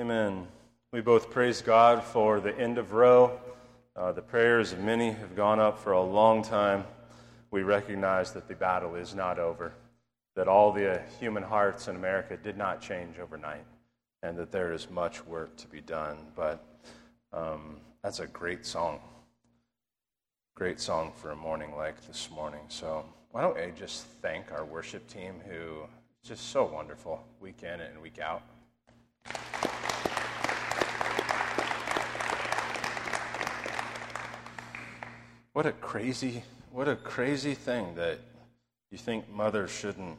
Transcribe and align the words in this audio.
Amen. 0.00 0.48
We 0.92 1.02
both 1.02 1.28
praise 1.28 1.60
God 1.60 2.02
for 2.02 2.40
the 2.40 2.58
end 2.58 2.78
of 2.78 2.92
Roe. 2.92 3.38
Uh, 3.94 4.12
the 4.12 4.22
prayers 4.22 4.72
of 4.72 4.78
many 4.78 5.12
have 5.12 5.36
gone 5.36 5.60
up 5.60 5.78
for 5.78 5.92
a 5.92 6.02
long 6.02 6.42
time. 6.42 6.84
We 7.50 7.64
recognize 7.64 8.32
that 8.32 8.48
the 8.48 8.54
battle 8.54 8.94
is 8.94 9.14
not 9.14 9.38
over, 9.38 9.74
that 10.36 10.48
all 10.48 10.72
the 10.72 11.02
human 11.18 11.42
hearts 11.42 11.86
in 11.86 11.96
America 11.96 12.38
did 12.42 12.56
not 12.56 12.80
change 12.80 13.18
overnight, 13.18 13.66
and 14.22 14.38
that 14.38 14.50
there 14.50 14.72
is 14.72 14.88
much 14.88 15.22
work 15.26 15.54
to 15.58 15.66
be 15.66 15.82
done. 15.82 16.16
But 16.34 16.64
um, 17.34 17.76
that's 18.02 18.20
a 18.20 18.26
great 18.26 18.64
song. 18.64 19.00
Great 20.54 20.80
song 20.80 21.12
for 21.14 21.32
a 21.32 21.36
morning 21.36 21.76
like 21.76 22.00
this 22.06 22.30
morning. 22.30 22.62
So, 22.68 23.04
why 23.32 23.42
don't 23.42 23.58
I 23.58 23.70
just 23.78 24.06
thank 24.22 24.50
our 24.50 24.64
worship 24.64 25.06
team 25.08 25.34
who 25.46 25.82
is 26.22 26.30
just 26.30 26.48
so 26.48 26.64
wonderful 26.64 27.22
week 27.38 27.64
in 27.64 27.82
and 27.82 28.00
week 28.00 28.18
out. 28.18 28.40
What 35.60 35.66
a 35.66 35.72
crazy, 35.72 36.42
what 36.72 36.88
a 36.88 36.96
crazy 36.96 37.52
thing 37.52 37.94
that 37.96 38.18
you 38.90 38.96
think 38.96 39.30
mothers 39.30 39.70
shouldn't 39.70 40.16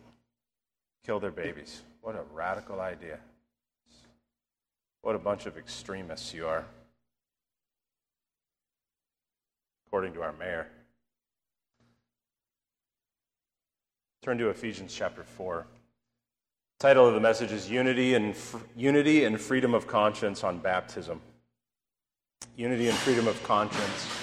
kill 1.03 1.19
their 1.19 1.31
babies. 1.31 1.81
What 2.01 2.15
a 2.15 2.21
radical 2.31 2.79
idea. 2.79 3.17
What 5.01 5.15
a 5.15 5.17
bunch 5.17 5.47
of 5.47 5.57
extremists 5.57 6.31
you 6.31 6.45
are, 6.45 6.63
according 9.87 10.13
to 10.13 10.21
our 10.21 10.33
mayor. 10.33 10.67
Turn 14.21 14.37
to 14.37 14.49
Ephesians 14.49 14.93
chapter 14.93 15.23
4. 15.23 15.65
The 16.77 16.87
title 16.87 17.07
of 17.07 17.15
the 17.15 17.19
message 17.19 17.51
is 17.51 17.67
Unity 17.67 18.13
and, 18.13 18.35
Unity 18.75 19.23
and 19.23 19.41
Freedom 19.41 19.73
of 19.73 19.87
Conscience 19.87 20.43
on 20.43 20.59
Baptism. 20.59 21.19
Unity 22.55 22.89
and 22.89 22.97
Freedom 22.99 23.27
of 23.27 23.41
Conscience 23.41 24.20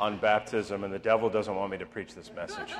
on 0.00 0.16
baptism, 0.16 0.82
and 0.82 0.92
the 0.92 0.98
devil 0.98 1.28
doesn't 1.28 1.54
want 1.54 1.70
me 1.70 1.76
to 1.76 1.84
preach 1.84 2.14
this 2.14 2.32
message. 2.34 2.74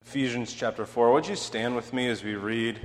Ephesians 0.00 0.52
chapter 0.52 0.84
4. 0.84 1.12
Would 1.12 1.26
you 1.26 1.36
stand 1.36 1.76
with 1.76 1.92
me 1.92 2.08
as 2.08 2.22
we 2.22 2.34
read 2.34 2.78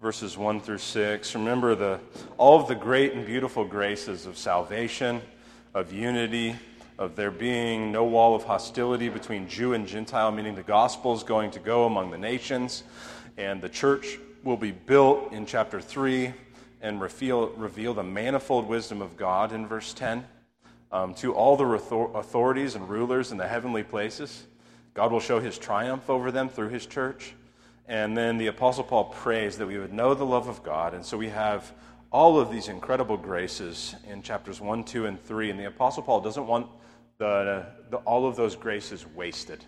verses 0.00 0.36
1 0.36 0.60
through 0.60 0.78
6? 0.78 1.34
Remember 1.34 1.74
the, 1.74 2.00
all 2.36 2.60
of 2.60 2.68
the 2.68 2.74
great 2.74 3.12
and 3.12 3.24
beautiful 3.24 3.64
graces 3.64 4.26
of 4.26 4.36
salvation, 4.36 5.22
of 5.74 5.92
unity, 5.92 6.56
of 6.98 7.16
there 7.16 7.30
being 7.30 7.92
no 7.92 8.04
wall 8.04 8.34
of 8.34 8.44
hostility 8.44 9.08
between 9.08 9.48
Jew 9.48 9.72
and 9.72 9.86
Gentile, 9.86 10.32
meaning 10.32 10.54
the 10.54 10.62
gospel 10.62 11.14
is 11.14 11.22
going 11.22 11.52
to 11.52 11.58
go 11.60 11.86
among 11.86 12.10
the 12.10 12.18
nations, 12.18 12.82
and 13.38 13.62
the 13.62 13.68
church 13.68 14.18
will 14.42 14.56
be 14.56 14.72
built 14.72 15.32
in 15.32 15.46
chapter 15.46 15.80
3 15.80 16.32
and 16.82 17.00
reveal, 17.00 17.48
reveal 17.50 17.94
the 17.94 18.02
manifold 18.02 18.66
wisdom 18.66 19.00
of 19.00 19.16
God 19.16 19.52
in 19.52 19.66
verse 19.66 19.94
10 19.94 20.24
um, 20.92 21.14
to 21.14 21.34
all 21.34 21.56
the 21.56 21.64
authorities 21.66 22.74
and 22.74 22.88
rulers 22.88 23.32
in 23.32 23.38
the 23.38 23.46
heavenly 23.46 23.82
places. 23.82 24.46
God 24.94 25.12
will 25.12 25.20
show 25.20 25.38
his 25.38 25.56
triumph 25.56 26.10
over 26.10 26.32
them 26.32 26.48
through 26.48 26.70
his 26.70 26.86
church. 26.86 27.34
And 27.86 28.16
then 28.16 28.38
the 28.38 28.48
Apostle 28.48 28.84
Paul 28.84 29.04
prays 29.04 29.58
that 29.58 29.66
we 29.66 29.78
would 29.78 29.92
know 29.92 30.14
the 30.14 30.24
love 30.24 30.48
of 30.48 30.62
God. 30.62 30.94
And 30.94 31.04
so 31.04 31.16
we 31.16 31.28
have 31.28 31.72
all 32.12 32.40
of 32.40 32.50
these 32.50 32.68
incredible 32.68 33.16
graces 33.16 33.94
in 34.08 34.22
chapters 34.22 34.60
1, 34.60 34.84
2, 34.84 35.06
and 35.06 35.22
3. 35.24 35.50
And 35.50 35.60
the 35.60 35.66
Apostle 35.66 36.02
Paul 36.02 36.20
doesn't 36.20 36.46
want 36.46 36.66
the, 37.18 37.66
the, 37.90 37.98
all 37.98 38.26
of 38.26 38.36
those 38.36 38.56
graces 38.56 39.06
wasted. 39.06 39.64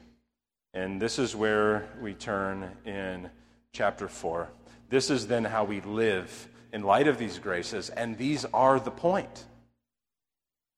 And 0.75 1.01
this 1.01 1.19
is 1.19 1.37
where 1.37 1.89
we 2.01 2.15
turn 2.15 2.71
in 2.85 3.31
chapter 3.73 4.09
4. 4.09 4.49
This 4.89 5.11
is 5.11 5.27
then 5.27 5.45
how 5.45 5.65
we 5.65 5.81
live 5.83 6.49
in 6.73 6.83
light 6.83 7.07
of 7.07 7.19
these 7.19 7.39
graces, 7.39 7.91
and 7.91 8.17
these 8.17 8.45
are 8.47 8.81
the 8.81 8.91
point. 8.91 9.45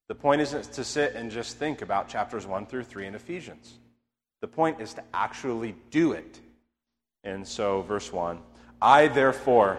The 0.09 0.15
point 0.15 0.41
isn't 0.41 0.73
to 0.73 0.85
sit 0.85 1.15
and 1.15 1.31
just 1.31 1.57
think 1.57 1.81
about 1.81 2.09
chapters 2.09 2.47
1 2.47 2.67
through 2.67 2.85
3 2.85 3.07
in 3.07 3.15
Ephesians. 3.15 3.75
The 4.41 4.49
point 4.49 4.81
is 4.81 4.95
to 4.95 5.05
actually 5.15 5.75
do 5.91 6.13
it. 6.13 6.41
And 7.23 7.47
so, 7.47 7.83
verse 7.83 8.13
1 8.13 8.41
I, 8.83 9.09
therefore, 9.09 9.79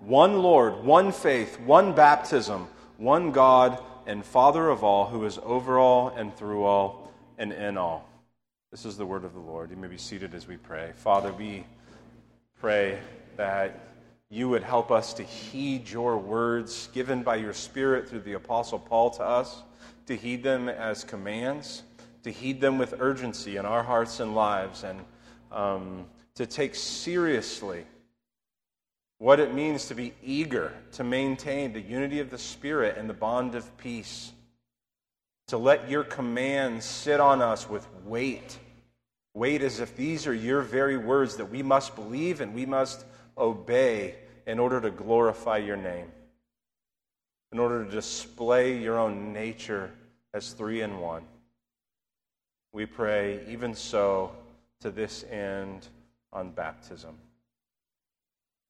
one 0.00 0.42
Lord, 0.42 0.82
one 0.82 1.12
faith, 1.12 1.60
one 1.60 1.94
baptism, 1.94 2.68
one 2.96 3.32
God 3.32 3.82
and 4.06 4.24
Father 4.24 4.68
of 4.68 4.82
all, 4.82 5.06
who 5.06 5.24
is 5.24 5.38
over 5.42 5.78
all 5.78 6.08
and 6.08 6.34
through 6.34 6.64
all 6.64 7.12
and 7.38 7.52
in 7.52 7.76
all. 7.76 8.08
This 8.70 8.84
is 8.84 8.96
the 8.96 9.06
word 9.06 9.24
of 9.24 9.34
the 9.34 9.40
Lord. 9.40 9.70
You 9.70 9.76
may 9.76 9.88
be 9.88 9.98
seated 9.98 10.34
as 10.34 10.46
we 10.46 10.56
pray. 10.56 10.92
Father, 10.96 11.32
we 11.32 11.64
pray 12.60 12.98
that 13.36 13.78
you 14.28 14.48
would 14.48 14.62
help 14.62 14.90
us 14.90 15.12
to 15.14 15.24
heed 15.24 15.90
your 15.90 16.16
words 16.16 16.88
given 16.92 17.22
by 17.22 17.36
your 17.36 17.52
Spirit 17.52 18.08
through 18.08 18.20
the 18.20 18.34
Apostle 18.34 18.78
Paul 18.78 19.10
to 19.10 19.24
us, 19.24 19.62
to 20.06 20.14
heed 20.16 20.42
them 20.42 20.68
as 20.68 21.02
commands, 21.02 21.82
to 22.22 22.30
heed 22.30 22.60
them 22.60 22.78
with 22.78 22.94
urgency 23.00 23.56
in 23.56 23.66
our 23.66 23.82
hearts 23.82 24.20
and 24.20 24.34
lives, 24.34 24.84
and 24.84 25.00
um, 25.50 26.06
to 26.36 26.46
take 26.46 26.74
seriously 26.74 27.84
what 29.20 29.38
it 29.38 29.52
means 29.52 29.84
to 29.84 29.94
be 29.94 30.14
eager 30.24 30.72
to 30.92 31.04
maintain 31.04 31.74
the 31.74 31.80
unity 31.80 32.20
of 32.20 32.30
the 32.30 32.38
Spirit 32.38 32.96
and 32.96 33.08
the 33.08 33.14
bond 33.14 33.54
of 33.54 33.76
peace 33.76 34.32
to 35.46 35.58
let 35.58 35.90
your 35.90 36.04
commands 36.04 36.86
sit 36.86 37.20
on 37.20 37.42
us 37.42 37.68
with 37.68 37.86
weight. 38.06 38.58
Weight 39.34 39.60
as 39.60 39.78
if 39.78 39.94
these 39.94 40.26
are 40.26 40.32
your 40.32 40.62
very 40.62 40.96
words 40.96 41.36
that 41.36 41.44
we 41.44 41.62
must 41.62 41.94
believe 41.96 42.40
and 42.40 42.54
we 42.54 42.64
must 42.64 43.04
obey 43.36 44.14
in 44.46 44.58
order 44.58 44.80
to 44.80 44.90
glorify 44.90 45.58
your 45.58 45.76
name, 45.76 46.10
in 47.52 47.58
order 47.58 47.84
to 47.84 47.90
display 47.90 48.78
your 48.78 48.98
own 48.98 49.34
nature 49.34 49.90
as 50.32 50.52
three 50.52 50.80
in 50.80 50.98
one. 50.98 51.24
We 52.72 52.86
pray, 52.86 53.40
even 53.48 53.74
so, 53.74 54.32
to 54.80 54.90
this 54.90 55.24
end 55.30 55.88
on 56.32 56.52
baptism. 56.52 57.18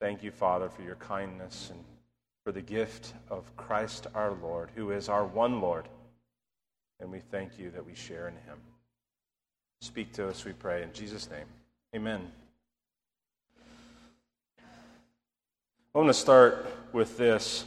Thank 0.00 0.22
you, 0.22 0.30
Father, 0.30 0.68
for 0.68 0.82
your 0.82 0.96
kindness 0.96 1.70
and 1.70 1.84
for 2.44 2.52
the 2.52 2.62
gift 2.62 3.12
of 3.28 3.54
Christ 3.56 4.06
our 4.14 4.32
Lord, 4.32 4.70
who 4.74 4.90
is 4.90 5.08
our 5.08 5.24
one 5.24 5.60
Lord 5.60 5.86
and 7.00 7.10
we 7.10 7.20
thank 7.20 7.58
you 7.58 7.70
that 7.70 7.84
we 7.84 7.94
share 7.94 8.28
in 8.28 8.34
him. 8.34 8.58
Speak 9.80 10.12
to 10.12 10.28
us, 10.28 10.44
we 10.44 10.52
pray, 10.52 10.82
in 10.82 10.92
Jesus' 10.92 11.30
name. 11.30 11.46
Amen. 11.96 12.30
I 15.94 15.98
want 15.98 16.08
to 16.08 16.14
start 16.14 16.66
with 16.92 17.16
this. 17.16 17.64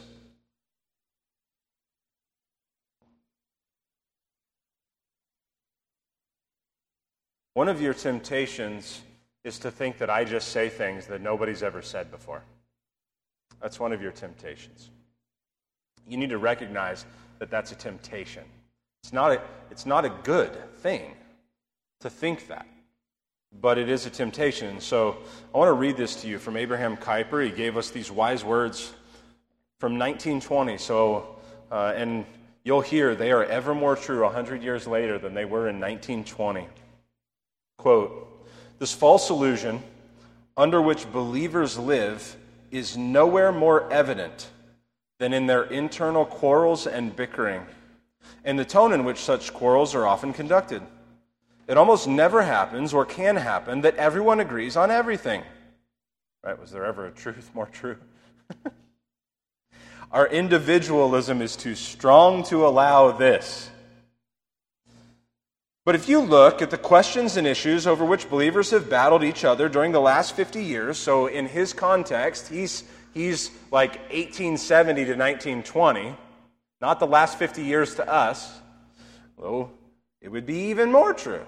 One 7.56 7.68
of 7.68 7.82
your 7.82 7.94
temptations 7.94 9.02
is 9.44 9.60
to 9.60 9.72
think 9.72 9.98
that 9.98 10.10
I 10.10 10.24
just 10.24 10.50
say 10.50 10.70
things 10.70 11.08
that 11.08 11.22
nobody's 11.22 11.64
ever 11.64 11.82
said 11.82 12.10
before. 12.12 12.44
That's 13.62 13.80
one 13.80 13.92
of 13.92 14.02
your 14.02 14.12
temptations. 14.12 14.90
You 16.08 16.18
need 16.18 16.30
to 16.30 16.38
recognize 16.38 17.06
that 17.40 17.50
that's 17.50 17.72
a 17.72 17.76
temptation. 17.76 18.44
It's 19.04 19.14
not 19.14 19.32
a, 19.32 19.42
it's 19.70 19.86
not 19.86 20.06
a 20.06 20.10
good 20.24 20.52
thing 20.78 21.14
to 22.02 22.10
think 22.10 22.48
that, 22.48 22.66
but 23.62 23.78
it 23.78 23.90
is 23.90 24.06
a 24.06 24.10
temptation. 24.10 24.70
And 24.70 24.82
So 24.82 25.18
I 25.54 25.58
want 25.58 25.70
to 25.70 25.74
read 25.74 25.98
this 25.98 26.22
to 26.22 26.28
you 26.28 26.40
from 26.40 26.58
Abraham 26.58 26.96
Kuyper. 26.98 27.44
He 27.44 27.52
gave 27.52 27.78
us 27.78 27.90
these 27.90 28.12
wise 28.12 28.44
words 28.44 28.94
from 29.80 29.94
1920. 29.94 30.78
So, 30.78 31.38
uh, 31.72 31.94
and 31.96 32.26
you'll 32.64 32.82
hear 32.82 33.16
they 33.16 33.32
are 33.32 33.44
ever 33.44 33.76
more 33.76 33.96
true 33.96 34.24
100 34.24 34.64
years 34.64 34.88
later 34.88 35.18
than 35.18 35.34
they 35.34 35.46
were 35.46 35.68
in 35.68 35.80
1920. 35.80 36.68
Quote 37.78 38.33
This 38.80 38.94
false 38.94 39.30
illusion 39.30 39.82
under 40.58 40.82
which 40.82 41.12
believers 41.12 41.78
live 41.78 42.36
is 42.72 42.98
nowhere 42.98 43.52
more 43.52 43.92
evident 43.92 44.50
than 45.20 45.34
in 45.34 45.48
their 45.48 45.64
internal 45.64 46.26
quarrels 46.26 46.88
and 46.88 47.16
bickering, 47.16 47.66
and 48.44 48.58
the 48.58 48.66
tone 48.66 48.94
in 48.94 49.06
which 49.06 49.20
such 49.20 49.54
quarrels 49.54 49.96
are 49.96 50.06
often 50.06 50.34
conducted. 50.34 50.82
It 51.68 51.78
almost 51.78 52.08
never 52.08 52.42
happens 52.42 52.94
or 52.94 53.06
can 53.06 53.36
happen 53.36 53.82
that 53.82 53.96
everyone 53.96 54.40
agrees 54.40 54.76
on 54.76 54.92
everything. 54.92 55.44
Right? 56.44 56.60
Was 56.60 56.72
there 56.72 56.84
ever 56.84 57.06
a 57.06 57.12
truth 57.12 57.52
more 57.54 57.68
true? 57.68 57.98
Our 60.12 60.28
individualism 60.28 61.42
is 61.42 61.56
too 61.56 61.74
strong 61.74 62.44
to 62.46 62.68
allow 62.68 63.12
this. 63.12 63.70
But 65.86 65.96
if 65.96 66.08
you 66.08 66.22
look 66.22 66.62
at 66.62 66.70
the 66.70 66.78
questions 66.78 67.36
and 67.36 67.46
issues 67.46 67.86
over 67.88 68.06
which 68.06 68.30
believers 68.30 68.72
have 68.72 68.90
battled 68.90 69.24
each 69.24 69.44
other 69.44 69.68
during 69.68 69.92
the 69.92 70.00
last 70.00 70.34
50 70.34 70.64
years, 70.64 70.98
so 70.98 71.28
in 71.28 71.46
his 71.46 71.74
context, 71.74 72.48
he's, 72.48 72.86
he's 73.14 73.52
like 73.70 73.96
1870 74.12 75.06
to 75.06 75.12
1920, 75.12 76.16
not 76.80 77.00
the 77.00 77.08
last 77.08 77.38
50 77.38 77.64
years 77.64 77.96
to 77.96 78.10
us, 78.10 78.60
though 79.38 79.72
it 80.22 80.30
would 80.30 80.46
be 80.46 80.70
even 80.70 80.90
more 80.90 81.14
true. 81.14 81.46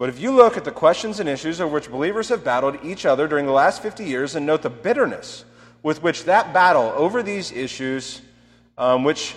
But 0.00 0.08
if 0.08 0.18
you 0.18 0.32
look 0.32 0.56
at 0.56 0.64
the 0.64 0.72
questions 0.72 1.20
and 1.20 1.28
issues 1.28 1.60
over 1.60 1.74
which 1.74 1.90
believers 1.90 2.30
have 2.30 2.42
battled 2.42 2.78
each 2.82 3.06
other 3.06 3.28
during 3.28 3.46
the 3.46 3.52
last 3.52 3.80
50 3.80 4.04
years 4.04 4.34
and 4.34 4.44
note 4.44 4.62
the 4.62 4.70
bitterness 4.70 5.44
with 5.84 6.02
which 6.02 6.24
that 6.24 6.52
battle 6.52 6.92
over 6.96 7.22
these 7.22 7.52
issues, 7.52 8.22
um, 8.76 9.04
which 9.04 9.36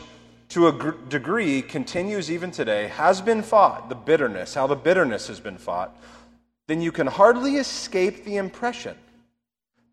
to 0.54 0.68
a 0.68 0.72
gr- 0.72 0.92
degree 1.10 1.64
continues 1.64 2.30
even 2.30 2.52
today, 2.52 2.88
has 2.88 3.22
been 3.22 3.42
fought, 3.42 3.90
the 3.90 3.96
bitterness, 3.96 4.54
how 4.54 4.68
the 4.68 4.76
bitterness 4.76 5.28
has 5.28 5.40
been 5.40 5.58
fought, 5.58 6.00
then 6.68 6.80
you 6.80 6.92
can 6.92 7.08
hardly 7.08 7.56
escape 7.56 8.24
the 8.24 8.38
impression 8.38 8.96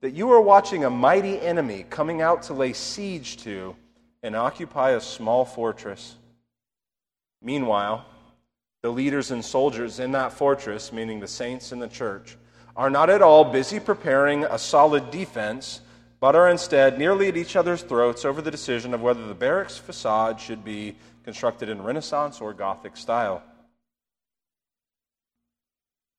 that 0.02 0.10
you 0.10 0.30
are 0.30 0.40
watching 0.40 0.84
a 0.84 0.90
mighty 0.90 1.40
enemy 1.40 1.86
coming 1.88 2.20
out 2.20 2.42
to 2.42 2.52
lay 2.52 2.74
siege 2.74 3.38
to 3.38 3.74
and 4.22 4.36
occupy 4.36 4.90
a 4.90 5.00
small 5.00 5.46
fortress. 5.46 6.16
Meanwhile, 7.40 8.04
the 8.82 8.90
leaders 8.90 9.30
and 9.30 9.42
soldiers 9.42 9.98
in 9.98 10.12
that 10.12 10.30
fortress, 10.30 10.92
meaning 10.92 11.20
the 11.20 11.26
saints 11.26 11.72
in 11.72 11.78
the 11.78 11.88
church, 11.88 12.36
are 12.76 12.90
not 12.90 13.08
at 13.08 13.22
all 13.22 13.44
busy 13.44 13.80
preparing 13.80 14.44
a 14.44 14.58
solid 14.58 15.10
defense, 15.10 15.80
but 16.20 16.36
are 16.36 16.50
instead 16.50 16.98
nearly 16.98 17.28
at 17.28 17.36
each 17.36 17.56
other's 17.56 17.82
throats 17.82 18.26
over 18.26 18.42
the 18.42 18.50
decision 18.50 18.92
of 18.92 19.00
whether 19.00 19.26
the 19.26 19.34
barracks 19.34 19.78
facade 19.78 20.38
should 20.38 20.62
be 20.62 20.94
constructed 21.24 21.70
in 21.70 21.82
Renaissance 21.82 22.40
or 22.40 22.52
Gothic 22.52 22.96
style. 22.96 23.42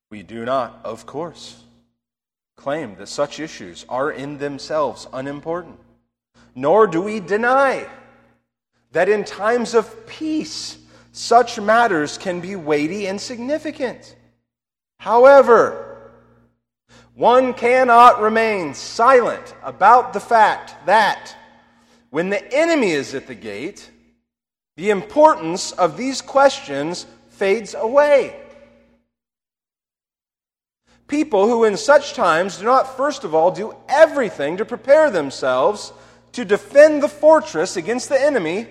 We 0.10 0.24
do 0.24 0.44
not, 0.44 0.82
of 0.84 1.06
course, 1.06 1.64
claim 2.58 2.96
that 2.96 3.08
such 3.08 3.40
issues 3.40 3.86
are 3.88 4.12
in 4.12 4.40
themselves 4.40 5.08
unimportant, 5.14 5.80
nor 6.56 6.88
do 6.88 7.02
we 7.02 7.20
deny 7.20 7.88
that 8.92 9.08
in 9.08 9.24
times 9.24 9.74
of 9.74 10.08
peace, 10.08 10.78
such 11.14 11.60
matters 11.60 12.18
can 12.18 12.42
be 12.42 12.56
weighty 12.56 13.08
and 13.08 13.22
significant. 13.22 14.16
However, 15.00 15.91
one 17.16 17.54
cannot 17.54 18.22
remain 18.22 18.74
silent 18.74 19.54
about 19.64 20.14
the 20.14 20.20
fact 20.20 20.86
that 20.86 21.36
when 22.10 22.30
the 22.30 22.54
enemy 22.54 22.92
is 22.92 23.14
at 23.14 23.28
the 23.28 23.36
gate, 23.36 23.90
the 24.78 24.90
importance 24.90 25.72
of 25.74 25.98
these 25.98 26.22
questions 26.22 27.06
fades 27.30 27.74
away. 27.74 28.38
People 31.08 31.48
who, 31.48 31.66
in 31.66 31.76
such 31.76 32.14
times, 32.14 32.58
do 32.58 32.66
not 32.66 32.96
first 32.96 33.26
of 33.26 33.36
all 33.36 33.52
do 33.52 33.76
everything 33.90 34.58
to 34.58 34.66
prepare 34.66 35.12
themselves 35.12 35.92
to 36.32 36.46
defend 36.46 37.04
the 37.04 37.10
fortress 37.10 37.76
against 37.76 38.08
the 38.08 38.22
enemy 38.22 38.68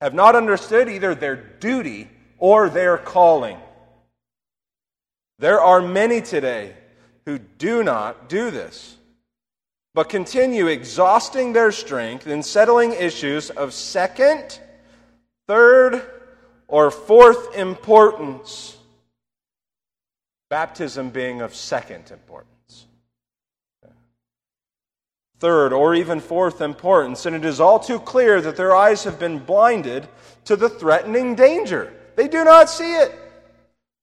have 0.00 0.14
not 0.14 0.34
understood 0.34 0.88
either 0.88 1.14
their 1.14 1.36
duty 1.36 2.08
or 2.38 2.70
their 2.70 2.96
calling. 2.96 3.58
There 5.38 5.60
are 5.60 5.82
many 5.82 6.22
today 6.22 6.74
who 7.26 7.38
do 7.38 7.82
not 7.82 8.28
do 8.28 8.50
this, 8.50 8.96
but 9.94 10.08
continue 10.08 10.66
exhausting 10.66 11.52
their 11.52 11.72
strength 11.72 12.26
in 12.26 12.42
settling 12.42 12.92
issues 12.92 13.50
of 13.50 13.72
second, 13.72 14.58
third, 15.46 16.02
or 16.68 16.90
fourth 16.90 17.56
importance, 17.56 18.76
baptism 20.50 21.10
being 21.10 21.40
of 21.42 21.54
second 21.54 22.10
importance 22.10 22.52
third, 25.42 25.72
or 25.72 25.92
even 25.92 26.20
fourth 26.20 26.60
importance, 26.60 27.26
and 27.26 27.34
it 27.34 27.44
is 27.44 27.58
all 27.58 27.80
too 27.80 27.98
clear 27.98 28.40
that 28.40 28.54
their 28.54 28.76
eyes 28.76 29.02
have 29.02 29.18
been 29.18 29.40
blinded 29.40 30.06
to 30.44 30.54
the 30.54 30.68
threatening 30.68 31.34
danger. 31.34 31.92
They 32.14 32.28
do 32.28 32.44
not 32.44 32.70
see 32.70 32.94
it. 32.94 33.12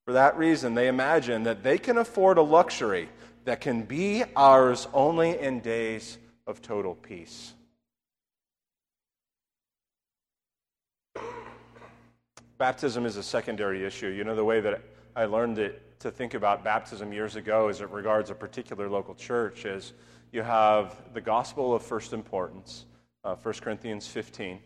For 0.09 0.13
that 0.13 0.39
reason, 0.39 0.73
they 0.73 0.87
imagine 0.87 1.43
that 1.43 1.61
they 1.61 1.77
can 1.77 1.99
afford 1.99 2.39
a 2.39 2.41
luxury 2.41 3.09
that 3.45 3.61
can 3.61 3.83
be 3.83 4.23
ours 4.35 4.87
only 4.91 5.37
in 5.37 5.59
days 5.59 6.17
of 6.47 6.63
total 6.63 6.95
peace. 6.95 7.53
Baptism 12.57 13.05
is 13.05 13.17
a 13.17 13.21
secondary 13.21 13.85
issue. 13.85 14.07
You 14.07 14.23
know, 14.23 14.35
the 14.35 14.43
way 14.43 14.59
that 14.61 14.81
I 15.15 15.25
learned 15.25 15.59
it 15.59 15.99
to 15.99 16.09
think 16.09 16.33
about 16.33 16.63
baptism 16.63 17.13
years 17.13 17.35
ago 17.35 17.67
as 17.67 17.79
it 17.81 17.89
regards 17.91 18.31
a 18.31 18.33
particular 18.33 18.89
local 18.89 19.13
church 19.13 19.65
is 19.65 19.93
you 20.31 20.41
have 20.41 20.95
the 21.13 21.21
gospel 21.21 21.75
of 21.75 21.83
first 21.83 22.13
importance, 22.13 22.87
uh, 23.23 23.35
1 23.35 23.53
Corinthians 23.61 24.07
15, 24.07 24.57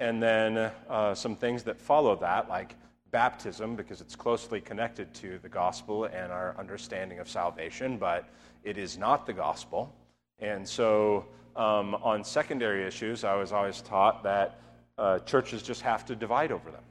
and 0.00 0.20
then 0.20 0.72
uh, 0.88 1.14
some 1.14 1.36
things 1.36 1.62
that 1.62 1.80
follow 1.80 2.16
that, 2.16 2.48
like 2.48 2.74
baptism, 3.10 3.76
because 3.76 4.00
it's 4.00 4.16
closely 4.16 4.60
connected 4.60 5.12
to 5.14 5.38
the 5.38 5.48
gospel 5.48 6.04
and 6.04 6.32
our 6.32 6.54
understanding 6.58 7.18
of 7.18 7.28
salvation, 7.28 7.98
but 7.98 8.28
it 8.64 8.78
is 8.78 8.98
not 8.98 9.26
the 9.26 9.32
gospel. 9.32 9.94
And 10.38 10.66
so, 10.66 11.26
um, 11.56 11.96
on 11.96 12.24
secondary 12.24 12.86
issues, 12.86 13.24
I 13.24 13.34
was 13.34 13.52
always 13.52 13.82
taught 13.82 14.22
that 14.22 14.60
uh, 14.96 15.18
churches 15.20 15.62
just 15.62 15.82
have 15.82 16.04
to 16.06 16.14
divide 16.14 16.52
over 16.52 16.70
them. 16.70 16.82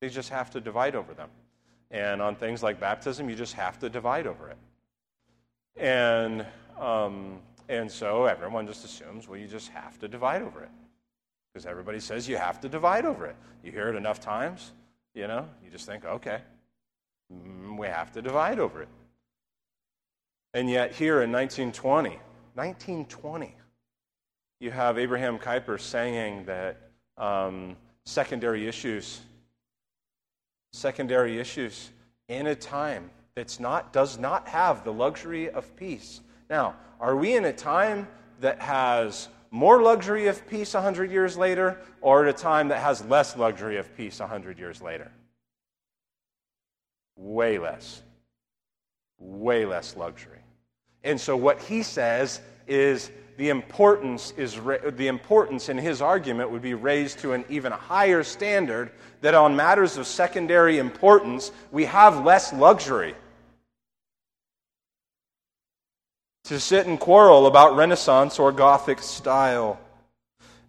They 0.00 0.08
just 0.08 0.28
have 0.28 0.50
to 0.50 0.60
divide 0.60 0.94
over 0.94 1.14
them. 1.14 1.30
And 1.90 2.20
on 2.20 2.36
things 2.36 2.62
like 2.62 2.78
baptism, 2.78 3.30
you 3.30 3.34
just 3.34 3.54
have 3.54 3.78
to 3.80 3.88
divide 3.88 4.26
over 4.26 4.50
it. 4.50 4.58
And 5.76 6.44
um, 6.78 7.40
and 7.68 7.90
so 7.90 8.24
everyone 8.24 8.66
just 8.66 8.84
assumes, 8.84 9.28
well, 9.28 9.38
you 9.38 9.46
just 9.46 9.68
have 9.68 9.98
to 9.98 10.08
divide 10.08 10.42
over 10.42 10.62
it. 10.62 10.70
Because 11.52 11.66
everybody 11.66 12.00
says 12.00 12.28
you 12.28 12.36
have 12.36 12.60
to 12.60 12.68
divide 12.68 13.04
over 13.04 13.26
it. 13.26 13.36
You 13.62 13.72
hear 13.72 13.88
it 13.88 13.96
enough 13.96 14.20
times, 14.20 14.72
you 15.18 15.26
know, 15.26 15.48
you 15.64 15.70
just 15.70 15.84
think, 15.84 16.04
okay, 16.04 16.40
mm, 17.32 17.76
we 17.76 17.88
have 17.88 18.12
to 18.12 18.22
divide 18.22 18.58
over 18.58 18.82
it. 18.82 18.88
And 20.54 20.70
yet, 20.70 20.92
here 20.92 21.22
in 21.22 21.32
1920, 21.32 22.10
1920, 22.54 23.54
you 24.60 24.70
have 24.70 24.96
Abraham 24.98 25.38
Kuyper 25.38 25.80
saying 25.80 26.44
that 26.46 26.90
um, 27.16 27.76
secondary 28.06 28.66
issues, 28.66 29.20
secondary 30.72 31.38
issues 31.38 31.90
in 32.28 32.46
a 32.46 32.54
time 32.54 33.10
that's 33.34 33.58
not, 33.60 33.92
does 33.92 34.18
not 34.18 34.48
have 34.48 34.84
the 34.84 34.92
luxury 34.92 35.50
of 35.50 35.74
peace 35.76 36.20
now, 36.50 36.76
are 36.98 37.16
we 37.16 37.36
in 37.36 37.44
a 37.44 37.52
time 37.52 38.08
that 38.40 38.60
has 38.60 39.28
more 39.50 39.82
luxury 39.82 40.26
of 40.26 40.46
peace 40.48 40.74
100 40.74 41.10
years 41.10 41.36
later, 41.36 41.78
or 42.00 42.26
at 42.26 42.34
a 42.34 42.38
time 42.38 42.68
that 42.68 42.80
has 42.80 43.04
less 43.06 43.36
luxury 43.36 43.78
of 43.78 43.96
peace 43.96 44.20
100 44.20 44.58
years 44.58 44.82
later? 44.82 45.10
Way 47.16 47.58
less. 47.58 48.02
Way 49.18 49.64
less 49.64 49.96
luxury. 49.96 50.38
And 51.04 51.20
so 51.20 51.36
what 51.36 51.60
he 51.60 51.82
says 51.82 52.40
is 52.66 53.10
the 53.36 53.50
importance 53.50 54.32
is 54.36 54.58
the 54.96 55.06
importance 55.06 55.68
in 55.68 55.78
his 55.78 56.02
argument 56.02 56.50
would 56.50 56.60
be 56.60 56.74
raised 56.74 57.20
to 57.20 57.32
an 57.32 57.44
even 57.48 57.70
higher 57.70 58.24
standard 58.24 58.90
that 59.20 59.34
on 59.34 59.54
matters 59.54 59.96
of 59.96 60.06
secondary 60.06 60.78
importance 60.78 61.52
we 61.70 61.84
have 61.84 62.24
less 62.24 62.52
luxury 62.52 63.14
to 66.48 66.58
sit 66.58 66.86
and 66.86 66.98
quarrel 66.98 67.46
about 67.46 67.76
Renaissance 67.76 68.38
or 68.38 68.52
Gothic 68.52 69.00
style. 69.00 69.78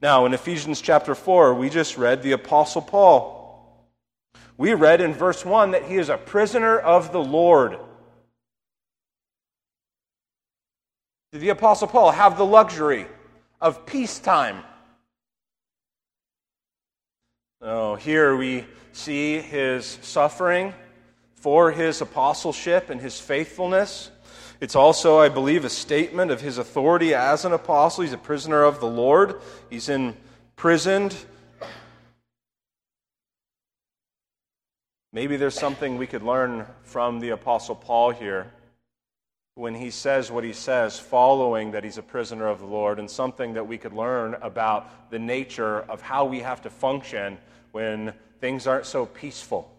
Now, 0.02 0.26
in 0.26 0.34
Ephesians 0.34 0.82
chapter 0.82 1.16
4, 1.16 1.54
we 1.54 1.70
just 1.70 1.98
read 1.98 2.22
the 2.22 2.34
Apostle 2.34 2.82
Paul. 2.82 3.88
We 4.58 4.74
read 4.74 5.00
in 5.00 5.14
verse 5.14 5.46
1 5.46 5.72
that 5.72 5.86
he 5.86 5.96
is 5.96 6.10
a 6.10 6.18
prisoner 6.18 6.78
of 6.78 7.14
the 7.14 7.24
Lord. 7.24 7.78
Did 11.32 11.40
the 11.40 11.50
Apostle 11.50 11.88
Paul 11.88 12.12
have 12.12 12.38
the 12.38 12.46
luxury 12.46 13.06
of 13.62 13.86
peacetime? 13.86 14.64
No, 17.62 17.96
here 17.96 18.36
we 18.36 18.66
see 18.92 19.40
his 19.40 19.98
suffering 20.02 20.74
for 21.36 21.72
his 21.72 22.02
apostleship 22.02 22.90
and 22.90 23.00
his 23.00 23.18
faithfulness. 23.18 24.12
It's 24.62 24.76
also, 24.76 25.20
I 25.20 25.30
believe, 25.30 25.64
a 25.64 25.70
statement 25.70 26.32
of 26.32 26.42
his 26.42 26.58
authority 26.58 27.14
as 27.14 27.46
an 27.46 27.54
apostle. 27.54 28.04
He's 28.04 28.12
a 28.12 28.18
prisoner 28.18 28.64
of 28.64 28.82
the 28.82 28.88
Lord, 28.88 29.40
he's 29.70 29.88
imprisoned. 29.88 31.16
Maybe 35.12 35.38
there's 35.38 35.58
something 35.58 35.98
we 35.98 36.08
could 36.08 36.24
learn 36.24 36.68
from 36.84 37.20
the 37.20 37.30
Apostle 37.30 37.76
Paul 37.76 38.12
here 38.12 38.52
when 39.56 39.74
he 39.74 39.90
says 39.90 40.30
what 40.30 40.44
he 40.44 40.54
says, 40.54 41.00
following 41.00 41.72
that 41.72 41.84
he's 41.84 41.98
a 41.98 42.04
prisoner 42.04 42.48
of 42.48 42.60
the 42.60 42.66
Lord, 42.66 43.00
and 43.00 43.10
something 43.10 43.54
that 43.56 43.68
we 43.68 43.78
could 43.78 43.94
learn 43.94 44.36
about 44.42 45.10
the 45.10 45.20
nature 45.20 45.80
of 45.90 46.02
how 46.02 46.26
we 46.26 46.40
have 46.42 46.62
to 46.62 46.70
function 46.70 47.38
when 47.72 48.14
things 48.40 48.68
aren't 48.68 48.86
so 48.86 49.06
peaceful. 49.06 49.74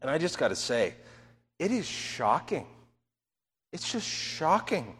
And 0.00 0.10
I 0.10 0.18
just 0.18 0.38
got 0.38 0.48
to 0.48 0.56
say, 0.56 0.94
it 1.58 1.70
is 1.70 1.86
shocking. 1.86 2.66
It's 3.72 3.90
just 3.90 4.06
shocking 4.06 4.96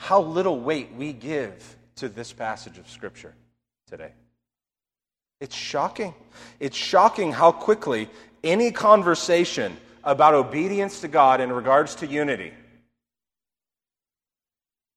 how 0.00 0.22
little 0.22 0.58
weight 0.58 0.92
we 0.96 1.12
give 1.12 1.76
to 1.96 2.08
this 2.08 2.32
passage 2.32 2.78
of 2.78 2.88
Scripture 2.88 3.34
today. 3.86 4.12
It's 5.40 5.54
shocking. 5.54 6.14
It's 6.58 6.76
shocking 6.76 7.32
how 7.32 7.52
quickly 7.52 8.08
any 8.42 8.70
conversation 8.70 9.76
about 10.02 10.34
obedience 10.34 11.00
to 11.02 11.08
God 11.08 11.40
in 11.40 11.52
regards 11.52 11.94
to 11.96 12.06
unity 12.06 12.52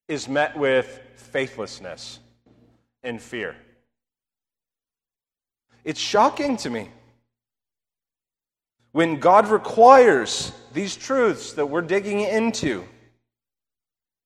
is 0.08 0.28
met 0.28 0.58
with 0.58 1.02
faithlessness 1.16 2.20
and 3.04 3.22
fear. 3.22 3.56
It's 5.84 6.00
shocking 6.00 6.58
to 6.58 6.70
me 6.70 6.90
when 8.94 9.20
God 9.20 9.50
requires 9.50 10.54
these 10.72 10.96
truths 10.96 11.54
that 11.54 11.66
we're 11.66 11.82
digging 11.82 12.22
into. 12.22 12.86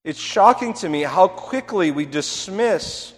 It's 0.04 0.18
shocking 0.18 0.74
to 0.74 0.88
me 0.88 1.02
how 1.02 1.26
quickly 1.26 1.90
we 1.90 2.06
dismiss 2.06 3.12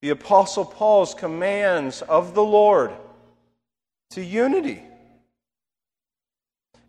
the 0.00 0.10
Apostle 0.10 0.64
Paul's 0.64 1.14
commands 1.14 2.02
of 2.02 2.34
the 2.34 2.44
Lord 2.44 2.92
to 4.10 4.22
unity. 4.22 4.82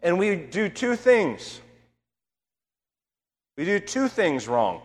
And 0.04 0.20
we 0.20 0.36
do 0.36 0.70
two 0.70 0.96
things. 0.96 1.60
We 3.58 3.66
do 3.66 3.80
two 3.80 4.08
things 4.08 4.48
wrong. 4.48 4.82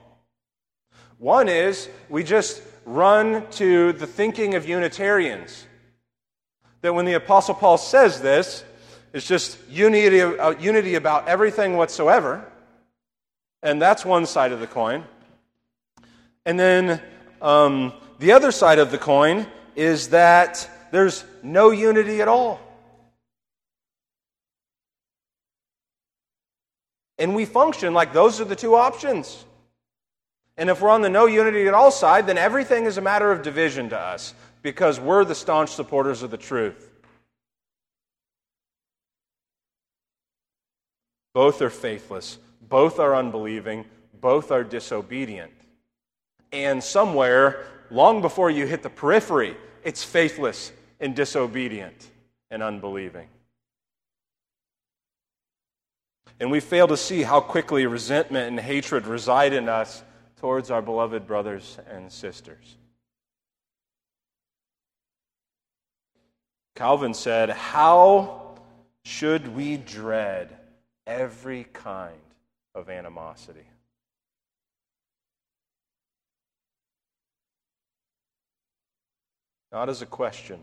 One 1.18 1.48
is 1.48 1.88
we 2.08 2.24
just 2.24 2.62
run 2.84 3.48
to 3.52 3.92
the 3.92 4.06
thinking 4.06 4.54
of 4.54 4.68
Unitarians. 4.68 5.66
That 6.84 6.92
when 6.92 7.06
the 7.06 7.14
Apostle 7.14 7.54
Paul 7.54 7.78
says 7.78 8.20
this, 8.20 8.62
it's 9.14 9.26
just 9.26 9.56
unity, 9.70 10.20
uh, 10.20 10.50
unity 10.50 10.96
about 10.96 11.26
everything 11.28 11.78
whatsoever. 11.78 12.44
And 13.62 13.80
that's 13.80 14.04
one 14.04 14.26
side 14.26 14.52
of 14.52 14.60
the 14.60 14.66
coin. 14.66 15.04
And 16.44 16.60
then 16.60 17.00
um, 17.40 17.94
the 18.18 18.32
other 18.32 18.52
side 18.52 18.78
of 18.78 18.90
the 18.90 18.98
coin 18.98 19.46
is 19.74 20.10
that 20.10 20.68
there's 20.92 21.24
no 21.42 21.70
unity 21.70 22.20
at 22.20 22.28
all. 22.28 22.60
And 27.18 27.34
we 27.34 27.46
function 27.46 27.94
like 27.94 28.12
those 28.12 28.42
are 28.42 28.44
the 28.44 28.56
two 28.56 28.74
options. 28.74 29.42
And 30.58 30.68
if 30.68 30.82
we're 30.82 30.90
on 30.90 31.00
the 31.00 31.08
no 31.08 31.24
unity 31.24 31.66
at 31.66 31.72
all 31.72 31.90
side, 31.90 32.26
then 32.26 32.36
everything 32.36 32.84
is 32.84 32.98
a 32.98 33.00
matter 33.00 33.32
of 33.32 33.40
division 33.40 33.88
to 33.88 33.98
us 33.98 34.34
because 34.64 34.98
we're 34.98 35.26
the 35.26 35.34
staunch 35.34 35.70
supporters 35.70 36.22
of 36.22 36.30
the 36.30 36.38
truth. 36.38 36.90
Both 41.34 41.60
are 41.60 41.70
faithless, 41.70 42.38
both 42.62 42.98
are 42.98 43.14
unbelieving, 43.14 43.84
both 44.20 44.50
are 44.50 44.64
disobedient. 44.64 45.52
And 46.50 46.82
somewhere 46.82 47.66
long 47.90 48.22
before 48.22 48.50
you 48.50 48.66
hit 48.66 48.82
the 48.82 48.90
periphery, 48.90 49.54
it's 49.84 50.02
faithless 50.02 50.72
and 50.98 51.14
disobedient 51.14 52.08
and 52.50 52.62
unbelieving. 52.62 53.28
And 56.40 56.50
we 56.50 56.60
fail 56.60 56.88
to 56.88 56.96
see 56.96 57.22
how 57.22 57.40
quickly 57.40 57.86
resentment 57.86 58.48
and 58.48 58.58
hatred 58.58 59.06
reside 59.06 59.52
in 59.52 59.68
us 59.68 60.02
towards 60.40 60.70
our 60.70 60.80
beloved 60.80 61.26
brothers 61.26 61.78
and 61.90 62.10
sisters. 62.10 62.76
Calvin 66.74 67.14
said, 67.14 67.50
How 67.50 68.56
should 69.04 69.54
we 69.54 69.76
dread 69.76 70.56
every 71.06 71.64
kind 71.72 72.18
of 72.74 72.88
animosity? 72.88 73.66
not 79.74 79.88
as 79.88 80.02
a 80.02 80.06
question, 80.06 80.60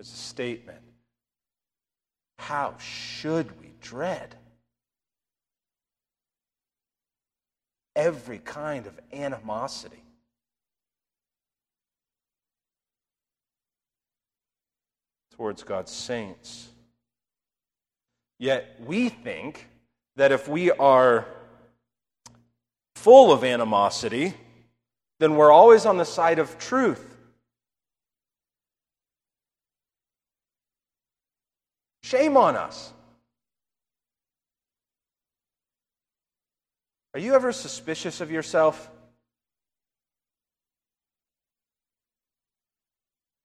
as 0.00 0.10
a 0.10 0.16
statement. 0.16 0.80
How 2.38 2.74
should 2.78 3.60
we 3.60 3.74
dread 3.82 4.34
every 7.94 8.38
kind 8.38 8.86
of 8.86 8.98
animosity? 9.12 10.02
Towards 15.38 15.62
God's 15.62 15.92
saints. 15.92 16.68
Yet 18.38 18.78
we 18.84 19.08
think 19.08 19.66
that 20.16 20.32
if 20.32 20.48
we 20.48 20.72
are 20.72 21.26
full 22.96 23.32
of 23.32 23.44
animosity, 23.44 24.34
then 25.20 25.36
we're 25.36 25.52
always 25.52 25.86
on 25.86 25.96
the 25.96 26.04
side 26.04 26.40
of 26.40 26.58
truth. 26.58 27.16
Shame 32.02 32.36
on 32.36 32.56
us. 32.56 32.92
Are 37.14 37.20
you 37.20 37.34
ever 37.34 37.52
suspicious 37.52 38.20
of 38.20 38.30
yourself? 38.30 38.90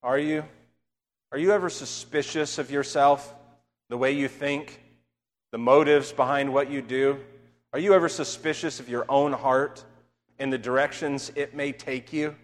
Are 0.02 0.18
you? 0.18 0.44
Are 1.34 1.40
you 1.40 1.52
ever 1.52 1.68
suspicious 1.68 2.60
of 2.60 2.70
yourself, 2.70 3.34
the 3.90 3.98
way 3.98 4.12
you 4.12 4.28
think, 4.28 4.80
the 5.52 5.58
motives 5.58 6.12
behind 6.12 6.54
what 6.54 6.70
you 6.70 6.80
do? 6.80 7.20
Are 7.74 7.80
you 7.80 7.96
ever 7.96 8.08
suspicious 8.08 8.80
of 8.80 8.88
your 8.88 9.04
own 9.10 9.34
heart 9.34 9.84
and 10.38 10.54
the 10.54 10.60
directions 10.60 11.32
it 11.34 11.56
may 11.56 11.72
take 11.72 12.14
you? 12.14 12.36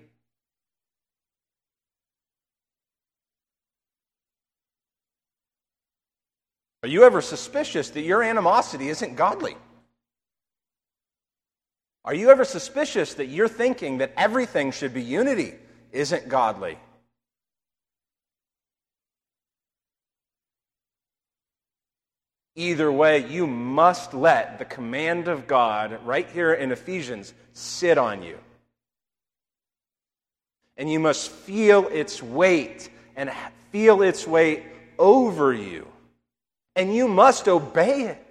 Are 6.81 6.89
you 6.89 7.03
ever 7.03 7.21
suspicious 7.21 7.91
that 7.91 8.01
your 8.01 8.23
animosity 8.23 8.89
isn't 8.89 9.15
godly? 9.15 9.55
Are 12.03 12.15
you 12.15 12.31
ever 12.31 12.43
suspicious 12.43 13.13
that 13.13 13.27
you're 13.27 13.47
thinking 13.47 13.99
that 13.99 14.13
everything 14.17 14.71
should 14.71 14.95
be 14.95 15.03
unity 15.03 15.53
isn't 15.91 16.27
godly? 16.27 16.79
Either 22.59 22.91
way, 22.91 23.25
you 23.27 23.47
must 23.47 24.13
let 24.13 24.59
the 24.59 24.65
command 24.65 25.27
of 25.27 25.47
God, 25.47 25.99
right 26.05 26.29
here 26.29 26.53
in 26.53 26.71
Ephesians, 26.71 27.33
sit 27.53 27.97
on 27.97 28.21
you. 28.21 28.37
And 30.77 30.91
you 30.91 30.99
must 30.99 31.31
feel 31.31 31.87
its 31.87 32.21
weight 32.21 32.89
and 33.15 33.31
feel 33.71 34.01
its 34.01 34.27
weight 34.27 34.63
over 34.97 35.53
you 35.53 35.87
and 36.79 36.95
you 36.95 37.09
must 37.09 37.49
obey 37.49 38.03
it. 38.03 38.25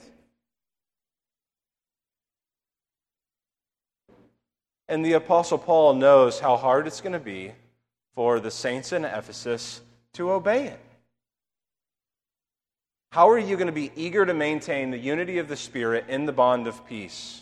And 4.88 5.04
the 5.04 5.12
Apostle 5.12 5.58
Paul 5.58 5.92
knows 5.92 6.40
how 6.40 6.56
hard 6.56 6.86
it's 6.86 7.02
going 7.02 7.12
to 7.12 7.18
be 7.18 7.52
for 8.14 8.40
the 8.40 8.50
saints 8.50 8.92
in 8.94 9.04
Ephesus 9.04 9.82
to 10.14 10.30
obey 10.30 10.68
it. 10.68 10.80
How 13.10 13.30
are 13.30 13.38
you 13.38 13.56
going 13.56 13.68
to 13.68 13.72
be 13.72 13.90
eager 13.96 14.26
to 14.26 14.34
maintain 14.34 14.90
the 14.90 14.98
unity 14.98 15.38
of 15.38 15.48
the 15.48 15.56
Spirit 15.56 16.04
in 16.08 16.26
the 16.26 16.32
bond 16.32 16.66
of 16.66 16.86
peace? 16.86 17.40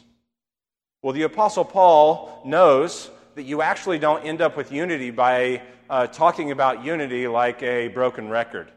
Well, 1.02 1.12
the 1.12 1.22
Apostle 1.22 1.64
Paul 1.64 2.40
knows 2.44 3.10
that 3.34 3.42
you 3.42 3.62
actually 3.62 3.98
don't 3.98 4.24
end 4.24 4.40
up 4.40 4.56
with 4.56 4.70
unity 4.70 5.10
by 5.10 5.62
uh, 5.90 6.06
talking 6.06 6.52
about 6.52 6.84
unity 6.84 7.26
like 7.26 7.62
a 7.62 7.88
broken 7.88 8.28
record. 8.28 8.70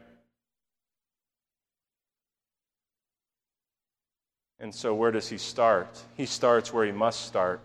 And 4.58 4.74
so, 4.74 4.94
where 4.94 5.10
does 5.10 5.28
he 5.28 5.38
start? 5.38 5.98
He 6.16 6.26
starts 6.26 6.72
where 6.72 6.84
he 6.84 6.92
must 6.92 7.24
start. 7.24 7.60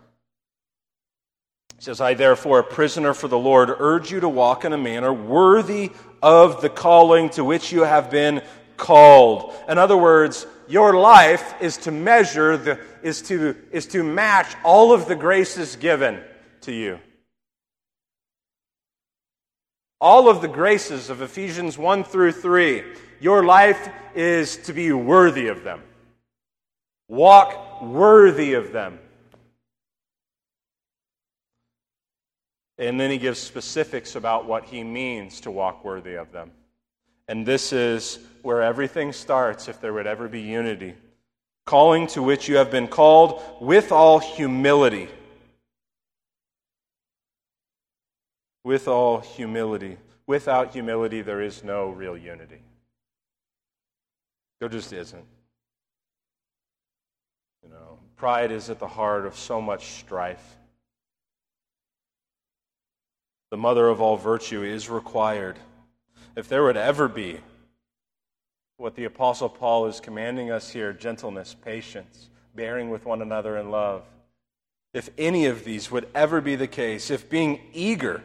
He 1.77 1.83
says, 1.83 1.99
I, 1.99 2.13
therefore, 2.13 2.59
a 2.59 2.63
prisoner 2.63 3.13
for 3.13 3.27
the 3.27 3.37
Lord, 3.37 3.69
urge 3.69 4.11
you 4.11 4.21
to 4.21 4.29
walk 4.29 4.63
in 4.63 4.71
a 4.71 4.77
manner 4.77 5.11
worthy 5.11 5.91
of 6.23 6.61
the 6.61 6.69
calling 6.69 7.29
to 7.31 7.43
which 7.43 7.73
you 7.73 7.83
have 7.83 8.09
been 8.09 8.41
called. 8.77 9.53
In 9.67 9.77
other 9.77 9.97
words, 9.97 10.45
your 10.67 10.95
life 10.95 11.53
is 11.61 11.77
to 11.77 11.91
measure 11.91 12.57
the 12.57 12.79
is 13.03 13.21
to 13.23 13.55
is 13.71 13.85
to 13.87 14.03
match 14.03 14.55
all 14.63 14.91
of 14.91 15.07
the 15.07 15.15
graces 15.15 15.75
given 15.75 16.21
to 16.61 16.71
you. 16.71 16.99
All 20.01 20.29
of 20.29 20.41
the 20.41 20.47
graces 20.47 21.09
of 21.09 21.21
Ephesians 21.21 21.77
1 21.77 22.03
through 22.03 22.33
3, 22.33 22.83
your 23.19 23.43
life 23.45 23.89
is 24.13 24.57
to 24.57 24.73
be 24.73 24.91
worthy 24.91 25.47
of 25.47 25.63
them. 25.63 25.81
Walk 27.07 27.81
worthy 27.81 28.53
of 28.53 28.71
them. 28.71 28.99
And 32.77 32.99
then 32.99 33.09
he 33.09 33.17
gives 33.17 33.39
specifics 33.39 34.15
about 34.15 34.45
what 34.45 34.65
he 34.65 34.83
means 34.83 35.41
to 35.41 35.51
walk 35.51 35.85
worthy 35.85 36.15
of 36.15 36.31
them. 36.31 36.51
And 37.27 37.45
this 37.45 37.73
is 37.73 38.19
where 38.41 38.61
everything 38.61 39.11
starts 39.11 39.67
if 39.67 39.81
there 39.81 39.93
would 39.93 40.07
ever 40.07 40.27
be 40.27 40.41
unity. 40.41 40.93
Calling 41.65 42.05
to 42.07 42.21
which 42.21 42.47
you 42.47 42.57
have 42.57 42.69
been 42.69 42.87
called 42.87 43.41
with 43.59 43.91
all 43.91 44.19
humility. 44.19 45.09
With 48.63 48.87
all 48.87 49.19
humility. 49.19 49.97
Without 50.27 50.73
humility, 50.73 51.21
there 51.21 51.41
is 51.41 51.63
no 51.63 51.89
real 51.89 52.17
unity. 52.17 52.61
There 54.59 54.69
just 54.69 54.93
isn't. 54.93 55.25
You 57.63 57.69
know, 57.69 57.99
pride 58.15 58.51
is 58.51 58.69
at 58.69 58.79
the 58.79 58.87
heart 58.87 59.25
of 59.25 59.35
so 59.35 59.59
much 59.59 59.87
strife. 59.93 60.57
The 63.51 63.57
mother 63.57 63.87
of 63.87 64.01
all 64.01 64.17
virtue 64.17 64.63
is 64.63 64.89
required. 64.89 65.57
If 66.35 66.49
there 66.49 66.63
would 66.63 66.77
ever 66.77 67.07
be 67.07 67.39
what 68.77 68.95
the 68.95 69.05
Apostle 69.05 69.47
Paul 69.47 69.87
is 69.87 70.01
commanding 70.01 70.51
us 70.51 70.69
here 70.69 70.91
gentleness, 70.91 71.55
patience, 71.55 72.29
bearing 72.55 72.89
with 72.89 73.05
one 73.05 73.21
another 73.21 73.57
in 73.57 73.71
love. 73.71 74.03
If 74.93 75.09
any 75.17 75.45
of 75.45 75.63
these 75.63 75.89
would 75.91 76.07
ever 76.13 76.41
be 76.41 76.55
the 76.55 76.67
case, 76.67 77.09
if 77.09 77.29
being 77.29 77.61
eager 77.73 78.23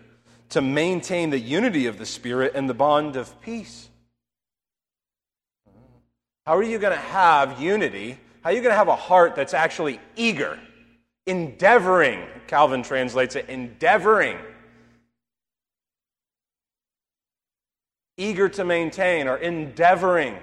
to 0.51 0.61
maintain 0.61 1.31
the 1.31 1.39
unity 1.39 1.87
of 1.87 1.99
the 1.99 2.07
Spirit 2.07 2.53
and 2.57 2.69
the 2.69 2.75
bond 2.75 3.15
of 3.15 3.41
peace, 3.43 3.89
how 6.47 6.57
are 6.57 6.63
you 6.65 6.79
going 6.81 6.93
to 6.93 6.99
have 6.99 7.61
unity? 7.61 8.19
How 8.43 8.51
are 8.51 8.53
you 8.53 8.61
going 8.61 8.73
to 8.73 8.77
have 8.77 8.89
a 8.89 8.97
heart 8.97 9.37
that's 9.37 9.55
actually 9.55 10.01
eager, 10.17 10.59
endeavoring? 11.27 12.25
Calvin 12.49 12.83
translates 12.83 13.37
it 13.37 13.49
endeavoring 13.49 14.37
eager 18.21 18.49
to 18.51 18.65
maintain 18.65 19.27
or 19.27 19.37
endeavoring. 19.37 20.39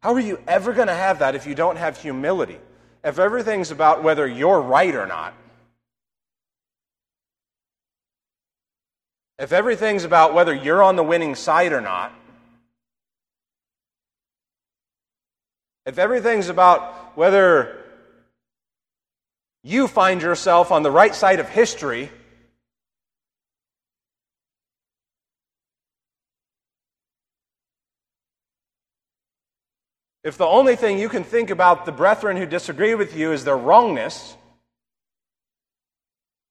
How 0.00 0.14
are 0.14 0.20
you 0.20 0.40
ever 0.46 0.72
going 0.72 0.86
to 0.86 0.94
have 0.94 1.18
that 1.18 1.34
if 1.34 1.46
you 1.46 1.56
don't 1.56 1.76
have 1.76 2.00
humility? 2.00 2.58
If 3.02 3.18
everything's 3.18 3.72
about 3.72 4.04
whether 4.04 4.26
you're 4.26 4.60
right 4.60 4.94
or 4.94 5.06
not? 5.06 5.34
If 9.38 9.52
everything's 9.52 10.04
about 10.04 10.34
whether 10.34 10.54
you're 10.54 10.82
on 10.82 10.96
the 10.96 11.02
winning 11.02 11.34
side 11.34 11.72
or 11.72 11.80
not? 11.80 12.12
If 15.84 15.98
everything's 15.98 16.48
about 16.48 17.16
whether 17.16 17.76
you 19.64 19.88
find 19.88 20.22
yourself 20.22 20.70
on 20.70 20.82
the 20.82 20.90
right 20.90 21.14
side 21.14 21.40
of 21.40 21.48
history 21.48 22.10
If 30.24 30.36
the 30.36 30.46
only 30.46 30.76
thing 30.76 30.98
you 30.98 31.08
can 31.08 31.24
think 31.24 31.50
about 31.50 31.86
the 31.86 31.92
brethren 31.92 32.36
who 32.36 32.46
disagree 32.46 32.94
with 32.94 33.16
you 33.16 33.32
is 33.32 33.44
their 33.44 33.56
wrongness, 33.56 34.36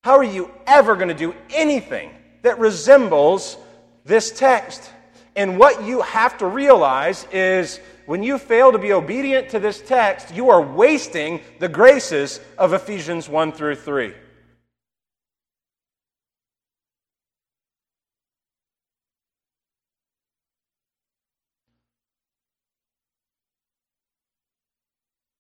how 0.04 0.18
are 0.18 0.24
you 0.24 0.52
ever 0.66 0.96
going 0.96 1.10
to 1.10 1.14
do 1.14 1.36
anything 1.54 2.12
that 2.44 2.60
resembles 2.60 3.58
this 4.06 4.32
text? 4.32 4.90
And 5.36 5.60
what 5.60 5.84
you 5.84 6.02
have 6.02 6.38
to 6.38 6.48
realize 6.48 7.28
is 7.32 7.80
when 8.06 8.24
you 8.24 8.38
fail 8.38 8.72
to 8.72 8.80
be 8.80 8.94
obedient 8.94 9.50
to 9.50 9.60
this 9.60 9.82
text, 9.82 10.34
you 10.34 10.50
are 10.50 10.62
wasting 10.62 11.42
the 11.60 11.68
graces 11.68 12.40
of 12.58 12.72
Ephesians 12.72 13.28
1 13.28 13.52
through 13.52 13.76
3. 13.76 14.14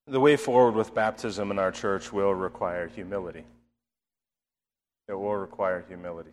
The 0.09 0.21
way 0.21 0.37
forward 0.37 0.75
with 0.75 0.93
baptism 0.93 1.51
in 1.51 1.59
our 1.59 1.71
church 1.71 2.13
will 2.13 2.33
require 2.33 2.87
humility. 2.87 3.43
It 5.09 5.13
will 5.13 5.35
require 5.35 5.83
humility. 5.85 6.31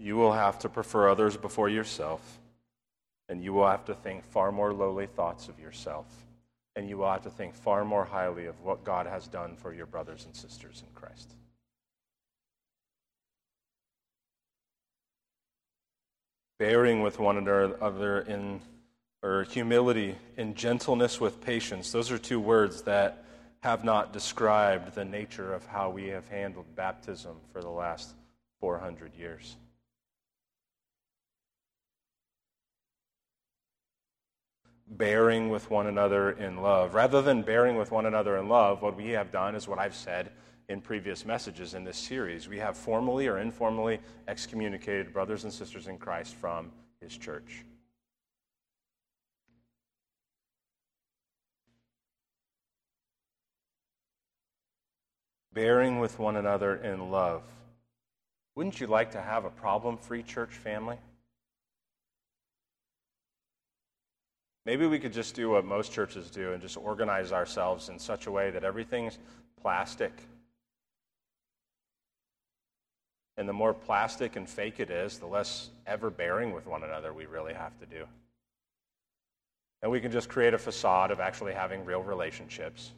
You 0.00 0.16
will 0.16 0.32
have 0.32 0.58
to 0.60 0.68
prefer 0.68 1.08
others 1.08 1.36
before 1.36 1.68
yourself, 1.68 2.40
and 3.28 3.44
you 3.44 3.52
will 3.52 3.68
have 3.68 3.84
to 3.84 3.94
think 3.94 4.24
far 4.24 4.50
more 4.50 4.72
lowly 4.72 5.06
thoughts 5.06 5.46
of 5.46 5.60
yourself, 5.60 6.06
and 6.74 6.88
you 6.88 6.98
will 6.98 7.10
have 7.10 7.22
to 7.22 7.30
think 7.30 7.54
far 7.54 7.84
more 7.84 8.04
highly 8.04 8.46
of 8.46 8.60
what 8.62 8.82
God 8.82 9.06
has 9.06 9.28
done 9.28 9.54
for 9.54 9.72
your 9.72 9.86
brothers 9.86 10.24
and 10.24 10.34
sisters 10.34 10.82
in 10.84 10.92
Christ. 11.00 11.34
Bearing 16.58 17.00
with 17.02 17.20
one 17.20 17.36
another 17.36 18.22
in 18.22 18.60
or 19.22 19.44
humility 19.44 20.16
and 20.36 20.56
gentleness 20.56 21.20
with 21.20 21.40
patience. 21.40 21.92
Those 21.92 22.10
are 22.10 22.18
two 22.18 22.40
words 22.40 22.82
that 22.82 23.24
have 23.60 23.84
not 23.84 24.12
described 24.12 24.94
the 24.94 25.04
nature 25.04 25.52
of 25.52 25.66
how 25.66 25.90
we 25.90 26.08
have 26.08 26.26
handled 26.28 26.74
baptism 26.74 27.36
for 27.52 27.60
the 27.60 27.68
last 27.68 28.14
400 28.60 29.14
years. 29.14 29.56
Bearing 34.88 35.50
with 35.50 35.70
one 35.70 35.86
another 35.86 36.32
in 36.32 36.62
love. 36.62 36.94
Rather 36.94 37.22
than 37.22 37.42
bearing 37.42 37.76
with 37.76 37.92
one 37.92 38.06
another 38.06 38.38
in 38.38 38.48
love, 38.48 38.82
what 38.82 38.96
we 38.96 39.10
have 39.10 39.30
done 39.30 39.54
is 39.54 39.68
what 39.68 39.78
I've 39.78 39.94
said 39.94 40.32
in 40.68 40.80
previous 40.80 41.26
messages 41.26 41.74
in 41.74 41.84
this 41.84 41.96
series. 41.96 42.48
We 42.48 42.58
have 42.58 42.76
formally 42.76 43.28
or 43.28 43.38
informally 43.38 44.00
excommunicated 44.26 45.12
brothers 45.12 45.44
and 45.44 45.52
sisters 45.52 45.86
in 45.86 45.98
Christ 45.98 46.34
from 46.34 46.72
his 47.00 47.16
church. 47.16 47.64
Bearing 55.52 55.98
with 55.98 56.18
one 56.18 56.36
another 56.36 56.76
in 56.76 57.10
love. 57.10 57.42
Wouldn't 58.54 58.80
you 58.80 58.86
like 58.86 59.12
to 59.12 59.20
have 59.20 59.44
a 59.44 59.50
problem 59.50 59.96
free 59.96 60.22
church 60.22 60.52
family? 60.52 60.96
Maybe 64.66 64.86
we 64.86 64.98
could 64.98 65.12
just 65.12 65.34
do 65.34 65.50
what 65.50 65.64
most 65.64 65.92
churches 65.92 66.30
do 66.30 66.52
and 66.52 66.60
just 66.60 66.76
organize 66.76 67.32
ourselves 67.32 67.88
in 67.88 67.98
such 67.98 68.26
a 68.26 68.30
way 68.30 68.50
that 68.50 68.62
everything's 68.62 69.18
plastic. 69.60 70.12
And 73.36 73.48
the 73.48 73.54
more 73.54 73.72
plastic 73.72 74.36
and 74.36 74.48
fake 74.48 74.80
it 74.80 74.90
is, 74.90 75.18
the 75.18 75.26
less 75.26 75.70
ever 75.86 76.10
bearing 76.10 76.52
with 76.52 76.66
one 76.66 76.84
another 76.84 77.12
we 77.12 77.24
really 77.26 77.54
have 77.54 77.78
to 77.80 77.86
do. 77.86 78.04
And 79.82 79.90
we 79.90 80.00
can 80.00 80.12
just 80.12 80.28
create 80.28 80.52
a 80.52 80.58
facade 80.58 81.10
of 81.10 81.20
actually 81.20 81.54
having 81.54 81.86
real 81.86 82.02
relationships. 82.02 82.92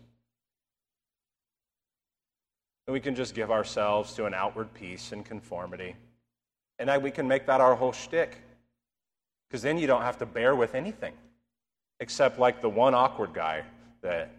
And 2.87 2.93
we 2.93 3.01
can 3.01 3.15
just 3.15 3.35
give 3.35 3.51
ourselves 3.51 4.13
to 4.15 4.27
an 4.27 4.35
outward 4.35 4.75
peace 4.75 5.13
and 5.13 5.25
conformity. 5.25 5.95
And 6.79 7.03
we 7.03 7.11
can 7.11 7.29
make 7.29 7.47
that 7.47 7.61
our 7.61 7.75
whole 7.75 7.93
shtick. 7.93 8.39
Because 9.49 9.63
then 9.63 9.79
you 9.79 9.87
don't 9.87 10.03
have 10.03 10.19
to 10.19 10.27
bear 10.27 10.57
with 10.57 10.75
anything. 10.75 11.15
Except 12.01 12.39
like 12.39 12.61
the 12.61 12.69
one 12.69 12.95
awkward 12.95 13.33
guy 13.33 13.63
that, 14.01 14.33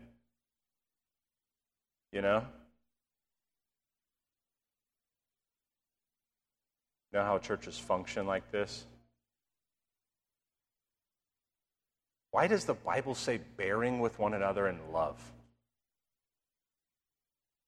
you 2.12 2.22
know? 2.22 2.44
You 7.12 7.20
know 7.20 7.26
how 7.26 7.38
churches 7.38 7.78
function 7.78 8.26
like 8.26 8.52
this? 8.52 8.86
Why 12.32 12.48
does 12.48 12.66
the 12.66 12.74
Bible 12.74 13.14
say 13.14 13.40
bearing 13.56 14.00
with 14.00 14.18
one 14.18 14.34
another 14.34 14.68
in 14.68 14.80
love? 14.92 15.22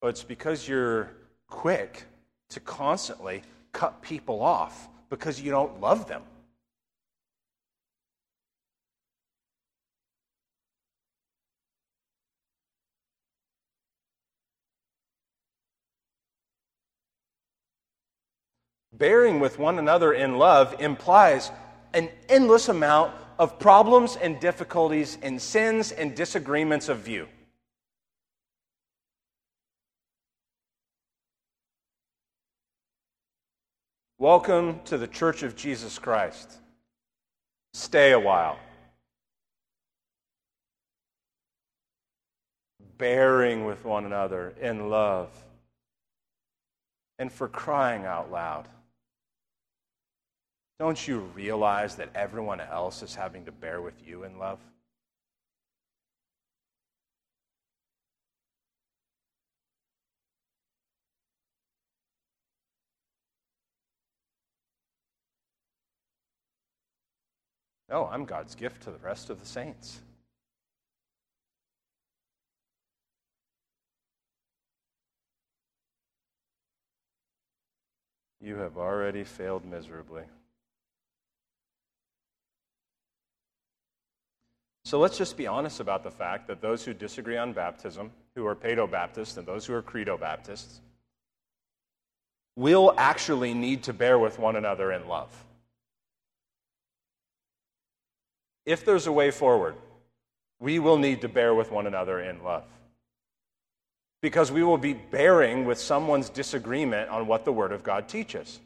But 0.01 0.09
it's 0.09 0.23
because 0.23 0.67
you're 0.67 1.11
quick 1.47 2.05
to 2.49 2.59
constantly 2.59 3.43
cut 3.71 4.01
people 4.01 4.41
off 4.41 4.87
because 5.09 5.41
you 5.41 5.51
don't 5.51 5.79
love 5.79 6.07
them. 6.07 6.21
bearing 18.97 19.39
with 19.39 19.59
one 19.59 19.79
another 19.79 20.13
in 20.13 20.37
love 20.37 20.75
implies 20.79 21.51
an 21.93 22.09
endless 22.29 22.69
amount 22.69 23.13
of 23.37 23.59
problems 23.59 24.15
and 24.15 24.39
difficulties 24.39 25.17
and 25.21 25.41
sins 25.41 25.91
and 25.91 26.15
disagreements 26.15 26.89
of 26.89 26.99
view. 26.99 27.27
Welcome 34.25 34.79
to 34.85 34.97
the 34.97 35.05
Church 35.05 35.43
of 35.43 35.55
Jesus 35.55 35.99
Christ. 35.99 36.51
Stay 37.75 38.11
a 38.11 38.19
while. 38.19 38.57
Bearing 42.97 43.65
with 43.65 43.85
one 43.85 44.03
another 44.03 44.55
in 44.59 44.89
love. 44.89 45.29
And 47.19 47.31
for 47.31 47.47
crying 47.47 48.05
out 48.05 48.31
loud. 48.31 48.67
Don't 50.79 51.07
you 51.07 51.19
realize 51.35 51.95
that 51.97 52.09
everyone 52.15 52.61
else 52.61 53.03
is 53.03 53.13
having 53.13 53.45
to 53.45 53.51
bear 53.51 53.79
with 53.79 54.01
you 54.07 54.23
in 54.23 54.39
love? 54.39 54.57
No, 67.95 68.09
I'm 68.11 68.25
God's 68.25 68.55
gift 68.55 68.83
to 68.83 68.91
the 68.91 68.97
rest 68.97 69.29
of 69.29 69.39
the 69.39 69.45
saints. 69.45 70.01
You 78.41 78.57
have 78.57 78.75
already 78.75 79.23
failed 79.23 79.63
miserably. 79.63 80.23
So 84.83 84.99
let's 84.99 85.17
just 85.17 85.37
be 85.37 85.47
honest 85.47 85.79
about 85.79 86.03
the 86.03 86.11
fact 86.11 86.47
that 86.47 86.61
those 86.61 86.83
who 86.83 86.93
disagree 86.93 87.37
on 87.37 87.53
baptism, 87.53 88.11
who 88.35 88.45
are 88.45 88.57
Paedo 88.57 88.91
Baptists, 88.91 89.37
and 89.37 89.47
those 89.47 89.65
who 89.65 89.73
are 89.73 89.81
Credo 89.81 90.17
Baptists, 90.17 90.81
will 92.57 92.93
actually 92.97 93.53
need 93.53 93.83
to 93.83 93.93
bear 93.93 94.19
with 94.19 94.37
one 94.37 94.57
another 94.57 94.91
in 94.91 95.07
love. 95.07 95.45
If 98.65 98.83
there's 98.83 99.07
a 99.07 99.11
way 99.11 99.31
forward, 99.31 99.75
we 100.59 100.79
will 100.79 100.97
need 100.97 101.21
to 101.21 101.29
bear 101.29 101.53
with 101.53 101.71
one 101.71 101.87
another 101.87 102.19
in 102.19 102.43
love. 102.43 102.65
Because 104.21 104.51
we 104.51 104.63
will 104.63 104.77
be 104.77 104.93
bearing 104.93 105.65
with 105.65 105.79
someone's 105.79 106.29
disagreement 106.29 107.09
on 107.09 107.27
what 107.27 107.45
the 107.45 107.51
Word 107.51 107.71
of 107.71 107.83
God 107.83 108.07
teaches. 108.07 108.59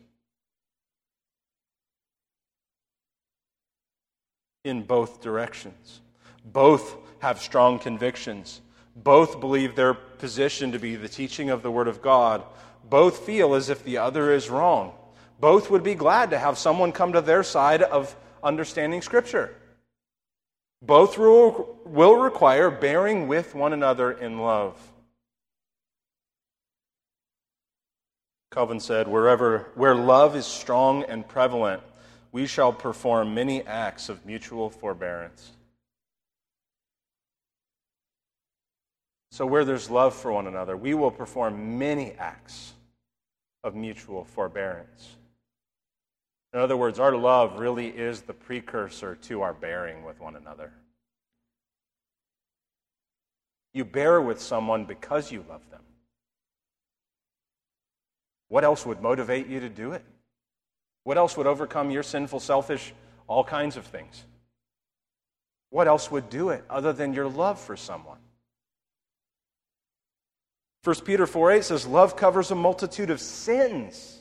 In 4.64 4.84
both 4.84 5.22
directions. 5.22 6.02
Both 6.46 6.96
have 7.20 7.42
strong 7.42 7.80
convictions. 7.80 8.62
Both 8.96 9.40
believe 9.40 9.76
their 9.76 9.94
position 9.94 10.72
to 10.72 10.80
be 10.80 10.96
the 10.96 11.10
teaching 11.10 11.50
of 11.50 11.62
the 11.62 11.72
Word 11.72 11.88
of 11.88 12.02
God. 12.02 12.44
Both 12.90 13.26
feel 13.26 13.56
as 13.56 13.70
if 13.70 13.84
the 13.84 13.98
other 13.98 14.32
is 14.32 14.50
wrong. 14.50 14.94
Both 15.40 15.70
would 15.70 15.84
be 15.84 15.96
glad 15.96 16.30
to 16.32 16.40
have 16.40 16.58
someone 16.58 16.92
come 16.92 17.14
to 17.14 17.22
their 17.22 17.44
side 17.44 17.82
of 17.82 18.16
understanding 18.44 19.02
Scripture. 19.02 19.56
Both 20.82 21.18
will 21.18 22.15
require 22.15 22.72
bearing 22.72 23.28
with 23.28 23.54
one 23.54 23.74
another 23.74 24.12
in 24.12 24.39
love. 24.39 24.76
Calvin 28.52 28.80
said, 28.80 29.08
Wherever 29.08 29.70
where 29.76 29.94
love 29.94 30.36
is 30.36 30.46
strong 30.46 31.04
and 31.04 31.28
prevalent, 31.28 31.84
we 32.32 32.48
shall 32.48 32.74
perform 32.74 33.34
many 33.34 33.65
acts 33.65 34.10
of 34.10 34.26
mutual 34.26 34.70
forbearance. 34.70 35.52
So, 39.32 39.46
where 39.46 39.63
there's 39.63 39.89
love 39.89 40.15
for 40.15 40.32
one 40.32 40.48
another, 40.48 40.76
we 40.76 40.94
will 40.94 41.12
perform 41.12 41.78
many 41.78 42.13
acts 42.13 42.74
of 43.63 43.76
mutual 43.76 44.24
forbearance. 44.24 45.15
In 46.54 46.60
other 46.60 46.78
words, 46.78 47.00
our 47.00 47.16
love 47.16 47.60
really 47.60 47.88
is 47.88 48.22
the 48.22 48.34
precursor 48.34 49.16
to 49.24 49.42
our 49.42 49.54
bearing 49.54 50.04
with 50.04 50.20
one 50.20 50.36
another. 50.36 50.72
You 53.74 53.86
bear 53.86 54.20
with 54.20 54.42
someone 54.42 54.86
because 54.86 55.32
you 55.32 55.46
love 55.48 55.62
them. 55.70 55.82
What 58.48 58.64
else 58.64 58.86
would 58.86 59.00
motivate 59.02 59.48
you 59.48 59.60
to 59.60 59.70
do 59.70 59.92
it? 59.92 60.04
What 61.04 61.18
else 61.18 61.38
would 61.38 61.46
overcome 61.46 61.92
your 61.92 62.04
sinful, 62.04 62.40
selfish, 62.40 62.94
all 63.28 63.44
kinds 63.44 63.78
of 63.78 63.86
things? 63.86 64.26
What 65.70 65.88
else 65.88 66.10
would 66.10 66.30
do 66.32 66.50
it 66.50 66.64
other 66.68 66.94
than 66.94 67.14
your 67.14 67.28
love 67.28 67.60
for 67.60 67.78
someone? 67.78 68.18
1 70.84 70.96
Peter 71.06 71.28
4 71.28 71.52
8 71.52 71.64
says, 71.64 71.86
Love 71.86 72.16
covers 72.16 72.50
a 72.50 72.56
multitude 72.56 73.12
of 73.12 73.20
sins. 73.20 74.18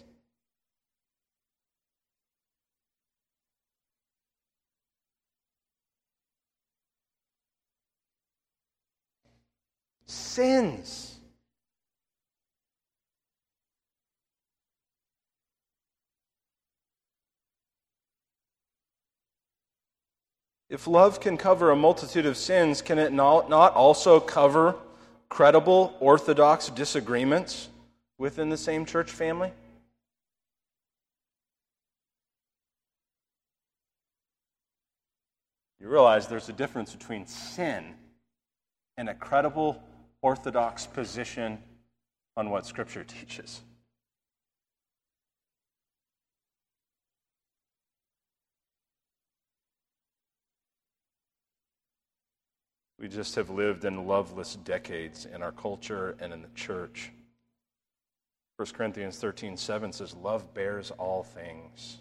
Sins. 10.08 11.04
If 20.70 20.86
love 20.86 21.20
can 21.20 21.36
cover 21.36 21.70
a 21.70 21.76
multitude 21.76 22.26
of 22.26 22.36
sins, 22.36 22.82
can 22.82 22.98
it 22.98 23.12
not, 23.12 23.50
also 23.50 24.20
cover 24.20 24.74
credible 25.28 25.96
orthodox 26.00 26.68
disagreements 26.68 27.68
within 28.18 28.50
the 28.50 28.56
same 28.56 28.84
church 28.84 29.10
family? 29.10 29.52
You 35.80 35.88
realize 35.88 36.26
there's 36.26 36.48
a 36.48 36.52
difference 36.52 36.92
between 36.92 37.26
sin 37.26 37.94
and 38.98 39.08
a 39.08 39.14
credible 39.14 39.82
orthodox 40.22 40.86
position 40.86 41.58
on 42.36 42.50
what 42.50 42.66
Scripture 42.66 43.04
teaches. 43.04 43.62
We 53.00 53.06
just 53.06 53.36
have 53.36 53.48
lived 53.48 53.84
in 53.84 54.06
loveless 54.08 54.56
decades 54.56 55.24
in 55.24 55.42
our 55.42 55.52
culture 55.52 56.16
and 56.20 56.32
in 56.32 56.42
the 56.42 56.48
church. 56.56 57.12
1 58.56 58.68
Corinthians 58.74 59.18
13 59.18 59.56
7 59.56 59.92
says, 59.92 60.14
Love 60.14 60.52
bears 60.52 60.90
all 60.98 61.22
things. 61.22 61.98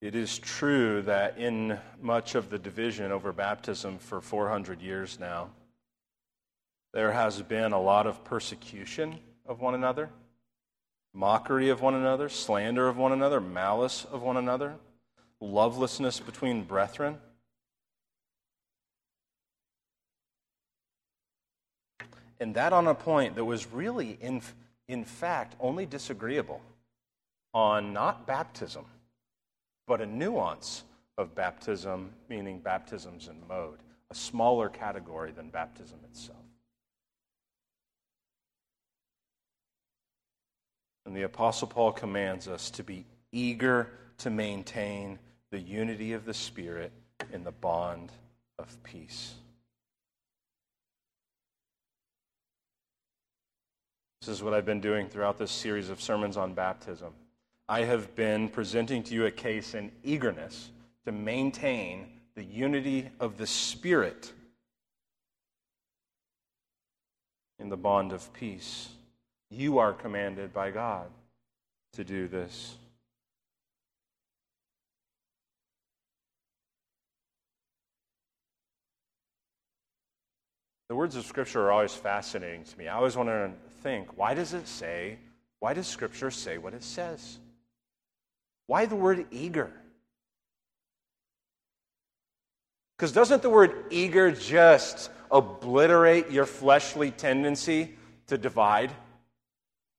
It 0.00 0.14
is 0.14 0.38
true 0.38 1.02
that 1.02 1.36
in 1.36 1.78
much 2.00 2.34
of 2.34 2.48
the 2.48 2.58
division 2.58 3.12
over 3.12 3.34
baptism 3.34 3.98
for 3.98 4.22
400 4.22 4.80
years 4.80 5.20
now, 5.20 5.50
there 6.94 7.12
has 7.12 7.42
been 7.42 7.72
a 7.72 7.80
lot 7.80 8.06
of 8.06 8.24
persecution 8.24 9.18
of 9.44 9.60
one 9.60 9.74
another, 9.74 10.08
mockery 11.12 11.68
of 11.68 11.82
one 11.82 11.94
another, 11.94 12.30
slander 12.30 12.88
of 12.88 12.96
one 12.96 13.12
another, 13.12 13.40
malice 13.40 14.06
of 14.10 14.22
one 14.22 14.38
another, 14.38 14.74
lovelessness 15.38 16.18
between 16.18 16.64
brethren. 16.64 17.18
And 22.40 22.54
that 22.54 22.72
on 22.72 22.86
a 22.86 22.94
point 22.94 23.34
that 23.34 23.44
was 23.44 23.70
really, 23.70 24.16
in, 24.18 24.40
in 24.88 25.04
fact, 25.04 25.56
only 25.60 25.84
disagreeable 25.84 26.62
on 27.52 27.92
not 27.92 28.26
baptism 28.26 28.86
but 29.90 30.00
a 30.00 30.06
nuance 30.06 30.84
of 31.18 31.34
baptism, 31.34 32.12
meaning 32.28 32.60
baptisms 32.60 33.26
in 33.26 33.34
mode, 33.48 33.80
a 34.12 34.14
smaller 34.14 34.68
category 34.68 35.32
than 35.32 35.50
baptism 35.50 35.98
itself. 36.04 36.38
And 41.04 41.16
the 41.16 41.22
Apostle 41.22 41.66
Paul 41.66 41.90
commands 41.90 42.46
us 42.46 42.70
to 42.70 42.84
be 42.84 43.04
eager 43.32 43.90
to 44.18 44.30
maintain 44.30 45.18
the 45.50 45.58
unity 45.58 46.12
of 46.12 46.24
the 46.24 46.34
Spirit 46.34 46.92
in 47.32 47.42
the 47.42 47.50
bond 47.50 48.12
of 48.60 48.80
peace. 48.84 49.34
This 54.20 54.28
is 54.28 54.40
what 54.40 54.54
I've 54.54 54.64
been 54.64 54.80
doing 54.80 55.08
throughout 55.08 55.36
this 55.36 55.50
series 55.50 55.90
of 55.90 56.00
sermons 56.00 56.36
on 56.36 56.54
baptism. 56.54 57.12
I 57.70 57.84
have 57.84 58.16
been 58.16 58.48
presenting 58.48 59.04
to 59.04 59.14
you 59.14 59.26
a 59.26 59.30
case 59.30 59.74
in 59.74 59.92
eagerness 60.02 60.72
to 61.04 61.12
maintain 61.12 62.08
the 62.34 62.42
unity 62.42 63.08
of 63.20 63.38
the 63.38 63.46
Spirit 63.46 64.32
in 67.60 67.68
the 67.68 67.76
bond 67.76 68.10
of 68.10 68.32
peace. 68.32 68.88
You 69.50 69.78
are 69.78 69.92
commanded 69.92 70.52
by 70.52 70.72
God 70.72 71.10
to 71.92 72.02
do 72.02 72.26
this. 72.26 72.74
The 80.88 80.96
words 80.96 81.14
of 81.14 81.24
Scripture 81.24 81.66
are 81.66 81.70
always 81.70 81.94
fascinating 81.94 82.64
to 82.64 82.76
me. 82.76 82.88
I 82.88 82.96
always 82.96 83.16
want 83.16 83.28
to 83.28 83.52
think 83.84 84.18
why 84.18 84.34
does 84.34 84.54
it 84.54 84.66
say, 84.66 85.18
why 85.60 85.72
does 85.72 85.86
Scripture 85.86 86.32
say 86.32 86.58
what 86.58 86.74
it 86.74 86.82
says? 86.82 87.38
Why 88.70 88.86
the 88.86 88.94
word 88.94 89.26
eager? 89.32 89.68
Because 92.96 93.10
doesn't 93.10 93.42
the 93.42 93.50
word 93.50 93.86
eager 93.90 94.30
just 94.30 95.10
obliterate 95.28 96.30
your 96.30 96.46
fleshly 96.46 97.10
tendency 97.10 97.96
to 98.28 98.38
divide? 98.38 98.92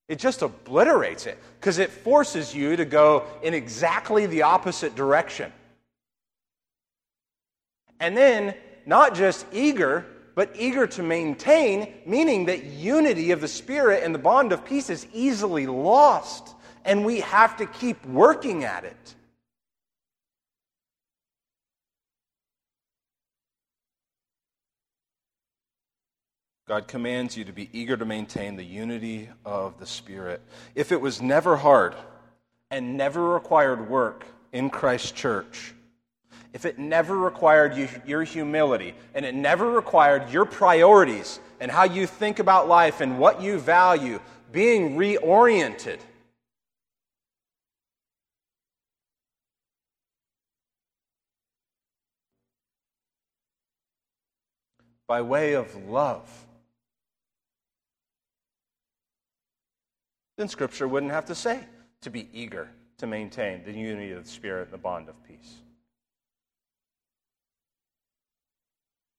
It 0.07 0.19
just 0.19 0.41
obliterates 0.41 1.25
it 1.25 1.37
because 1.59 1.79
it 1.79 1.89
forces 1.89 2.55
you 2.55 2.77
to 2.77 2.85
go 2.85 3.25
in 3.43 3.53
exactly 3.53 4.25
the 4.25 4.43
opposite 4.43 4.95
direction. 4.95 5.51
And 7.99 8.15
then, 8.15 8.55
not 8.85 9.15
just 9.15 9.45
eager, 9.51 10.05
but 10.33 10.55
eager 10.57 10.87
to 10.87 11.03
maintain, 11.03 11.93
meaning 12.05 12.45
that 12.45 12.63
unity 12.63 13.31
of 13.31 13.41
the 13.41 13.49
Spirit 13.49 14.05
and 14.05 14.15
the 14.15 14.19
bond 14.19 14.53
of 14.53 14.63
peace 14.63 14.89
is 14.89 15.07
easily 15.11 15.67
lost, 15.67 16.55
and 16.85 17.05
we 17.05 17.19
have 17.21 17.57
to 17.57 17.65
keep 17.65 18.05
working 18.05 18.63
at 18.63 18.83
it. 18.83 19.15
God 26.67 26.87
commands 26.87 27.35
you 27.35 27.43
to 27.43 27.51
be 27.51 27.69
eager 27.73 27.97
to 27.97 28.05
maintain 28.05 28.55
the 28.55 28.63
unity 28.63 29.27
of 29.43 29.77
the 29.77 29.85
Spirit. 29.85 30.41
If 30.73 30.93
it 30.93 31.01
was 31.01 31.21
never 31.21 31.57
hard 31.57 31.95
and 32.69 32.95
never 32.95 33.33
required 33.33 33.89
work 33.89 34.25
in 34.53 34.69
Christ's 34.69 35.11
church, 35.11 35.73
if 36.53 36.65
it 36.65 36.79
never 36.79 37.17
required 37.17 37.75
you, 37.75 37.89
your 38.05 38.23
humility 38.23 38.93
and 39.13 39.25
it 39.25 39.35
never 39.35 39.69
required 39.69 40.29
your 40.31 40.45
priorities 40.45 41.41
and 41.59 41.69
how 41.69 41.83
you 41.83 42.07
think 42.07 42.39
about 42.39 42.69
life 42.69 43.01
and 43.01 43.19
what 43.19 43.41
you 43.41 43.59
value 43.59 44.21
being 44.51 44.95
reoriented, 44.95 45.99
by 55.11 55.21
way 55.21 55.55
of 55.55 55.75
love, 55.89 56.25
then 60.37 60.47
Scripture 60.47 60.87
wouldn't 60.87 61.11
have 61.11 61.25
to 61.25 61.35
say 61.35 61.59
to 62.03 62.09
be 62.09 62.29
eager 62.31 62.69
to 62.99 63.07
maintain 63.07 63.61
the 63.65 63.73
unity 63.73 64.13
of 64.13 64.23
the 64.23 64.29
Spirit 64.29 64.69
and 64.69 64.71
the 64.71 64.77
bond 64.77 65.09
of 65.09 65.23
peace. 65.27 65.53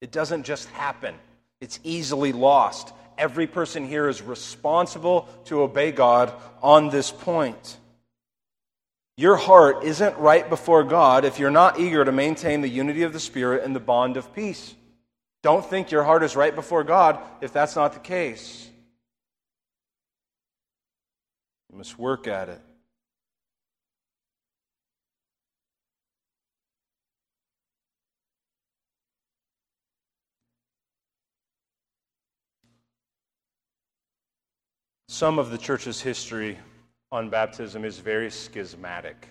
It 0.00 0.10
doesn't 0.10 0.44
just 0.44 0.66
happen, 0.70 1.14
it's 1.60 1.78
easily 1.84 2.32
lost. 2.32 2.94
Every 3.18 3.46
person 3.46 3.86
here 3.86 4.08
is 4.08 4.22
responsible 4.22 5.28
to 5.44 5.60
obey 5.60 5.92
God 5.92 6.32
on 6.62 6.88
this 6.88 7.10
point. 7.10 7.76
Your 9.18 9.36
heart 9.36 9.84
isn't 9.84 10.16
right 10.16 10.48
before 10.48 10.84
God 10.84 11.26
if 11.26 11.38
you're 11.38 11.50
not 11.50 11.78
eager 11.78 12.02
to 12.02 12.12
maintain 12.12 12.62
the 12.62 12.68
unity 12.70 13.02
of 13.02 13.12
the 13.12 13.20
Spirit 13.20 13.62
and 13.62 13.76
the 13.76 13.80
bond 13.80 14.16
of 14.16 14.34
peace. 14.34 14.74
Don't 15.42 15.64
think 15.64 15.90
your 15.90 16.04
heart 16.04 16.22
is 16.22 16.36
right 16.36 16.54
before 16.54 16.84
God 16.84 17.18
if 17.40 17.52
that's 17.52 17.74
not 17.74 17.94
the 17.94 18.00
case. 18.00 18.68
You 21.70 21.78
must 21.78 21.98
work 21.98 22.28
at 22.28 22.48
it. 22.48 22.60
Some 35.08 35.38
of 35.38 35.50
the 35.50 35.58
church's 35.58 36.00
history 36.00 36.58
on 37.10 37.30
baptism 37.30 37.84
is 37.84 37.98
very 37.98 38.30
schismatic. 38.30 39.28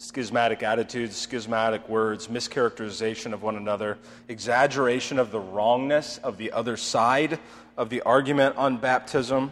Schismatic 0.00 0.62
attitudes, 0.62 1.16
schismatic 1.16 1.88
words, 1.88 2.28
mischaracterization 2.28 3.32
of 3.32 3.42
one 3.42 3.56
another, 3.56 3.98
exaggeration 4.28 5.18
of 5.18 5.32
the 5.32 5.40
wrongness 5.40 6.18
of 6.18 6.36
the 6.36 6.52
other 6.52 6.76
side 6.76 7.40
of 7.76 7.90
the 7.90 8.00
argument 8.02 8.56
on 8.56 8.76
baptism, 8.76 9.50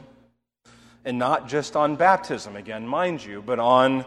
and 1.05 1.19
not 1.19 1.49
just 1.49 1.75
on 1.75 1.97
baptism, 1.97 2.55
again, 2.55 2.87
mind 2.87 3.25
you, 3.25 3.43
but 3.45 3.59
on 3.59 4.05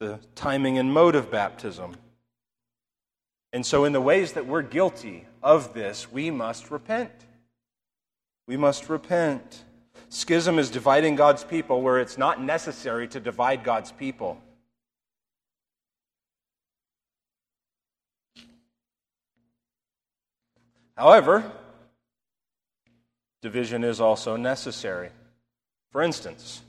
the 0.00 0.18
timing 0.34 0.78
and 0.78 0.94
mode 0.94 1.14
of 1.14 1.30
baptism. 1.30 1.94
And 3.52 3.66
so, 3.66 3.84
in 3.84 3.92
the 3.92 4.00
ways 4.00 4.32
that 4.32 4.46
we're 4.46 4.62
guilty 4.62 5.26
of 5.42 5.74
this, 5.74 6.10
we 6.10 6.30
must 6.30 6.70
repent. 6.70 7.12
We 8.48 8.56
must 8.56 8.88
repent. 8.88 9.64
Schism 10.08 10.58
is 10.58 10.70
dividing 10.70 11.16
God's 11.16 11.44
people 11.44 11.82
where 11.82 11.98
it's 12.00 12.16
not 12.16 12.42
necessary 12.42 13.06
to 13.08 13.20
divide 13.20 13.62
God's 13.62 13.92
people. 13.92 14.40
However, 20.96 21.50
division 23.40 23.84
is 23.84 24.00
also 24.00 24.36
necessary. 24.36 25.10
For 25.90 26.02
instance, 26.02 26.62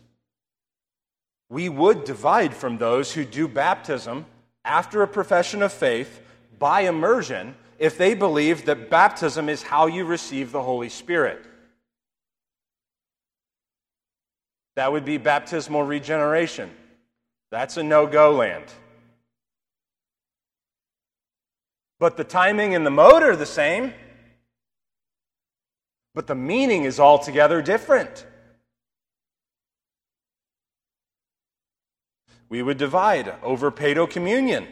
we 1.50 1.70
would 1.70 2.04
divide 2.04 2.54
from 2.54 2.78
those 2.78 3.14
who 3.14 3.24
do 3.24 3.48
baptism 3.48 4.26
after 4.66 5.02
a 5.02 5.08
profession 5.08 5.62
of 5.62 5.72
faith 5.72 6.22
by 6.58 6.82
immersion 6.82 7.56
if 7.78 7.98
they 7.98 8.14
believe 8.14 8.66
that 8.66 8.90
baptism 8.90 9.50
is 9.50 9.62
how 9.62 9.88
you 9.88 10.06
receive 10.06 10.52
the 10.52 10.62
Holy 10.62 10.90
Spirit. 10.90 11.46
That 14.76 14.92
would 14.92 15.06
be 15.06 15.18
baptismal 15.18 15.84
regeneration. 15.84 16.72
That's 17.52 17.78
a 17.78 17.84
no 17.84 18.08
go 18.08 18.32
land. 18.32 18.66
But 22.00 22.18
the 22.18 22.24
timing 22.24 22.74
and 22.74 22.86
the 22.86 22.90
mode 22.92 23.22
are 23.22 23.36
the 23.36 23.46
same, 23.46 23.94
but 26.14 26.28
the 26.28 26.36
meaning 26.36 26.84
is 26.84 27.00
altogether 27.00 27.62
different. 27.62 28.26
We 32.50 32.62
would 32.62 32.78
divide 32.78 33.34
over 33.42 33.72
paedo 33.72 34.08
communion, 34.08 34.68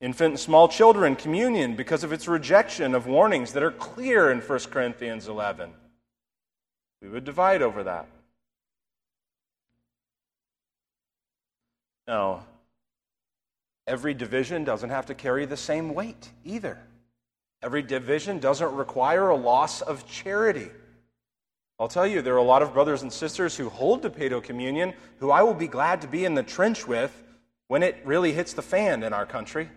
infant 0.00 0.32
and 0.32 0.38
small 0.38 0.68
children 0.68 1.16
communion, 1.16 1.74
because 1.74 2.04
of 2.04 2.12
its 2.12 2.28
rejection 2.28 2.94
of 2.94 3.06
warnings 3.06 3.52
that 3.54 3.62
are 3.62 3.72
clear 3.72 4.30
in 4.30 4.40
1 4.40 4.58
Corinthians 4.70 5.26
11. 5.26 5.70
We 7.00 7.08
would 7.08 7.24
divide 7.24 7.62
over 7.62 7.82
that. 7.82 8.06
Now, 12.06 12.46
every 13.86 14.14
division 14.14 14.62
doesn't 14.62 14.90
have 14.90 15.06
to 15.06 15.14
carry 15.14 15.44
the 15.44 15.56
same 15.56 15.94
weight 15.94 16.30
either. 16.44 16.78
Every 17.62 17.82
division 17.82 18.38
doesn't 18.38 18.74
require 18.74 19.28
a 19.28 19.36
loss 19.36 19.82
of 19.82 20.06
charity. 20.08 20.70
I'll 21.78 21.88
tell 21.88 22.06
you, 22.06 22.22
there 22.22 22.34
are 22.34 22.38
a 22.38 22.42
lot 22.42 22.62
of 22.62 22.72
brothers 22.72 23.02
and 23.02 23.12
sisters 23.12 23.56
who 23.56 23.68
hold 23.68 24.02
to 24.02 24.10
paedo 24.10 24.42
communion 24.42 24.94
who 25.18 25.30
I 25.30 25.42
will 25.42 25.54
be 25.54 25.68
glad 25.68 26.00
to 26.02 26.08
be 26.08 26.24
in 26.24 26.34
the 26.34 26.42
trench 26.42 26.86
with 26.86 27.22
when 27.68 27.82
it 27.82 27.96
really 28.04 28.32
hits 28.32 28.52
the 28.52 28.62
fan 28.62 29.02
in 29.02 29.12
our 29.12 29.26
country. 29.26 29.68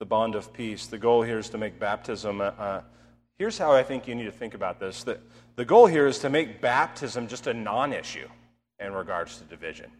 the 0.00 0.06
bond 0.06 0.34
of 0.34 0.50
peace. 0.54 0.86
The 0.86 0.96
goal 0.96 1.20
here 1.20 1.38
is 1.38 1.50
to 1.50 1.58
make 1.58 1.78
baptism. 1.78 2.40
Uh, 2.40 2.44
uh, 2.58 2.80
here's 3.40 3.56
how 3.56 3.72
I 3.72 3.82
think 3.82 4.06
you 4.06 4.14
need 4.14 4.26
to 4.26 4.32
think 4.32 4.52
about 4.52 4.78
this. 4.78 5.02
The, 5.02 5.18
the 5.56 5.64
goal 5.64 5.86
here 5.86 6.06
is 6.06 6.18
to 6.18 6.28
make 6.28 6.60
baptism 6.60 7.26
just 7.26 7.46
a 7.46 7.54
non 7.54 7.94
issue 7.94 8.28
in 8.78 8.92
regards 8.92 9.38
to 9.38 9.44
division. 9.44 9.90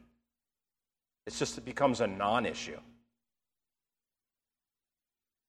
It's 1.27 1.39
just, 1.39 1.57
it 1.57 1.65
becomes 1.65 2.03
a 2.03 2.07
non 2.07 2.45
issue 2.45 2.79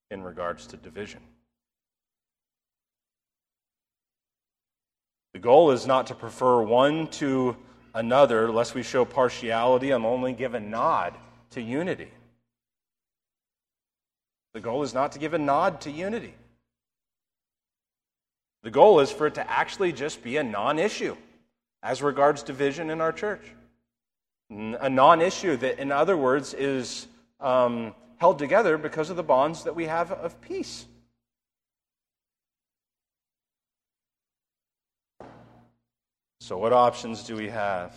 in 0.10 0.24
regards 0.24 0.68
to 0.68 0.78
division. 0.78 1.20
The 5.34 5.40
goal 5.40 5.72
is 5.72 5.86
not 5.86 6.08
to 6.08 6.16
prefer 6.16 6.62
one 6.62 7.08
to 7.08 7.58
another, 7.94 8.50
lest 8.50 8.74
we 8.74 8.84
show 8.84 9.04
partiality 9.04 9.92
and 9.92 10.06
only 10.06 10.32
give 10.32 10.54
a 10.54 10.62
nod 10.62 11.14
to 11.50 11.62
unity. 11.62 12.12
The 14.54 14.62
goal 14.62 14.82
is 14.82 14.94
not 14.94 15.12
to 15.12 15.20
give 15.20 15.34
a 15.34 15.38
nod 15.38 15.82
to 15.82 15.92
unity. 15.92 16.36
The 18.64 18.72
goal 18.72 19.00
is 19.00 19.12
for 19.12 19.28
it 19.28 19.36
to 19.36 19.52
actually 19.52 19.92
just 19.92 20.24
be 20.24 20.38
a 20.38 20.44
non 20.44 20.80
issue. 20.80 21.16
as 21.84 22.04
regards 22.04 22.44
division 22.44 22.92
in 22.92 23.02
our 23.02 23.12
church. 23.12 23.42
A 24.52 24.90
non 24.90 25.22
issue 25.22 25.58
that, 25.58 25.80
in 25.80 25.92
other 25.92 26.16
words, 26.16 26.54
is 26.54 27.08
um, 27.40 27.96
held 28.18 28.38
together 28.38 28.78
because 28.78 29.10
of 29.10 29.16
the 29.16 29.24
bonds 29.24 29.64
that 29.64 29.76
we 29.76 29.86
have 29.86 30.12
of 30.12 30.40
peace. 30.42 30.86
So, 36.40 36.58
what 36.58 36.74
options 36.74 37.24
do 37.24 37.36
we 37.36 37.50
have? 37.50 37.96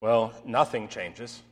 Well, 0.00 0.32
nothing 0.46 0.88
changes. 0.88 1.42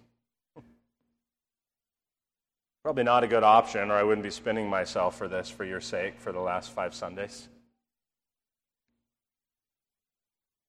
Probably 2.88 3.05
not 3.05 3.22
a 3.22 3.29
good 3.29 3.42
option, 3.42 3.90
or 3.90 3.96
I 3.96 4.03
wouldn't 4.03 4.22
be 4.22 4.31
spinning 4.31 4.66
myself 4.66 5.18
for 5.18 5.29
this 5.29 5.51
for 5.51 5.66
your 5.66 5.83
sake 5.83 6.14
for 6.18 6.33
the 6.33 6.40
last 6.40 6.70
five 6.70 6.94
Sundays. 6.94 7.46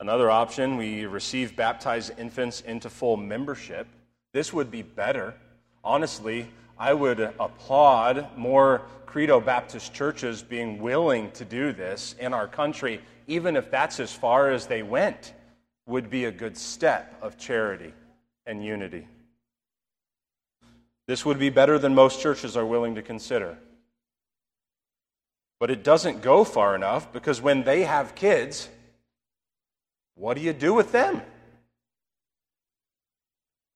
Another 0.02 0.30
option, 0.30 0.76
we 0.76 1.06
receive 1.06 1.56
baptized 1.56 2.12
infants 2.20 2.60
into 2.60 2.90
full 2.90 3.16
membership. 3.16 3.88
This 4.34 4.52
would 4.52 4.70
be 4.70 4.82
better. 4.82 5.34
Honestly, 5.82 6.52
I 6.78 6.94
would 6.94 7.22
applaud 7.22 8.28
more 8.36 8.82
Credo 9.06 9.40
Baptist 9.40 9.94
churches 9.94 10.44
being 10.44 10.82
willing 10.82 11.32
to 11.32 11.46
do 11.46 11.72
this 11.72 12.16
in 12.20 12.34
our 12.34 12.50
country, 12.50 13.00
even 13.28 13.56
if 13.56 13.72
that's 13.72 14.02
as 14.02 14.12
far 14.12 14.50
as 14.50 14.66
they 14.66 14.84
went, 14.84 15.36
would 15.86 16.10
be 16.10 16.26
a 16.26 16.32
good 16.32 16.58
step 16.58 17.18
of 17.22 17.38
charity 17.38 17.94
and 18.46 18.62
unity. 18.62 19.08
This 21.10 21.26
would 21.26 21.40
be 21.40 21.50
better 21.50 21.80
than 21.80 21.96
most 21.96 22.22
churches 22.22 22.56
are 22.56 22.68
willing 22.68 22.94
to 22.94 23.02
consider. 23.02 23.58
But 25.60 25.72
it 25.72 25.84
doesn't 25.84 26.22
go 26.22 26.44
far 26.44 26.76
enough 26.76 27.12
because 27.12 27.42
when 27.42 27.64
they 27.64 27.82
have 27.82 28.14
kids, 28.14 28.70
what 30.14 30.36
do 30.36 30.42
you 30.42 30.54
do 30.54 30.72
with 30.72 30.92
them? 30.92 31.24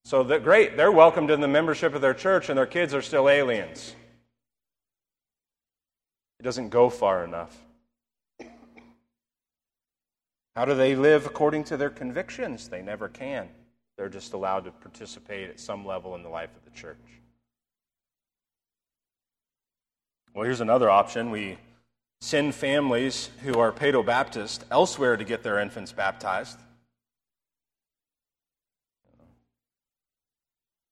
So 0.06 0.22
that 0.26 0.44
great, 0.44 0.78
they're 0.78 0.92
welcomed 0.92 1.32
in 1.32 1.42
the 1.42 1.48
membership 1.48 1.96
of 1.96 2.02
their 2.02 2.14
church 2.14 2.50
and 2.50 2.58
their 2.58 2.68
kids 2.68 2.94
are 2.94 3.02
still 3.02 3.28
aliens. 3.28 3.96
It 6.40 6.44
doesn't 6.44 6.70
go 6.70 6.88
far 6.92 7.24
enough. 7.24 7.58
How 10.56 10.66
do 10.66 10.76
they 10.76 10.96
live 10.96 11.26
according 11.26 11.64
to 11.64 11.78
their 11.78 11.90
convictions? 11.90 12.70
They 12.70 12.84
never 12.84 13.10
can. 13.10 13.50
They're 13.98 14.08
just 14.08 14.34
allowed 14.34 14.66
to 14.66 14.72
participate 14.72 15.50
at 15.50 15.60
some 15.60 15.84
level 15.84 16.14
in 16.14 16.22
the 16.22 16.30
life 16.30 16.52
of 16.56 16.64
the 16.72 16.80
church. 16.80 17.23
Well, 20.34 20.46
here's 20.46 20.62
another 20.62 20.90
option. 20.90 21.30
We 21.30 21.58
send 22.20 22.56
families 22.56 23.30
who 23.44 23.60
are 23.60 23.72
Paedo 23.72 24.04
Baptist 24.04 24.66
elsewhere 24.72 25.16
to 25.16 25.24
get 25.24 25.44
their 25.44 25.60
infants 25.60 25.92
baptized. 25.92 26.58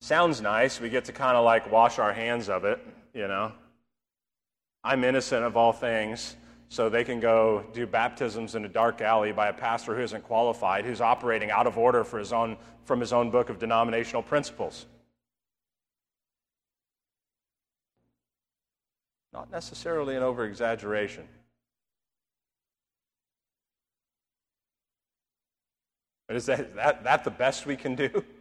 Sounds 0.01 0.41
nice. 0.41 0.79
We 0.79 0.89
get 0.89 1.05
to 1.05 1.13
kind 1.13 1.35
of 1.35 1.43
like 1.43 1.71
wash 1.71 1.97
our 1.97 2.13
hands 2.13 2.49
of 2.49 2.65
it, 2.65 2.79
you 3.15 3.27
know. 3.27 3.51
I'm 4.83 5.03
innocent 5.03 5.43
of 5.43 5.57
all 5.57 5.73
things, 5.73 6.35
so 6.69 6.89
they 6.89 7.03
can 7.03 7.19
go 7.19 7.65
do 7.73 7.87
baptisms 7.87 8.53
in 8.53 8.65
a 8.65 8.69
dark 8.69 9.01
alley 9.01 9.31
by 9.31 9.47
a 9.47 9.53
pastor 9.53 9.95
who 9.95 10.01
isn't 10.03 10.23
qualified, 10.23 10.85
who's 10.85 11.01
operating 11.01 11.49
out 11.49 11.65
of 11.65 11.79
order 11.79 12.03
for 12.03 12.19
his 12.19 12.31
own, 12.31 12.57
from 12.85 12.99
his 12.99 13.11
own 13.11 13.31
book 13.31 13.49
of 13.49 13.57
denominational 13.57 14.21
principles. 14.21 14.85
Not 19.33 19.51
necessarily 19.51 20.15
an 20.15 20.23
over 20.23 20.45
exaggeration. 20.45 21.27
But 26.27 26.35
is 26.37 26.45
that, 26.47 26.75
that, 26.75 27.03
that 27.03 27.23
the 27.23 27.31
best 27.31 27.65
we 27.65 27.75
can 27.75 27.95
do? 27.95 28.23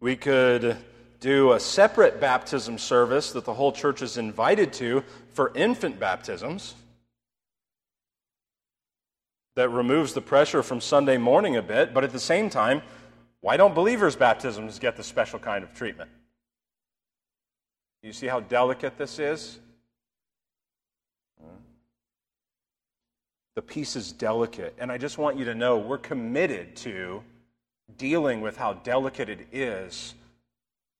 We 0.00 0.16
could 0.16 0.76
do 1.20 1.52
a 1.52 1.60
separate 1.60 2.20
baptism 2.20 2.76
service 2.78 3.30
that 3.34 3.44
the 3.44 3.54
whole 3.54 3.70
church 3.70 4.02
is 4.02 4.18
invited 4.18 4.72
to 4.72 5.04
for 5.34 5.52
infant 5.54 6.00
baptisms 6.00 6.74
that 9.54 9.68
removes 9.68 10.14
the 10.14 10.20
pressure 10.20 10.62
from 10.62 10.80
Sunday 10.80 11.18
morning 11.18 11.56
a 11.56 11.62
bit, 11.62 11.92
but 11.92 12.04
at 12.04 12.12
the 12.12 12.20
same 12.20 12.48
time, 12.48 12.82
why 13.40 13.56
don't 13.56 13.74
believers' 13.74 14.16
baptisms 14.16 14.78
get 14.78 14.96
the 14.96 15.02
special 15.02 15.38
kind 15.38 15.64
of 15.64 15.74
treatment? 15.74 16.10
You 18.02 18.12
see 18.12 18.26
how 18.26 18.40
delicate 18.40 18.96
this 18.96 19.18
is? 19.18 19.58
The 23.54 23.62
peace 23.62 23.96
is 23.96 24.12
delicate, 24.12 24.74
and 24.78 24.90
I 24.90 24.96
just 24.96 25.18
want 25.18 25.36
you 25.36 25.44
to 25.44 25.54
know 25.54 25.76
we're 25.76 25.98
committed 25.98 26.74
to 26.76 27.22
dealing 27.98 28.40
with 28.40 28.56
how 28.56 28.72
delicate 28.72 29.28
it 29.28 29.46
is 29.52 30.14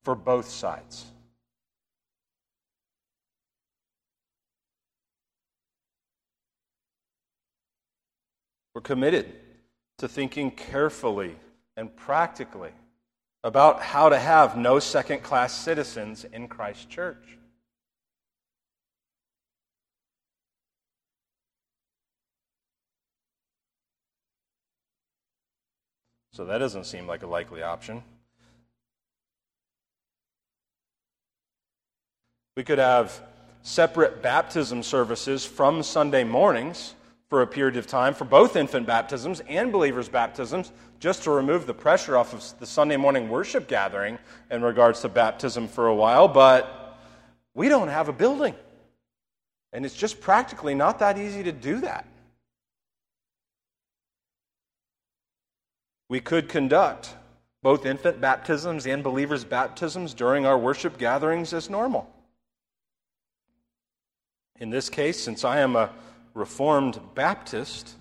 for 0.03 0.15
both 0.15 0.49
sides. 0.49 1.12
We're 8.75 8.81
committed 8.81 9.33
to 9.99 10.09
thinking 10.09 10.51
carefully 10.51 11.37
and 11.77 11.95
practically 11.95 12.71
about 13.45 13.83
how 13.83 14.09
to 14.09 14.19
have 14.19 14.57
no 14.57 14.79
second 14.79 15.23
class 15.23 15.53
citizens 15.53 16.25
in 16.25 16.49
Christ's 16.49 16.87
church. 16.87 17.39
So 26.33 26.47
that 26.47 26.59
doesn't 26.59 26.85
seem 26.85 27.07
like 27.07 27.23
a 27.23 27.27
likely 27.27 27.63
option. 27.63 28.03
We 32.57 32.65
could 32.65 32.79
have 32.79 33.21
separate 33.63 34.23
baptism 34.23 34.83
services 34.83 35.45
from 35.45 35.83
Sunday 35.83 36.25
mornings 36.25 36.95
for 37.33 37.41
a 37.41 37.47
period 37.47 37.79
of 37.79 37.87
time 37.87 38.13
for 38.13 38.27
both 38.27 38.57
infant 38.57 38.87
baptisms 38.87 39.41
and 39.49 39.73
believers' 39.73 40.07
baptisms, 40.07 40.71
just 41.01 41.23
to 41.23 41.31
remove 41.31 41.67
the 41.67 41.73
pressure 41.73 42.15
off 42.15 42.35
of 42.35 42.61
the 42.61 42.67
Sunday 42.67 42.99
morning 42.99 43.31
worship 43.31 43.69
gathering 43.69 44.19
in 44.51 44.61
regards 44.61 45.01
to 45.01 45.09
baptism 45.09 45.67
for 45.67 45.87
a 45.87 45.95
while. 45.95 46.29
But 46.29 46.95
we 47.55 47.71
don't 47.71 47.89
have 47.89 48.11
a 48.11 48.13
building. 48.13 48.55
And 49.73 49.87
it's 49.87 49.95
just 49.95 50.21
practically 50.21 50.75
not 50.75 50.99
that 50.99 51.17
easy 51.17 51.43
to 51.45 51.53
do 51.53 51.81
that. 51.81 52.07
We 56.11 56.21
could 56.21 56.51
conduct 56.51 57.15
both 57.63 57.87
infant 57.87 58.21
baptisms 58.21 58.87
and 58.87 59.03
believers' 59.03 59.43
baptisms 59.43 60.13
during 60.13 60.45
our 60.45 60.59
worship 60.59 60.99
gatherings 60.99 61.55
as 61.55 61.71
normal. 61.71 62.15
In 64.61 64.69
this 64.69 64.91
case, 64.91 65.19
since 65.19 65.47
I 65.47 65.61
am 65.61 65.77
a 65.77 65.89
Reformed 66.35 67.01
Baptist, 67.15 67.97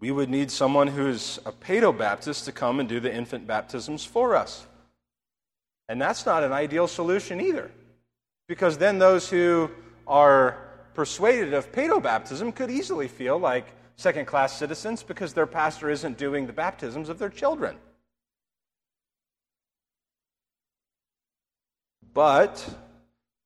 we 0.00 0.10
would 0.10 0.28
need 0.28 0.50
someone 0.50 0.88
who's 0.88 1.38
a 1.46 1.52
Paedo 1.52 1.96
Baptist 1.96 2.44
to 2.44 2.52
come 2.52 2.80
and 2.80 2.88
do 2.88 3.00
the 3.00 3.12
infant 3.12 3.46
baptisms 3.46 4.04
for 4.04 4.36
us. 4.36 4.66
And 5.88 6.00
that's 6.00 6.26
not 6.26 6.42
an 6.42 6.52
ideal 6.52 6.86
solution 6.86 7.40
either, 7.40 7.70
because 8.48 8.78
then 8.78 8.98
those 8.98 9.30
who 9.30 9.70
are 10.06 10.58
persuaded 10.94 11.54
of 11.54 11.72
Paedo 11.72 12.02
baptism 12.02 12.52
could 12.52 12.70
easily 12.70 13.08
feel 13.08 13.38
like 13.38 13.66
second 13.96 14.26
class 14.26 14.58
citizens 14.58 15.02
because 15.02 15.32
their 15.32 15.46
pastor 15.46 15.88
isn't 15.88 16.18
doing 16.18 16.46
the 16.46 16.52
baptisms 16.52 17.08
of 17.08 17.18
their 17.18 17.30
children. 17.30 17.76
But 22.12 22.68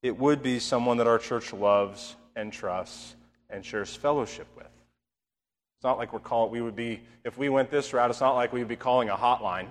it 0.01 0.17
would 0.17 0.43
be 0.43 0.59
someone 0.59 0.97
that 0.97 1.07
our 1.07 1.19
church 1.19 1.53
loves 1.53 2.16
and 2.37 2.53
trusts 2.53 3.15
and 3.49 3.65
shares 3.65 3.93
fellowship 3.93 4.47
with. 4.55 4.65
It's 4.65 5.83
not 5.83 5.97
like 5.97 6.13
we're 6.13 6.19
calling, 6.19 6.51
we 6.51 6.61
would 6.61 6.75
be, 6.75 7.01
if 7.25 7.37
we 7.37 7.49
went 7.49 7.69
this 7.69 7.91
route, 7.93 8.09
it's 8.09 8.21
not 8.21 8.35
like 8.35 8.53
we 8.53 8.59
would 8.59 8.67
be 8.69 8.77
calling 8.77 9.09
a 9.09 9.15
hotline. 9.15 9.67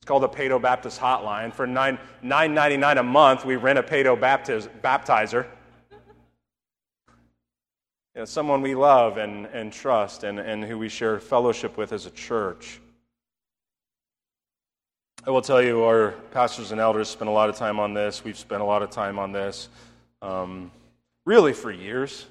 It's 0.00 0.06
called 0.06 0.24
a 0.24 0.28
Paedo 0.28 0.60
Baptist 0.60 1.00
Hotline. 1.00 1.52
For 1.54 1.66
nine 1.66 1.98
nine 2.22 2.54
ninety 2.54 2.76
nine 2.76 2.98
a 2.98 3.02
month, 3.02 3.44
we 3.44 3.56
rent 3.56 3.78
a 3.78 3.82
Baptiz, 3.82 4.68
baptizer. 4.82 5.46
You 8.14 8.20
know, 8.20 8.24
someone 8.24 8.62
we 8.62 8.74
love 8.74 9.16
and, 9.16 9.46
and 9.46 9.72
trust 9.72 10.24
and, 10.24 10.38
and 10.38 10.64
who 10.64 10.76
we 10.76 10.88
share 10.88 11.18
fellowship 11.20 11.76
with 11.76 11.92
as 11.92 12.06
a 12.06 12.10
church. 12.10 12.80
I 15.24 15.30
will 15.30 15.40
tell 15.40 15.62
you, 15.62 15.84
our 15.84 16.12
pastors 16.32 16.72
and 16.72 16.80
elders 16.80 17.08
spend 17.08 17.28
a 17.28 17.32
lot 17.32 17.48
of 17.48 17.56
time 17.56 17.78
on 17.78 17.94
this. 17.94 18.24
We've 18.24 18.36
spent 18.36 18.60
a 18.60 18.64
lot 18.64 18.82
of 18.82 18.90
time 18.90 19.20
on 19.20 19.30
this. 19.30 19.68
Um, 20.20 20.72
really 21.24 21.52
for 21.52 21.70
years. 21.70 22.26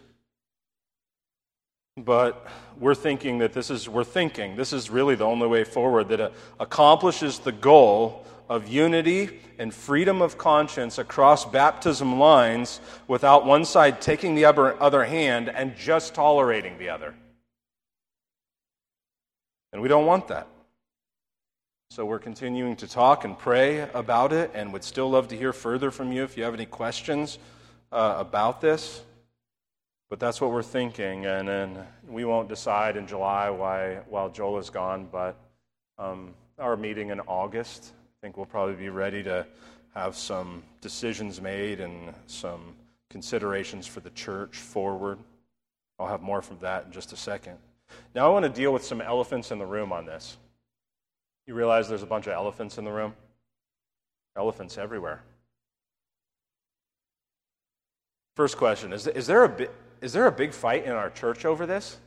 but 1.97 2.47
we're 2.79 2.95
thinking 2.95 3.39
that 3.39 3.53
this 3.53 3.69
is, 3.69 3.87
we're 3.87 4.03
thinking 4.03 4.55
this 4.55 4.71
is 4.73 4.89
really 4.89 5.13
the 5.13 5.25
only 5.25 5.45
way 5.45 5.63
forward 5.63 6.07
that 6.07 6.31
accomplishes 6.59 7.39
the 7.39 7.51
goal 7.51 8.25
of 8.49 8.67
unity 8.67 9.39
and 9.59 9.73
freedom 9.73 10.21
of 10.21 10.37
conscience 10.37 10.97
across 10.97 11.45
baptism 11.45 12.17
lines 12.17 12.79
without 13.07 13.45
one 13.45 13.65
side 13.65 14.01
taking 14.01 14.35
the 14.35 14.45
other 14.45 15.03
hand 15.03 15.49
and 15.49 15.75
just 15.75 16.15
tolerating 16.15 16.77
the 16.77 16.89
other. 16.89 17.13
And 19.73 19.81
we 19.81 19.87
don't 19.87 20.05
want 20.05 20.27
that. 20.29 20.47
So 21.91 22.05
we're 22.05 22.19
continuing 22.19 22.77
to 22.77 22.87
talk 22.87 23.25
and 23.25 23.37
pray 23.37 23.81
about 23.93 24.33
it 24.33 24.51
and 24.53 24.71
would 24.73 24.83
still 24.83 25.09
love 25.09 25.27
to 25.27 25.37
hear 25.37 25.53
further 25.53 25.91
from 25.91 26.11
you 26.11 26.23
if 26.23 26.37
you 26.37 26.43
have 26.43 26.53
any 26.53 26.65
questions 26.65 27.37
uh, 27.91 28.15
about 28.17 28.61
this. 28.61 29.03
But 30.09 30.19
that's 30.19 30.41
what 30.41 30.51
we're 30.51 30.61
thinking, 30.61 31.25
and 31.25 31.47
then 31.47 31.87
we 32.07 32.25
won't 32.25 32.49
decide 32.49 32.97
in 32.97 33.07
July 33.07 33.49
why 33.49 34.01
while 34.09 34.29
Joel 34.29 34.59
is 34.59 34.69
gone. 34.69 35.07
But 35.09 35.37
um, 35.97 36.33
our 36.59 36.75
meeting 36.75 37.11
in 37.11 37.21
August, 37.21 37.93
I 37.93 38.25
think 38.25 38.35
we'll 38.35 38.45
probably 38.45 38.75
be 38.75 38.89
ready 38.89 39.23
to 39.23 39.47
have 39.93 40.15
some 40.15 40.63
decisions 40.81 41.41
made 41.41 41.79
and 41.79 42.13
some 42.27 42.75
considerations 43.09 43.87
for 43.87 44.01
the 44.01 44.09
church 44.11 44.57
forward. 44.57 45.17
I'll 45.97 46.07
have 46.07 46.21
more 46.21 46.41
from 46.41 46.57
that 46.59 46.85
in 46.85 46.91
just 46.91 47.13
a 47.13 47.17
second. 47.17 47.57
Now, 48.15 48.25
I 48.25 48.29
want 48.29 48.43
to 48.43 48.49
deal 48.49 48.73
with 48.73 48.83
some 48.83 49.01
elephants 49.01 49.51
in 49.51 49.59
the 49.59 49.65
room 49.65 49.91
on 49.91 50.05
this. 50.05 50.37
You 51.47 51.53
realize 51.53 51.87
there's 51.87 52.03
a 52.03 52.07
bunch 52.07 52.27
of 52.27 52.33
elephants 52.33 52.77
in 52.77 52.85
the 52.85 52.91
room? 52.91 53.13
Elephants 54.35 54.77
everywhere. 54.77 55.21
First 58.35 58.57
question 58.57 58.93
Is, 58.93 59.07
is 59.07 59.27
there 59.27 59.45
a 59.45 59.67
is 60.01 60.13
there 60.13 60.25
a 60.25 60.31
big 60.31 60.51
fight 60.51 60.85
in 60.85 60.91
our 60.91 61.09
church 61.09 61.45
over 61.45 61.65
this? 61.65 61.97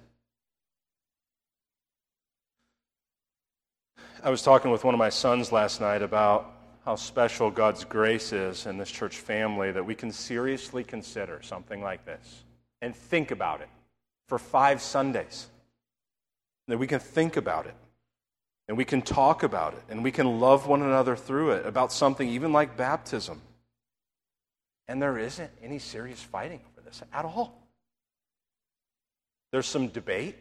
I 4.23 4.31
was 4.31 4.43
talking 4.43 4.71
with 4.71 4.85
one 4.85 4.95
of 4.95 4.99
my 4.99 5.11
sons 5.11 5.53
last 5.53 5.81
night 5.81 6.03
about 6.03 6.51
how 6.85 6.97
special 6.97 7.51
God's 7.51 7.85
grace 7.85 8.33
is 8.33 8.67
in 8.67 8.79
this 8.79 8.91
church 8.91 9.19
family 9.19 9.71
that 9.71 9.85
we 9.85 9.95
can 9.95 10.11
seriously 10.11 10.83
consider 10.83 11.41
something 11.43 11.83
like 11.83 12.05
this 12.05 12.45
and 12.83 12.97
think 12.97 13.31
about 13.31 13.61
it 13.61 13.69
for 14.29 14.39
five 14.39 14.81
Sundays. 14.81 15.47
That 16.69 16.79
we 16.79 16.87
can 16.87 17.01
think 17.01 17.37
about 17.37 17.67
it 17.67 17.75
and 18.67 18.77
we 18.77 18.87
can 18.87 19.03
talk 19.03 19.43
about 19.43 19.75
it 19.75 19.83
and 19.91 20.03
we 20.03 20.11
can 20.11 20.41
love 20.41 20.67
one 20.67 20.81
another 20.81 21.15
through 21.15 21.53
it 21.53 21.67
about 21.67 21.93
something 21.93 22.29
even 22.29 22.53
like 22.53 22.77
baptism. 22.77 23.43
And 24.89 25.01
there 25.01 25.19
isn't 25.19 25.51
any 25.63 25.79
serious 25.79 26.21
fighting 26.21 26.61
over 26.73 26.85
this 26.85 27.03
at 27.13 27.25
all. 27.25 27.67
There's 29.51 29.67
some 29.67 29.89
debate. 29.89 30.37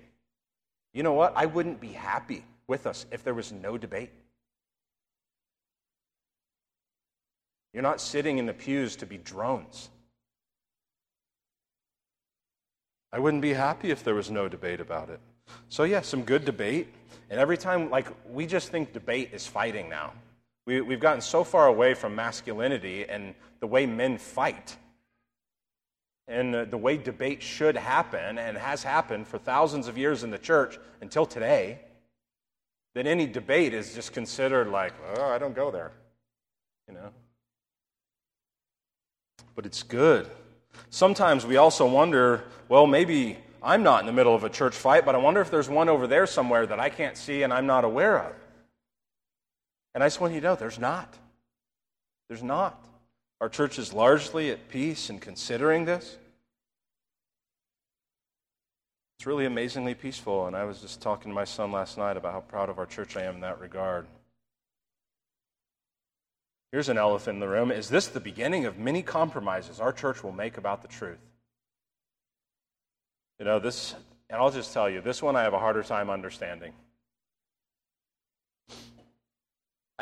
You 0.93 1.03
know 1.03 1.13
what? 1.13 1.33
I 1.35 1.45
wouldn't 1.45 1.79
be 1.79 1.89
happy 1.89 2.43
with 2.67 2.87
us 2.87 3.05
if 3.11 3.23
there 3.23 3.33
was 3.33 3.51
no 3.51 3.77
debate. 3.77 4.09
You're 7.73 7.83
not 7.83 8.01
sitting 8.01 8.37
in 8.37 8.45
the 8.45 8.53
pews 8.53 8.95
to 8.97 9.05
be 9.05 9.17
drones. 9.17 9.89
I 13.11 13.19
wouldn't 13.19 13.41
be 13.41 13.53
happy 13.53 13.91
if 13.91 14.03
there 14.03 14.15
was 14.15 14.31
no 14.31 14.47
debate 14.47 14.79
about 14.79 15.09
it. 15.09 15.19
So, 15.69 15.83
yeah, 15.83 16.01
some 16.01 16.23
good 16.23 16.45
debate. 16.45 16.87
And 17.29 17.39
every 17.39 17.57
time, 17.57 17.89
like, 17.89 18.07
we 18.31 18.45
just 18.45 18.69
think 18.69 18.93
debate 18.93 19.29
is 19.33 19.45
fighting 19.45 19.89
now. 19.89 20.13
We, 20.65 20.81
we've 20.81 20.99
gotten 20.99 21.21
so 21.21 21.43
far 21.43 21.67
away 21.67 21.93
from 21.93 22.15
masculinity 22.15 23.05
and 23.07 23.35
the 23.59 23.67
way 23.67 23.85
men 23.85 24.17
fight 24.17 24.77
and 26.27 26.53
the 26.53 26.77
way 26.77 26.97
debate 26.97 27.41
should 27.41 27.75
happen 27.75 28.37
and 28.37 28.57
has 28.57 28.81
happened 28.81 29.27
for 29.27 29.37
thousands 29.37 29.87
of 29.87 29.97
years 29.97 30.23
in 30.23 30.31
the 30.31 30.37
church 30.37 30.79
until 31.01 31.25
today, 31.25 31.79
that 32.95 33.05
any 33.07 33.25
debate 33.25 33.73
is 33.73 33.93
just 33.93 34.13
considered 34.13 34.69
like, 34.69 34.93
oh, 35.17 35.25
I 35.25 35.37
don't 35.37 35.55
go 35.55 35.69
there. 35.69 35.91
You 36.87 36.93
know? 36.93 37.09
But 39.55 39.65
it's 39.65 39.83
good. 39.83 40.29
Sometimes 40.89 41.45
we 41.45 41.57
also 41.57 41.85
wonder, 41.85 42.45
well, 42.69 42.87
maybe 42.87 43.37
I'm 43.61 43.83
not 43.83 43.99
in 43.99 44.05
the 44.05 44.13
middle 44.13 44.33
of 44.33 44.43
a 44.43 44.49
church 44.49 44.75
fight, 44.75 45.05
but 45.05 45.15
I 45.15 45.17
wonder 45.17 45.41
if 45.41 45.51
there's 45.51 45.69
one 45.69 45.89
over 45.89 46.07
there 46.07 46.25
somewhere 46.25 46.65
that 46.65 46.79
I 46.79 46.89
can't 46.89 47.17
see 47.17 47.43
and 47.43 47.51
I'm 47.51 47.65
not 47.65 47.83
aware 47.83 48.19
of. 48.19 48.33
And 49.93 50.03
I 50.03 50.07
just 50.07 50.19
want 50.19 50.33
you 50.33 50.41
to 50.41 50.47
know 50.47 50.55
there's 50.55 50.79
not. 50.79 51.13
There's 52.27 52.43
not. 52.43 52.83
Our 53.41 53.49
church 53.49 53.77
is 53.77 53.93
largely 53.93 54.51
at 54.51 54.69
peace 54.69 55.09
in 55.09 55.19
considering 55.19 55.85
this. 55.85 56.17
It's 59.17 59.27
really 59.27 59.45
amazingly 59.45 59.93
peaceful, 59.93 60.47
and 60.47 60.55
I 60.55 60.63
was 60.63 60.79
just 60.79 61.01
talking 61.01 61.31
to 61.31 61.35
my 61.35 61.45
son 61.45 61.71
last 61.71 61.97
night 61.97 62.17
about 62.17 62.33
how 62.33 62.41
proud 62.41 62.69
of 62.69 62.79
our 62.79 62.85
church 62.85 63.15
I 63.15 63.23
am 63.23 63.35
in 63.35 63.41
that 63.41 63.59
regard. 63.59 64.05
Here's 66.71 66.89
an 66.89 66.97
elephant 66.97 67.35
in 67.35 67.39
the 67.39 67.47
room. 67.47 67.71
Is 67.71 67.87
this 67.87 68.07
the 68.07 68.19
beginning 68.19 68.65
of 68.65 68.79
many 68.79 69.03
compromises 69.03 69.79
our 69.79 69.93
church 69.93 70.23
will 70.23 70.31
make 70.31 70.57
about 70.57 70.81
the 70.81 70.87
truth? 70.87 71.19
You 73.39 73.45
know, 73.45 73.59
this, 73.59 73.93
and 74.29 74.41
I'll 74.41 74.51
just 74.51 74.73
tell 74.73 74.89
you, 74.89 74.99
this 74.99 75.21
one 75.21 75.35
I 75.35 75.43
have 75.43 75.53
a 75.53 75.59
harder 75.59 75.83
time 75.83 76.09
understanding. 76.09 76.73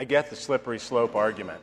I 0.01 0.03
get 0.03 0.31
the 0.31 0.35
slippery 0.35 0.79
slope 0.79 1.15
argument. 1.15 1.61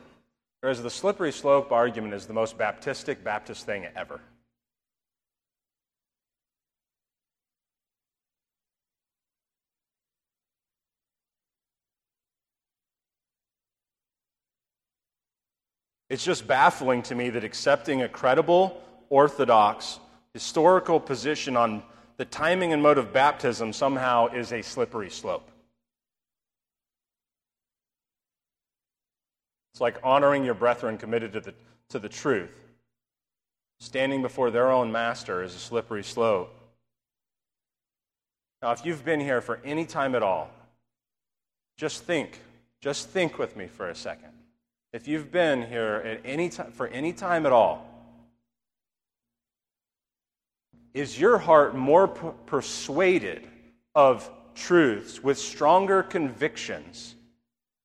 Whereas 0.61 0.81
the 0.81 0.89
slippery 0.89 1.33
slope 1.33 1.73
argument 1.73 2.13
is 2.13 2.25
the 2.25 2.31
most 2.31 2.57
Baptistic 2.57 3.21
Baptist 3.21 3.65
thing 3.65 3.85
ever. 3.97 4.21
It's 16.09 16.23
just 16.23 16.47
baffling 16.47 17.01
to 17.03 17.15
me 17.15 17.29
that 17.31 17.43
accepting 17.43 18.03
a 18.03 18.07
credible, 18.07 18.81
orthodox, 19.09 19.99
historical 20.33 21.01
position 21.01 21.57
on 21.57 21.83
the 22.15 22.23
timing 22.23 22.71
and 22.71 22.81
mode 22.81 22.99
of 22.99 23.11
baptism 23.11 23.73
somehow 23.73 24.27
is 24.27 24.53
a 24.53 24.61
slippery 24.61 25.09
slope. 25.09 25.51
It's 29.79 29.81
like 29.81 29.99
honoring 30.03 30.43
your 30.43 30.55
brethren 30.55 30.97
committed 30.97 31.31
to 31.31 31.39
the, 31.39 31.53
to 31.87 31.99
the 31.99 32.09
truth. 32.09 32.49
Standing 33.79 34.21
before 34.21 34.51
their 34.51 34.69
own 34.69 34.91
master 34.91 35.41
is 35.41 35.55
a 35.55 35.57
slippery 35.57 36.03
slope. 36.03 36.53
Now, 38.61 38.73
if 38.73 38.85
you've 38.85 39.05
been 39.05 39.21
here 39.21 39.39
for 39.39 39.61
any 39.63 39.85
time 39.85 40.15
at 40.15 40.21
all, 40.21 40.51
just 41.77 42.03
think, 42.03 42.41
just 42.81 43.07
think 43.07 43.39
with 43.39 43.55
me 43.55 43.67
for 43.67 43.87
a 43.87 43.95
second. 43.95 44.33
If 44.91 45.07
you've 45.07 45.31
been 45.31 45.65
here 45.65 46.03
at 46.05 46.19
any 46.25 46.49
time, 46.49 46.73
for 46.73 46.87
any 46.87 47.13
time 47.13 47.45
at 47.45 47.53
all, 47.53 47.87
is 50.93 51.17
your 51.17 51.37
heart 51.37 51.73
more 51.73 52.09
persuaded 52.09 53.47
of 53.95 54.29
truths 54.55 55.23
with 55.23 55.37
stronger 55.37 56.03
convictions 56.03 57.15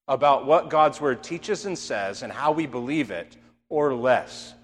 about 0.06 0.46
what 0.46 0.70
God's 0.70 1.00
Word 1.00 1.22
teaches 1.22 1.66
and 1.66 1.78
says 1.78 2.22
and 2.22 2.32
how 2.32 2.52
we 2.52 2.66
believe 2.66 3.10
it, 3.10 3.36
or 3.68 3.94
less. 3.94 4.54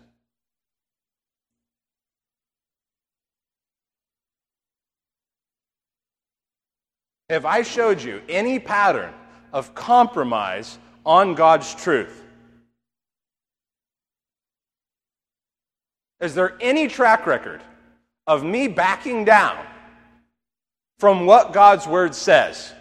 If 7.28 7.45
I 7.45 7.62
showed 7.62 8.03
you 8.03 8.20
any 8.28 8.59
pattern 8.59 9.14
of 9.53 9.74
compromise 9.74 10.78
on 11.05 11.34
God's 11.34 11.74
truth? 11.74 12.24
Is 16.20 16.34
there 16.34 16.57
any 16.61 16.86
track 16.86 17.26
record 17.26 17.62
of 18.26 18.45
me 18.45 18.68
backing 18.68 19.24
down 19.24 19.59
from 20.99 21.24
what 21.24 21.53
God's 21.53 21.86
Word 21.86 22.14
says? 22.14 22.72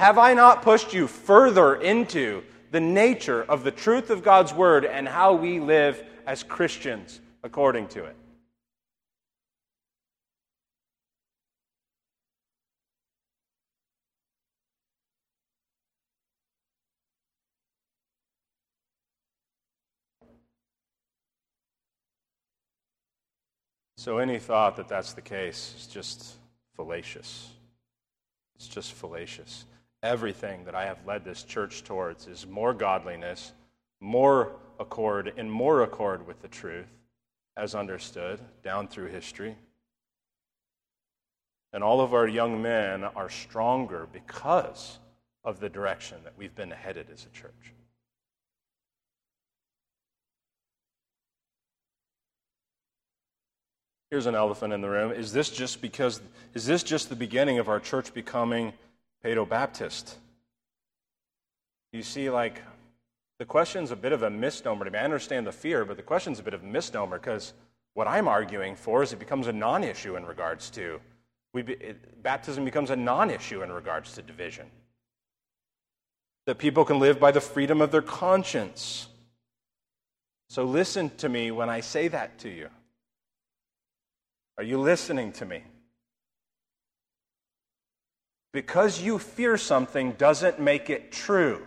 Have 0.00 0.18
I 0.18 0.34
not 0.34 0.62
pushed 0.62 0.92
you 0.92 1.06
further 1.06 1.76
into 1.76 2.42
the 2.72 2.80
nature 2.80 3.44
of 3.44 3.62
the 3.62 3.70
truth 3.70 4.10
of 4.10 4.24
God's 4.24 4.52
Word 4.52 4.84
and 4.84 5.06
how 5.06 5.34
we 5.34 5.60
live 5.60 6.02
as 6.26 6.42
Christians 6.42 7.20
according 7.44 7.86
to 7.88 8.04
it? 8.04 8.16
So, 23.96 24.18
any 24.18 24.38
thought 24.38 24.76
that 24.76 24.88
that's 24.88 25.14
the 25.14 25.22
case 25.22 25.74
is 25.78 25.86
just 25.86 26.34
fallacious. 26.76 27.48
It's 28.56 28.68
just 28.68 28.92
fallacious 28.92 29.64
everything 30.04 30.64
that 30.66 30.74
I 30.74 30.84
have 30.84 30.98
led 31.06 31.24
this 31.24 31.42
church 31.42 31.82
towards 31.82 32.26
is 32.26 32.46
more 32.46 32.74
godliness, 32.74 33.52
more 34.00 34.52
accord, 34.78 35.32
in 35.36 35.48
more 35.48 35.82
accord 35.82 36.26
with 36.26 36.40
the 36.42 36.48
truth, 36.48 36.86
as 37.56 37.74
understood 37.74 38.38
down 38.62 38.86
through 38.86 39.06
history. 39.06 39.56
And 41.72 41.82
all 41.82 42.00
of 42.00 42.12
our 42.12 42.28
young 42.28 42.60
men 42.62 43.02
are 43.02 43.30
stronger 43.30 44.06
because 44.12 44.98
of 45.42 45.58
the 45.58 45.68
direction 45.68 46.18
that 46.24 46.34
we've 46.36 46.54
been 46.54 46.70
headed 46.70 47.06
as 47.12 47.26
a 47.26 47.36
church. 47.36 47.72
Here's 54.10 54.26
an 54.26 54.34
elephant 54.34 54.72
in 54.72 54.80
the 54.80 54.88
room. 54.88 55.10
Is 55.10 55.32
this 55.32 55.50
just 55.50 55.80
because 55.80 56.20
is 56.52 56.66
this 56.66 56.84
just 56.84 57.08
the 57.08 57.16
beginning 57.16 57.58
of 57.58 57.68
our 57.68 57.80
church 57.80 58.14
becoming 58.14 58.72
Paedo 59.24 59.48
Baptist? 59.48 60.18
You 61.92 62.02
see, 62.02 62.28
like 62.28 62.60
the 63.38 63.44
question's 63.44 63.90
a 63.90 63.96
bit 63.96 64.12
of 64.12 64.22
a 64.22 64.30
misnomer 64.30 64.84
to 64.84 64.90
me. 64.90 64.98
I 64.98 65.04
understand 65.04 65.46
the 65.46 65.52
fear, 65.52 65.84
but 65.84 65.96
the 65.96 66.02
question's 66.02 66.38
a 66.38 66.42
bit 66.42 66.54
of 66.54 66.62
a 66.62 66.66
misnomer 66.66 67.18
because 67.18 67.54
what 67.94 68.06
I'm 68.06 68.28
arguing 68.28 68.76
for 68.76 69.02
is 69.02 69.12
it 69.12 69.18
becomes 69.18 69.46
a 69.46 69.52
non-issue 69.52 70.16
in 70.16 70.26
regards 70.26 70.70
to 70.70 71.00
we, 71.52 71.62
it, 71.62 72.22
baptism 72.22 72.64
becomes 72.64 72.90
a 72.90 72.96
non-issue 72.96 73.62
in 73.62 73.72
regards 73.72 74.12
to 74.14 74.22
division. 74.22 74.66
That 76.46 76.58
people 76.58 76.84
can 76.84 76.98
live 76.98 77.18
by 77.20 77.30
the 77.30 77.40
freedom 77.40 77.80
of 77.80 77.92
their 77.92 78.02
conscience. 78.02 79.06
So 80.48 80.64
listen 80.64 81.10
to 81.18 81.28
me 81.28 81.52
when 81.52 81.70
I 81.70 81.80
say 81.80 82.08
that 82.08 82.38
to 82.40 82.50
you. 82.50 82.68
Are 84.58 84.64
you 84.64 84.78
listening 84.78 85.32
to 85.32 85.46
me? 85.46 85.62
Because 88.54 89.02
you 89.02 89.18
fear 89.18 89.58
something 89.58 90.12
doesn't 90.12 90.60
make 90.60 90.88
it 90.88 91.10
true. 91.10 91.60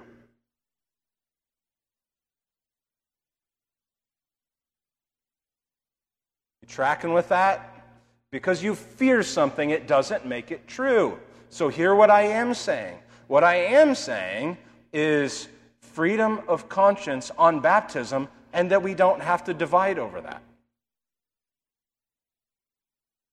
You 6.61 6.67
tracking 6.67 7.13
with 7.13 7.29
that? 7.29 7.85
Because 8.31 8.63
you 8.63 8.73
fear 8.73 9.21
something, 9.21 9.69
it 9.69 9.85
doesn't 9.85 10.25
make 10.25 10.49
it 10.49 10.65
true. 10.67 11.19
So, 11.49 11.67
hear 11.67 11.93
what 11.93 12.09
I 12.09 12.21
am 12.23 12.53
saying. 12.55 12.97
What 13.27 13.43
I 13.43 13.55
am 13.55 13.93
saying 13.93 14.57
is 14.93 15.47
freedom 15.79 16.41
of 16.47 16.69
conscience 16.69 17.31
on 17.37 17.59
baptism, 17.59 18.29
and 18.53 18.71
that 18.71 18.81
we 18.81 18.95
don't 18.95 19.21
have 19.21 19.43
to 19.43 19.53
divide 19.53 19.99
over 19.99 20.21
that 20.21 20.41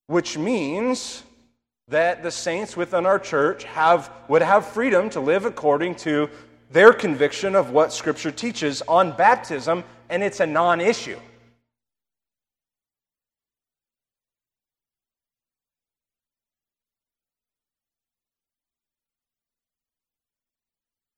which 0.06 0.36
means 0.36 1.22
that 1.88 2.22
the 2.22 2.30
saints 2.30 2.76
within 2.76 3.06
our 3.06 3.18
church 3.18 3.64
have, 3.64 4.10
would 4.28 4.42
have 4.42 4.66
freedom 4.66 5.10
to 5.10 5.20
live 5.20 5.44
according 5.44 5.94
to 5.94 6.28
their 6.70 6.92
conviction 6.92 7.54
of 7.54 7.70
what 7.70 7.92
Scripture 7.92 8.30
teaches 8.30 8.82
on 8.82 9.16
baptism, 9.16 9.84
and 10.08 10.22
it's 10.22 10.40
a 10.40 10.46
non 10.46 10.80
issue. 10.80 11.18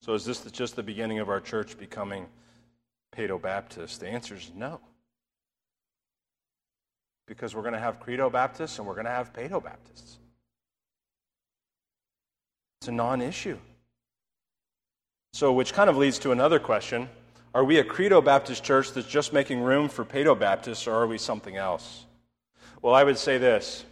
So, 0.03 0.14
is 0.14 0.25
this 0.25 0.41
just 0.53 0.77
the 0.77 0.85
beginning 0.85 1.19
of 1.19 1.29
our 1.29 1.41
church 1.41 1.77
becoming 1.79 2.27
Paedo 3.17 3.41
Baptist? 3.41 4.01
The 4.01 4.09
answer 4.09 4.37
is 4.37 4.53
no 4.55 4.81
because 7.27 7.55
we're 7.55 7.62
going 7.62 7.75
to 7.75 7.81
have 7.81 7.99
Credo 7.99 8.31
Baptists 8.31 8.79
and 8.79 8.87
we're 8.87 8.95
going 8.95 9.07
to 9.07 9.11
have 9.11 9.33
Paedo 9.33 9.62
Baptists. 9.62 10.19
It's 12.87 12.93
a 12.93 12.93
non 12.93 13.20
issue. 13.20 13.59
So, 15.32 15.53
which 15.53 15.72
kind 15.72 15.91
of 15.91 15.97
leads 15.97 16.20
to 16.20 16.30
another 16.30 16.61
question 16.61 17.09
Are 17.53 17.64
we 17.64 17.80
a 17.80 17.84
Credo 17.84 18.20
Baptist 18.20 18.62
church 18.62 18.93
that's 18.93 19.09
just 19.09 19.32
making 19.32 19.61
room 19.61 19.89
for 19.89 20.05
Paedo 20.05 20.39
Baptists, 20.39 20.87
or 20.87 20.95
are 20.95 21.09
we 21.09 21.18
something 21.18 21.57
else? 21.57 22.05
Well, 22.82 22.95
I 22.95 23.03
would 23.03 23.18
say 23.18 23.39
this 23.39 23.84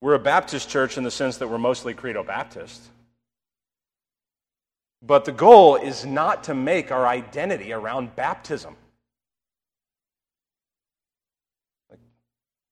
we're 0.00 0.14
a 0.14 0.18
Baptist 0.18 0.68
church 0.68 0.98
in 0.98 1.04
the 1.04 1.12
sense 1.12 1.36
that 1.36 1.46
we're 1.46 1.58
mostly 1.58 1.94
Credo 1.94 2.24
Baptist. 2.24 2.82
But 5.00 5.24
the 5.24 5.30
goal 5.30 5.76
is 5.76 6.04
not 6.04 6.42
to 6.44 6.54
make 6.54 6.90
our 6.90 7.06
identity 7.06 7.72
around 7.72 8.16
baptism. 8.16 8.74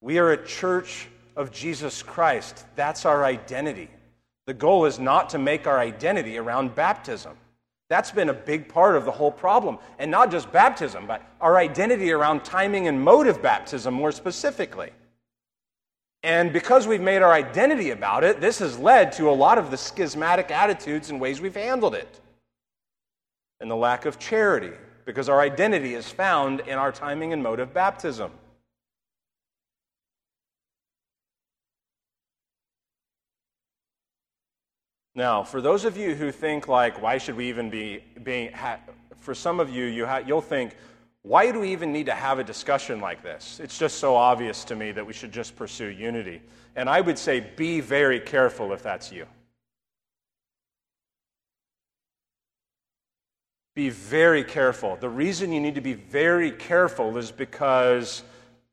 We 0.01 0.17
are 0.17 0.33
a 0.33 0.45
church 0.45 1.07
of 1.37 1.53
Jesus 1.53 2.03
Christ. 2.03 2.65
That's 2.75 3.05
our 3.05 3.23
identity. 3.23 3.89
The 4.45 4.53
goal 4.53 4.85
is 4.85 4.99
not 4.99 5.29
to 5.29 5.37
make 5.37 5.67
our 5.67 5.79
identity 5.79 6.37
around 6.37 6.75
baptism. 6.75 7.33
That's 7.89 8.11
been 8.11 8.29
a 8.29 8.33
big 8.33 8.67
part 8.67 8.95
of 8.95 9.05
the 9.05 9.11
whole 9.11 9.31
problem. 9.31 9.77
And 9.99 10.09
not 10.09 10.31
just 10.31 10.51
baptism, 10.51 11.05
but 11.07 11.21
our 11.39 11.57
identity 11.57 12.11
around 12.11 12.43
timing 12.43 12.87
and 12.87 13.01
mode 13.01 13.27
of 13.27 13.41
baptism 13.41 13.93
more 13.93 14.11
specifically. 14.11 14.91
And 16.23 16.53
because 16.53 16.87
we've 16.87 17.01
made 17.01 17.21
our 17.21 17.33
identity 17.33 17.91
about 17.91 18.23
it, 18.23 18.39
this 18.39 18.59
has 18.59 18.79
led 18.79 19.11
to 19.13 19.29
a 19.29 19.31
lot 19.31 19.57
of 19.57 19.71
the 19.71 19.77
schismatic 19.77 20.51
attitudes 20.51 21.09
and 21.09 21.19
ways 21.19 21.41
we've 21.41 21.55
handled 21.55 21.95
it. 21.95 22.21
And 23.59 23.69
the 23.69 23.75
lack 23.75 24.05
of 24.05 24.19
charity, 24.19 24.71
because 25.05 25.29
our 25.29 25.41
identity 25.41 25.95
is 25.95 26.09
found 26.09 26.61
in 26.61 26.77
our 26.77 26.91
timing 26.91 27.33
and 27.33 27.43
mode 27.43 27.59
of 27.59 27.73
baptism. 27.73 28.31
Now, 35.15 35.43
for 35.43 35.61
those 35.61 35.85
of 35.85 35.95
you 35.95 36.15
who 36.15 36.31
think 36.31 36.67
like, 36.67 37.01
why 37.01 37.17
should 37.17 37.35
we 37.35 37.47
even 37.49 37.69
be 37.69 38.03
being? 38.23 38.51
Ha-? 38.51 38.79
For 39.17 39.35
some 39.35 39.59
of 39.59 39.69
you, 39.69 39.85
you 39.85 40.05
ha- 40.05 40.23
you'll 40.25 40.41
think, 40.41 40.75
why 41.21 41.51
do 41.51 41.59
we 41.59 41.71
even 41.71 41.93
need 41.93 42.07
to 42.07 42.13
have 42.13 42.39
a 42.39 42.43
discussion 42.43 42.99
like 42.99 43.21
this? 43.21 43.59
It's 43.63 43.77
just 43.77 43.99
so 43.99 44.15
obvious 44.15 44.63
to 44.65 44.75
me 44.75 44.91
that 44.91 45.05
we 45.05 45.13
should 45.13 45.31
just 45.31 45.55
pursue 45.55 45.87
unity. 45.87 46.41
And 46.75 46.89
I 46.89 46.99
would 46.99 47.17
say, 47.17 47.39
be 47.55 47.79
very 47.79 48.19
careful 48.19 48.73
if 48.73 48.81
that's 48.81 49.11
you. 49.11 49.25
Be 53.75 53.89
very 53.89 54.43
careful. 54.43 54.97
The 54.97 55.09
reason 55.09 55.51
you 55.51 55.61
need 55.61 55.75
to 55.75 55.81
be 55.81 55.93
very 55.93 56.51
careful 56.51 57.17
is 57.17 57.31
because 57.31 58.23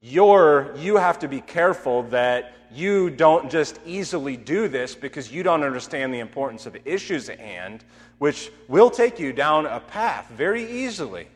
you're, 0.01 0.75
you 0.77 0.97
have 0.97 1.19
to 1.21 1.29
be 1.29 1.41
careful 1.41 2.03
that 2.05 2.55
you 2.73 3.11
don't 3.11 3.51
just 3.51 3.81
easily 3.85 4.37
do 4.37 4.69
this 4.69 4.95
because 4.95 5.33
you 5.33 5.43
don't 5.43 5.63
understand 5.63 6.15
the 6.15 6.21
importance 6.21 6.67
of 6.67 6.77
issues 6.85 7.29
at 7.29 7.41
hand, 7.41 7.85
which 8.19 8.51
will 8.69 8.91
take 8.91 9.19
you 9.19 9.33
down 9.33 9.67
a 9.67 9.81
path 9.81 10.31
very 10.31 10.71
easily 10.71 11.27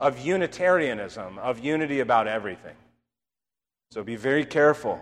of 0.00 0.18
Unitarianism, 0.18 1.38
of 1.38 1.60
unity 1.60 2.00
about 2.00 2.26
everything. 2.26 2.74
So 3.92 4.02
be 4.02 4.16
very 4.16 4.44
careful. 4.44 5.00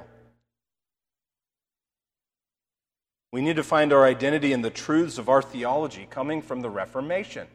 We 3.33 3.41
need 3.41 3.57
to 3.57 3.63
find 3.63 3.93
our 3.93 4.05
identity 4.05 4.53
in 4.53 4.63
the 4.63 4.71
truths 4.71 5.17
of 5.17 5.29
our 5.29 5.41
theology 5.41 6.07
coming 6.11 6.43
from 6.43 6.61
the 6.61 6.69
Reformation. 6.69 7.47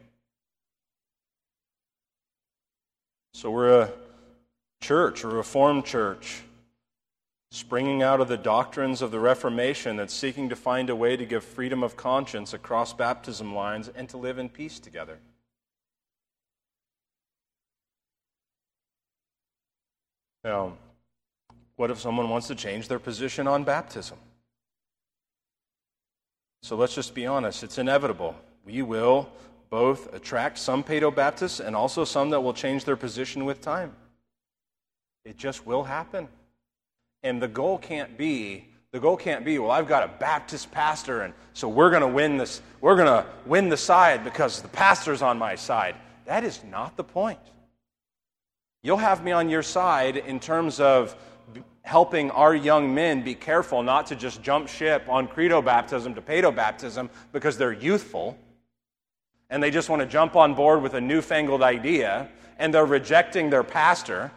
So 3.33 3.51
we're 3.51 3.81
a 3.81 3.91
church, 4.81 5.25
a 5.25 5.27
Reformed 5.27 5.83
church, 5.83 6.43
springing 7.55 8.03
out 8.03 8.19
of 8.19 8.27
the 8.27 8.35
doctrines 8.35 9.01
of 9.01 9.11
the 9.11 9.19
Reformation 9.19 9.95
that's 9.95 10.13
seeking 10.13 10.49
to 10.49 10.57
find 10.57 10.89
a 10.89 10.95
way 10.95 11.15
to 11.15 11.25
give 11.25 11.41
freedom 11.41 11.83
of 11.83 11.95
conscience 11.95 12.53
across 12.53 12.91
baptism 12.91 13.55
lines 13.55 13.89
and 13.95 14.09
to 14.09 14.17
live 14.17 14.37
in 14.37 14.49
peace 14.49 14.77
together. 14.77 15.19
Now, 20.43 20.73
what 21.77 21.89
if 21.89 21.99
someone 21.99 22.29
wants 22.29 22.47
to 22.47 22.55
change 22.55 22.89
their 22.89 22.99
position 22.99 23.47
on 23.47 23.63
baptism? 23.63 24.17
So 26.61 26.75
let's 26.75 26.93
just 26.93 27.15
be 27.15 27.25
honest, 27.25 27.63
it's 27.63 27.77
inevitable. 27.77 28.35
We 28.65 28.81
will 28.81 29.29
both 29.69 30.13
attract 30.13 30.57
some 30.57 30.83
Paedo 30.83 31.15
Baptists 31.15 31.61
and 31.61 31.73
also 31.73 32.03
some 32.03 32.31
that 32.31 32.41
will 32.41 32.53
change 32.53 32.83
their 32.83 32.97
position 32.97 33.45
with 33.45 33.61
time. 33.61 33.95
It 35.23 35.37
just 35.37 35.65
will 35.65 35.83
happen. 35.83 36.27
And 37.25 37.41
the 37.41 37.49
goal 37.49 37.77
can't 37.77 38.17
be 38.17 38.69
the 38.95 39.01
goal 39.01 39.17
can't 39.17 39.43
be, 39.43 39.59
well, 39.59 39.71
I've 39.71 39.89
got 39.89 40.03
a 40.03 40.07
Baptist 40.07 40.71
pastor, 40.71 41.23
and 41.23 41.33
so 41.51 41.67
we're 41.67 41.89
going 41.89 42.01
to 42.01 42.07
win 42.07 42.37
this. 42.37 42.61
We're 42.79 42.95
going 42.95 43.07
to 43.07 43.25
win 43.45 43.67
the 43.67 43.75
side 43.75 44.23
because 44.23 44.61
the 44.61 44.69
pastor's 44.69 45.21
on 45.21 45.37
my 45.37 45.55
side. 45.55 45.97
That 46.23 46.45
is 46.45 46.63
not 46.63 46.95
the 46.95 47.03
point. 47.03 47.41
You'll 48.83 48.95
have 48.95 49.21
me 49.21 49.33
on 49.33 49.49
your 49.49 49.63
side 49.63 50.15
in 50.15 50.39
terms 50.39 50.79
of 50.79 51.13
helping 51.81 52.31
our 52.31 52.55
young 52.55 52.95
men 52.95 53.21
be 53.21 53.35
careful 53.35 53.83
not 53.83 54.07
to 54.07 54.15
just 54.15 54.41
jump 54.41 54.69
ship 54.69 55.03
on 55.09 55.27
credo 55.27 55.61
baptism 55.61 56.15
to 56.15 56.21
paedo 56.21 56.55
baptism 56.55 57.09
because 57.33 57.57
they're 57.57 57.73
youthful 57.73 58.37
and 59.49 59.61
they 59.61 59.71
just 59.71 59.89
want 59.89 60.01
to 60.01 60.07
jump 60.07 60.37
on 60.37 60.53
board 60.53 60.81
with 60.81 60.93
a 60.93 61.01
newfangled 61.01 61.61
idea 61.61 62.29
and 62.59 62.73
they're 62.73 62.85
rejecting 62.85 63.49
their 63.49 63.63
pastor 63.63 64.31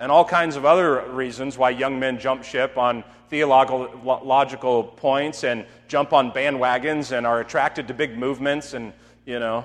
and 0.00 0.10
all 0.10 0.24
kinds 0.24 0.56
of 0.56 0.64
other 0.64 1.08
reasons 1.10 1.56
why 1.56 1.70
young 1.70 1.98
men 2.00 2.18
jump 2.18 2.44
ship 2.44 2.76
on 2.76 3.04
theological 3.28 4.84
points 4.84 5.44
and 5.44 5.64
jump 5.88 6.12
on 6.12 6.32
bandwagons 6.32 7.16
and 7.16 7.26
are 7.26 7.40
attracted 7.40 7.88
to 7.88 7.94
big 7.94 8.18
movements 8.18 8.74
and, 8.74 8.92
you 9.24 9.38
know. 9.38 9.64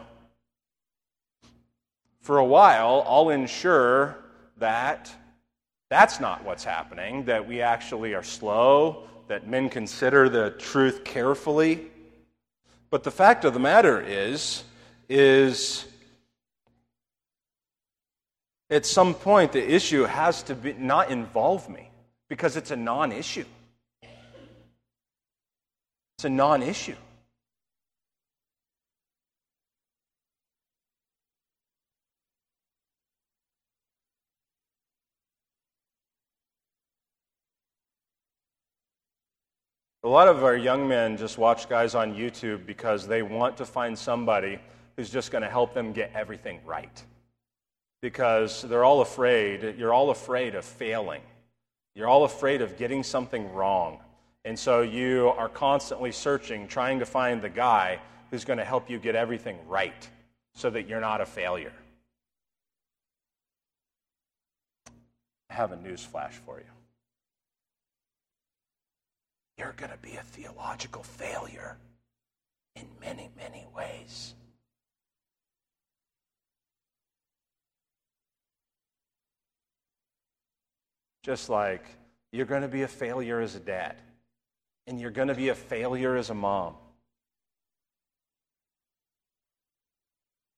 For 2.22 2.38
a 2.38 2.46
while, 2.46 3.04
I'll 3.08 3.30
ensure 3.30 4.18
that 4.58 5.12
that's 5.90 6.20
not 6.20 6.44
what's 6.44 6.64
happening, 6.64 7.26
that 7.26 7.48
we 7.48 7.62
actually 7.62 8.14
are 8.14 8.24
slow, 8.24 9.08
that 9.28 9.48
men 9.48 9.70
consider 9.70 10.30
the 10.30 10.52
truth 10.52 11.04
carefully. 11.04 11.88
But 12.90 13.04
the 13.04 13.12
fact 13.12 13.44
of 13.44 13.54
the 13.54 13.60
matter 13.60 14.02
is, 14.02 14.64
is 15.10 15.86
at 18.70 18.86
some 18.86 19.14
point 19.14 19.52
the 19.52 19.74
issue 19.74 20.04
has 20.04 20.44
to 20.44 20.56
be 20.56 20.74
not 20.74 21.10
involve 21.10 21.70
me 21.70 21.90
because 22.30 22.58
it's 22.58 22.72
a 22.72 22.76
non-issue. 22.76 23.46
It's 26.18 26.26
a 26.26 26.30
non-issue. 26.30 26.96
A 40.04 40.08
lot 40.08 40.28
of 40.30 40.44
our 40.44 40.56
young 40.56 40.88
men 40.88 41.18
just 41.18 41.38
watch 41.38 41.68
guys 41.68 41.94
on 41.94 42.16
YouTube 42.16 42.66
because 42.66 43.08
they 43.08 43.24
want 43.24 43.58
to 43.58 43.66
find 43.66 43.98
somebody 43.98 44.58
who's 44.96 45.10
just 45.10 45.32
going 45.32 45.42
to 45.42 45.50
help 45.50 45.74
them 45.74 45.92
get 45.92 46.12
everything 46.14 46.60
right. 46.66 47.04
Because 48.02 48.62
they're 48.64 48.84
all 48.84 49.02
afraid, 49.02 49.76
you're 49.78 49.94
all 49.94 50.12
afraid 50.12 50.56
of 50.56 50.64
failing. 50.66 51.22
You're 51.96 52.08
all 52.08 52.26
afraid 52.26 52.62
of 52.62 52.78
getting 52.78 53.04
something 53.04 53.52
wrong. 53.54 54.00
And 54.46 54.58
so 54.58 54.82
you 54.82 55.34
are 55.38 55.50
constantly 55.50 56.12
searching, 56.12 56.68
trying 56.68 57.00
to 57.00 57.06
find 57.06 57.42
the 57.42 57.50
guy 57.50 58.00
who's 58.30 58.46
going 58.46 58.60
to 58.60 58.66
help 58.66 58.90
you 58.90 59.00
get 59.00 59.16
everything 59.16 59.58
right 59.68 60.08
so 60.54 60.70
that 60.70 60.88
you're 60.88 61.02
not 61.02 61.22
a 61.22 61.26
failure. 61.26 61.74
I 65.50 65.54
have 65.54 65.72
a 65.72 65.78
news 65.78 66.04
flash 66.04 66.36
for 66.46 66.60
you 66.60 66.66
you're 69.58 69.74
going 69.76 69.92
to 69.92 69.98
be 69.98 70.16
a 70.16 70.22
theological 70.22 71.04
failure 71.04 71.78
in 72.76 72.86
many, 73.02 73.30
many 73.36 73.66
ways. 73.76 74.36
Just 81.28 81.50
like 81.50 81.84
you're 82.32 82.46
going 82.46 82.62
to 82.62 82.70
be 82.70 82.84
a 82.84 82.88
failure 82.88 83.42
as 83.42 83.54
a 83.54 83.60
dad, 83.60 83.98
and 84.88 84.98
you're 84.98 85.12
going 85.12 85.28
to 85.28 85.36
be 85.36 85.50
a 85.50 85.56
failure 85.56 86.16
as 86.16 86.30
a 86.30 86.34
mom. 86.34 86.76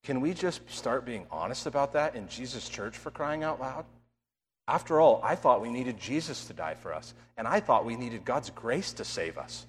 Can 0.03 0.21
we 0.21 0.35
just 0.35 0.61
start 0.69 1.05
being 1.05 1.25
honest 1.31 1.65
about 1.65 1.93
that 1.93 2.15
in 2.15 2.27
Jesus' 2.27 2.69
church 2.69 2.95
for 2.95 3.09
crying 3.09 3.43
out 3.43 3.59
loud? 3.59 3.83
After 4.67 5.01
all, 5.01 5.19
I 5.23 5.33
thought 5.33 5.59
we 5.59 5.71
needed 5.71 5.99
Jesus 5.99 6.45
to 6.45 6.53
die 6.53 6.75
for 6.75 6.93
us, 6.93 7.15
and 7.35 7.47
I 7.47 7.61
thought 7.61 7.83
we 7.83 7.95
needed 7.95 8.23
God's 8.23 8.51
grace 8.51 8.93
to 8.93 9.03
save 9.03 9.39
us. 9.39 9.65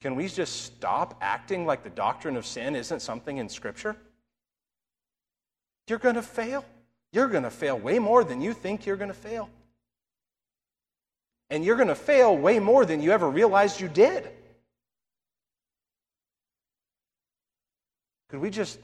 Can 0.00 0.14
we 0.14 0.28
just 0.28 0.62
stop 0.62 1.18
acting 1.20 1.66
like 1.66 1.82
the 1.82 1.90
doctrine 1.90 2.38
of 2.38 2.46
sin 2.46 2.74
isn't 2.74 3.00
something 3.02 3.36
in 3.36 3.50
Scripture? 3.50 3.96
You're 5.88 5.98
going 5.98 6.14
to 6.14 6.22
fail. 6.22 6.64
You're 7.12 7.28
going 7.28 7.44
to 7.44 7.50
fail 7.50 7.78
way 7.78 7.98
more 7.98 8.24
than 8.24 8.40
you 8.40 8.52
think 8.52 8.86
you're 8.86 8.96
going 8.96 9.08
to 9.10 9.14
fail. 9.14 9.48
And 11.48 11.64
you're 11.64 11.76
going 11.76 11.88
to 11.88 11.94
fail 11.94 12.36
way 12.36 12.58
more 12.58 12.84
than 12.84 13.02
you 13.02 13.10
ever 13.10 13.28
realized 13.28 13.80
you 13.80 13.88
did. 13.88 14.28
Could 18.28 18.40
we 18.40 18.50
just 18.50 18.78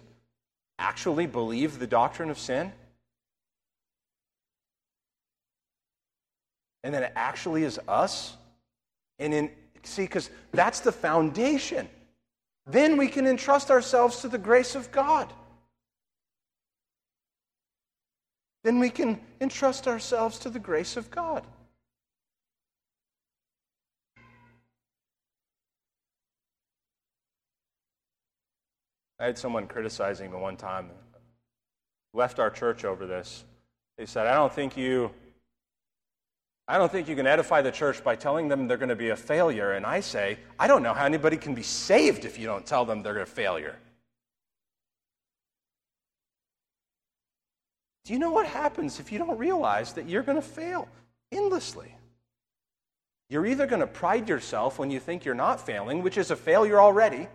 actually 0.79 1.27
believe 1.27 1.79
the 1.79 1.87
doctrine 1.87 2.31
of 2.31 2.39
sin? 2.39 2.73
and 6.87 6.95
that 6.95 7.03
it 7.03 7.13
actually 7.17 7.65
is 7.65 7.81
us. 7.89 8.37
And 9.19 9.35
in 9.35 9.51
see, 9.83 10.03
because 10.03 10.31
that's 10.53 10.79
the 10.79 10.93
foundation. 10.93 11.89
Then 12.65 12.97
we 12.97 13.09
can 13.09 13.27
entrust 13.27 13.73
ourselves 13.73 14.21
to 14.21 14.29
the 14.29 14.39
grace 14.39 14.77
of 14.77 14.93
God. 14.93 15.33
Then 18.67 18.81
we 18.81 18.91
can 18.91 19.21
entrust 19.41 19.87
ourselves 19.87 20.41
to 20.41 20.51
the 20.51 20.59
grace 20.59 20.97
of 20.97 21.09
God. 21.09 21.47
I 29.21 29.27
had 29.27 29.39
someone 29.39 29.69
criticizing 29.69 30.33
me 30.33 30.39
one 30.39 30.57
time, 30.57 30.91
left 32.13 32.41
our 32.41 32.51
church 32.51 32.85
over 32.85 33.07
this. 33.07 33.45
They 33.99 34.07
said, 34.07 34.27
I 34.27 34.35
don't 34.35 34.53
think 34.53 34.77
you 34.77 35.13
I 36.67 36.77
don't 36.77 36.91
think 36.91 37.07
you 37.07 37.15
can 37.15 37.29
edify 37.29 37.63
the 37.63 37.71
church 37.71 38.03
by 38.03 38.17
telling 38.17 38.49
them 38.49 38.67
they're 38.67 38.77
going 38.77 38.89
to 38.89 38.97
be 38.97 39.11
a 39.11 39.17
failure. 39.17 39.75
And 39.75 39.87
I 39.87 40.01
say, 40.01 40.39
I 40.59 40.67
don't 40.67 40.83
know 40.83 40.93
how 40.93 41.05
anybody 41.05 41.37
can 41.37 41.55
be 41.55 41.63
saved 41.63 42.25
if 42.25 42.37
you 42.37 42.47
don't 42.47 42.67
tell 42.67 42.85
them 42.85 43.05
they're 43.05 43.21
a 43.21 43.27
failure. 43.27 43.77
Do 48.07 48.13
you 48.13 48.21
know 48.21 48.31
what 48.31 48.47
happens 48.47 49.01
if 49.01 49.11
you 49.11 49.19
don't 49.19 49.37
realize 49.37 49.95
that 49.95 50.09
you're 50.09 50.23
going 50.23 50.37
to 50.37 50.43
fail 50.43 50.87
endlessly? 51.33 51.93
You're 53.29 53.47
either 53.47 53.67
going 53.67 53.81
to 53.81 53.89
pride 53.89 54.29
yourself 54.29 54.79
when 54.79 54.93
you 54.93 55.01
think 55.01 55.25
you're 55.25 55.35
not 55.35 55.67
failing, 55.67 56.05
which 56.05 56.17
is 56.17 56.31
a 56.31 56.37
failure 56.37 56.81
already, 56.81 57.27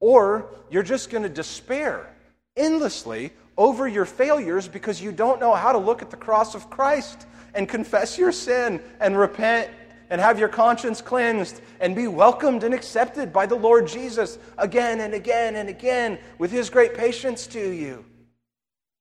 or 0.00 0.50
you're 0.70 0.82
just 0.82 1.08
going 1.08 1.22
to 1.22 1.30
despair 1.30 2.14
endlessly 2.58 3.32
over 3.56 3.88
your 3.88 4.04
failures 4.04 4.68
because 4.68 5.00
you 5.00 5.12
don't 5.12 5.40
know 5.40 5.54
how 5.54 5.72
to 5.72 5.78
look 5.78 6.02
at 6.02 6.10
the 6.10 6.16
cross 6.18 6.54
of 6.54 6.68
Christ 6.68 7.26
and 7.54 7.66
confess 7.66 8.18
your 8.18 8.32
sin 8.32 8.82
and 9.00 9.16
repent 9.16 9.70
and 10.10 10.20
have 10.20 10.38
your 10.38 10.50
conscience 10.50 11.00
cleansed 11.00 11.62
and 11.80 11.96
be 11.96 12.06
welcomed 12.06 12.64
and 12.64 12.74
accepted 12.74 13.32
by 13.32 13.46
the 13.46 13.54
Lord 13.54 13.88
Jesus 13.88 14.38
again 14.58 15.00
and 15.00 15.14
again 15.14 15.56
and 15.56 15.70
again 15.70 16.18
with 16.36 16.50
his 16.50 16.68
great 16.68 16.94
patience 16.94 17.46
to 17.46 17.70
you. 17.70 18.04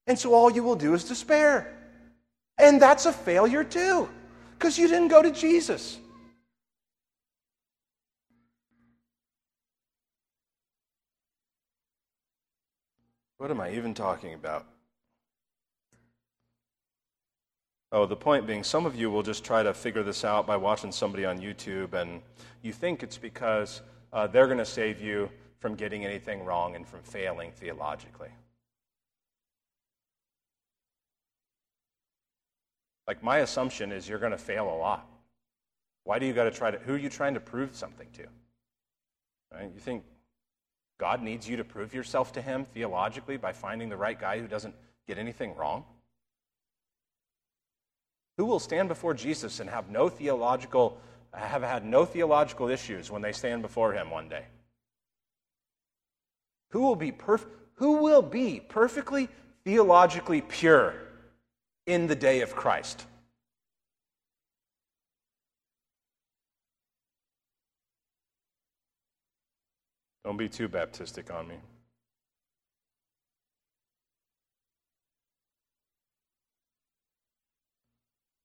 And 0.10 0.18
so 0.18 0.34
all 0.34 0.52
you 0.52 0.64
will 0.64 0.76
do 0.76 0.96
is 0.96 1.04
despair. 1.04 1.72
And 2.58 2.82
that's 2.82 3.06
a 3.06 3.14
failure 3.14 3.64
too, 3.64 4.10
because 4.58 4.76
you 4.76 4.88
didn't 4.88 5.10
go 5.10 5.22
to 5.22 5.30
Jesus. 5.30 6.00
What 13.38 13.52
am 13.52 13.62
I 13.62 13.72
even 13.72 13.94
talking 13.94 14.34
about? 14.34 14.66
Oh, 17.92 18.08
the 18.08 18.16
point 18.16 18.48
being, 18.48 18.64
some 18.64 18.88
of 18.88 18.96
you 18.96 19.12
will 19.12 19.24
just 19.24 19.46
try 19.46 19.62
to 19.62 19.74
figure 19.76 20.04
this 20.04 20.26
out 20.26 20.48
by 20.48 20.58
watching 20.58 20.92
somebody 20.92 21.26
on 21.26 21.40
YouTube, 21.40 21.94
and 21.94 22.22
you 22.64 22.74
think 22.74 23.04
it's 23.04 23.18
because 23.18 23.82
uh, 24.12 24.26
they're 24.26 24.48
going 24.48 24.58
to 24.58 24.66
save 24.66 25.02
you 25.02 25.30
from 25.60 25.76
getting 25.76 26.04
anything 26.04 26.44
wrong 26.44 26.76
and 26.76 26.88
from 26.88 27.02
failing 27.02 27.52
theologically. 27.52 28.30
Like, 33.10 33.24
my 33.24 33.40
assumption 33.40 33.92
is 33.92 34.08
you're 34.08 34.20
going 34.20 34.34
to 34.34 34.38
fail 34.38 34.70
a 34.72 34.78
lot. 34.78 35.10
Why 36.04 36.20
do 36.20 36.28
you 36.28 36.34
got 36.34 36.44
to 36.44 36.52
try 36.52 36.70
to, 36.70 36.78
who 36.78 36.94
are 36.94 36.98
you 37.00 37.10
trying 37.10 37.34
to 37.34 37.40
prove 37.40 37.76
something 37.76 38.06
to? 38.14 38.28
Right? 39.52 39.72
You 39.74 39.80
think 39.80 40.04
God 41.00 41.24
needs 41.24 41.50
you 41.50 41.58
to 41.58 41.64
prove 41.64 41.96
yourself 41.96 42.34
to 42.34 42.42
Him 42.44 42.66
theologically 42.66 43.38
by 43.38 43.52
finding 43.52 43.90
the 43.90 43.98
right 43.98 44.20
guy 44.20 44.38
who 44.40 44.48
doesn't 44.48 44.76
get 45.08 45.18
anything 45.18 45.56
wrong? 45.56 45.86
Who 48.38 48.46
will 48.46 48.60
stand 48.60 48.90
before 48.90 49.16
Jesus 49.16 49.60
and 49.60 49.72
have 49.72 49.90
no 49.90 50.08
theological 50.08 51.02
have 51.34 51.64
had 51.64 51.84
no 51.84 52.06
theological 52.06 52.70
issues 52.70 53.10
when 53.10 53.24
they 53.24 53.32
stand 53.32 53.64
before 53.64 53.92
him 53.92 54.12
one 54.12 54.30
day? 54.30 54.44
Who 56.74 56.82
will 56.82 56.96
be 56.96 57.12
perf- 57.12 57.48
who 57.74 58.04
will 58.04 58.22
be 58.22 58.60
perfectly 58.60 59.30
theologically 59.64 60.42
pure 60.42 60.94
in 61.90 62.06
the 62.06 62.16
day 62.16 62.42
of 62.42 62.56
Christ? 62.56 63.08
Don't 70.24 70.38
be 70.38 70.48
too 70.48 70.70
baptistic 70.70 71.34
on 71.34 71.48
me. 71.48 71.56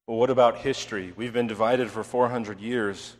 Well, 0.06 0.16
what 0.16 0.30
about 0.30 0.56
history? 0.56 1.12
We've 1.14 1.32
been 1.32 1.46
divided 1.46 1.90
for 1.90 2.02
400 2.02 2.60
years. 2.60 3.16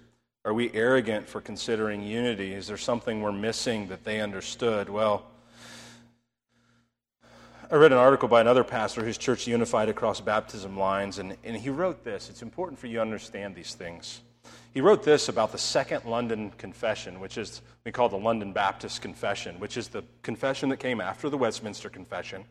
Are 0.47 0.55
we 0.55 0.73
arrogant 0.73 1.29
for 1.29 1.43
considering 1.43 2.03
unity? 2.03 2.55
Is 2.55 2.67
there 2.67 2.79
something 2.79 3.21
we're 3.21 3.33
missing 3.33 3.89
that 3.89 4.05
they 4.05 4.23
understood? 4.23 4.89
Well, 4.89 5.27
I 7.71 7.77
read 7.77 7.93
an 7.93 7.99
article 7.99 8.29
by 8.29 8.41
another 8.41 8.65
pastor 8.65 9.03
whose 9.03 9.17
church 9.17 9.47
unified 9.47 9.89
across 9.89 10.21
baptism 10.21 10.79
lines, 10.79 11.19
and, 11.19 11.37
and 11.45 11.57
he 11.57 11.71
wrote 11.71 12.05
this. 12.05 12.29
It's 12.29 12.43
important 12.43 12.79
for 12.79 12.89
you 12.89 12.97
to 12.97 13.01
understand 13.01 13.55
these 13.55 13.75
things. 13.75 14.21
He 14.75 14.81
wrote 14.81 15.03
this 15.03 15.29
about 15.29 15.51
the 15.51 15.59
Second 15.59 16.05
London 16.05 16.51
Confession, 16.59 17.21
which 17.21 17.39
is 17.39 17.63
we 17.85 17.93
call 17.93 18.09
the 18.09 18.19
London 18.19 18.53
Baptist 18.53 19.01
Confession, 19.01 19.59
which 19.61 19.77
is 19.77 19.89
the 19.89 20.05
confession 20.23 20.69
that 20.71 20.77
came 20.79 21.01
after 21.01 21.31
the 21.31 21.39
Westminster 21.39 21.89
Confession. 21.89 22.45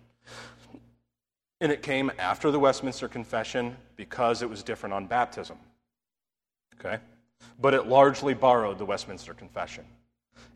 And 1.61 1.71
it 1.71 1.83
came 1.83 2.11
after 2.17 2.49
the 2.49 2.59
Westminster 2.59 3.07
Confession 3.07 3.75
because 3.95 4.41
it 4.41 4.49
was 4.49 4.63
different 4.63 4.93
on 4.93 5.05
baptism. 5.05 5.57
Okay? 6.79 6.97
But 7.59 7.73
it 7.73 7.87
largely 7.87 8.33
borrowed 8.33 8.79
the 8.79 8.85
Westminster 8.85 9.33
Confession. 9.33 9.85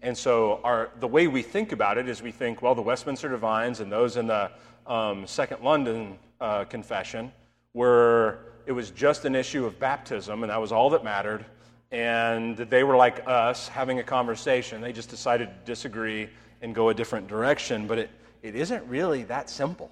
And 0.01 0.17
so 0.17 0.59
our, 0.63 0.91
the 0.99 1.07
way 1.07 1.27
we 1.27 1.41
think 1.41 1.71
about 1.71 1.97
it 1.97 2.07
is 2.07 2.21
we 2.21 2.31
think, 2.31 2.61
well, 2.61 2.75
the 2.75 2.81
Westminster 2.81 3.29
Divines 3.29 3.79
and 3.79 3.91
those 3.91 4.17
in 4.17 4.27
the 4.27 4.51
um, 4.85 5.25
Second 5.25 5.63
London 5.63 6.17
uh, 6.39 6.65
Confession 6.65 7.31
were, 7.73 8.39
it 8.65 8.71
was 8.71 8.91
just 8.91 9.25
an 9.25 9.35
issue 9.35 9.65
of 9.65 9.79
baptism, 9.79 10.43
and 10.43 10.51
that 10.51 10.61
was 10.61 10.71
all 10.71 10.89
that 10.91 11.03
mattered. 11.03 11.45
And 11.91 12.57
they 12.57 12.83
were 12.83 12.95
like 12.95 13.27
us 13.27 13.67
having 13.67 13.99
a 13.99 14.03
conversation. 14.03 14.81
They 14.81 14.93
just 14.93 15.09
decided 15.09 15.47
to 15.47 15.55
disagree 15.65 16.29
and 16.61 16.75
go 16.75 16.89
a 16.89 16.93
different 16.93 17.27
direction. 17.27 17.87
But 17.87 17.99
it, 17.99 18.09
it 18.43 18.55
isn't 18.55 18.83
really 18.87 19.23
that 19.23 19.49
simple. 19.49 19.89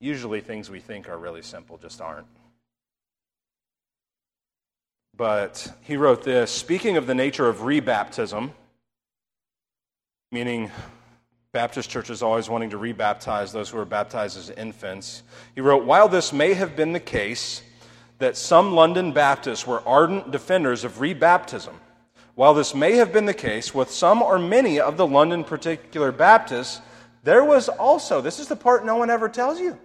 Usually, 0.00 0.40
things 0.40 0.70
we 0.70 0.80
think 0.80 1.08
are 1.08 1.18
really 1.18 1.42
simple 1.42 1.78
just 1.78 2.00
aren't. 2.00 2.26
But 5.18 5.72
he 5.80 5.96
wrote 5.96 6.22
this 6.22 6.48
speaking 6.48 6.96
of 6.96 7.08
the 7.08 7.14
nature 7.14 7.48
of 7.48 7.58
rebaptism, 7.58 8.52
meaning 10.30 10.70
Baptist 11.50 11.90
churches 11.90 12.22
always 12.22 12.48
wanting 12.48 12.70
to 12.70 12.78
rebaptize 12.78 13.50
those 13.50 13.68
who 13.68 13.78
were 13.78 13.84
baptized 13.84 14.38
as 14.38 14.50
infants. 14.50 15.24
He 15.56 15.60
wrote, 15.60 15.84
While 15.84 16.08
this 16.08 16.32
may 16.32 16.54
have 16.54 16.76
been 16.76 16.92
the 16.92 17.00
case 17.00 17.62
that 18.18 18.36
some 18.36 18.76
London 18.76 19.10
Baptists 19.12 19.66
were 19.66 19.82
ardent 19.84 20.30
defenders 20.30 20.84
of 20.84 20.98
rebaptism, 20.98 21.74
while 22.36 22.54
this 22.54 22.72
may 22.72 22.92
have 22.92 23.12
been 23.12 23.26
the 23.26 23.34
case 23.34 23.74
with 23.74 23.90
some 23.90 24.22
or 24.22 24.38
many 24.38 24.78
of 24.78 24.96
the 24.96 25.06
London 25.06 25.42
particular 25.42 26.12
Baptists, 26.12 26.80
there 27.24 27.42
was 27.42 27.68
also, 27.68 28.20
this 28.20 28.38
is 28.38 28.46
the 28.46 28.54
part 28.54 28.86
no 28.86 28.94
one 28.94 29.10
ever 29.10 29.28
tells 29.28 29.58
you, 29.58 29.76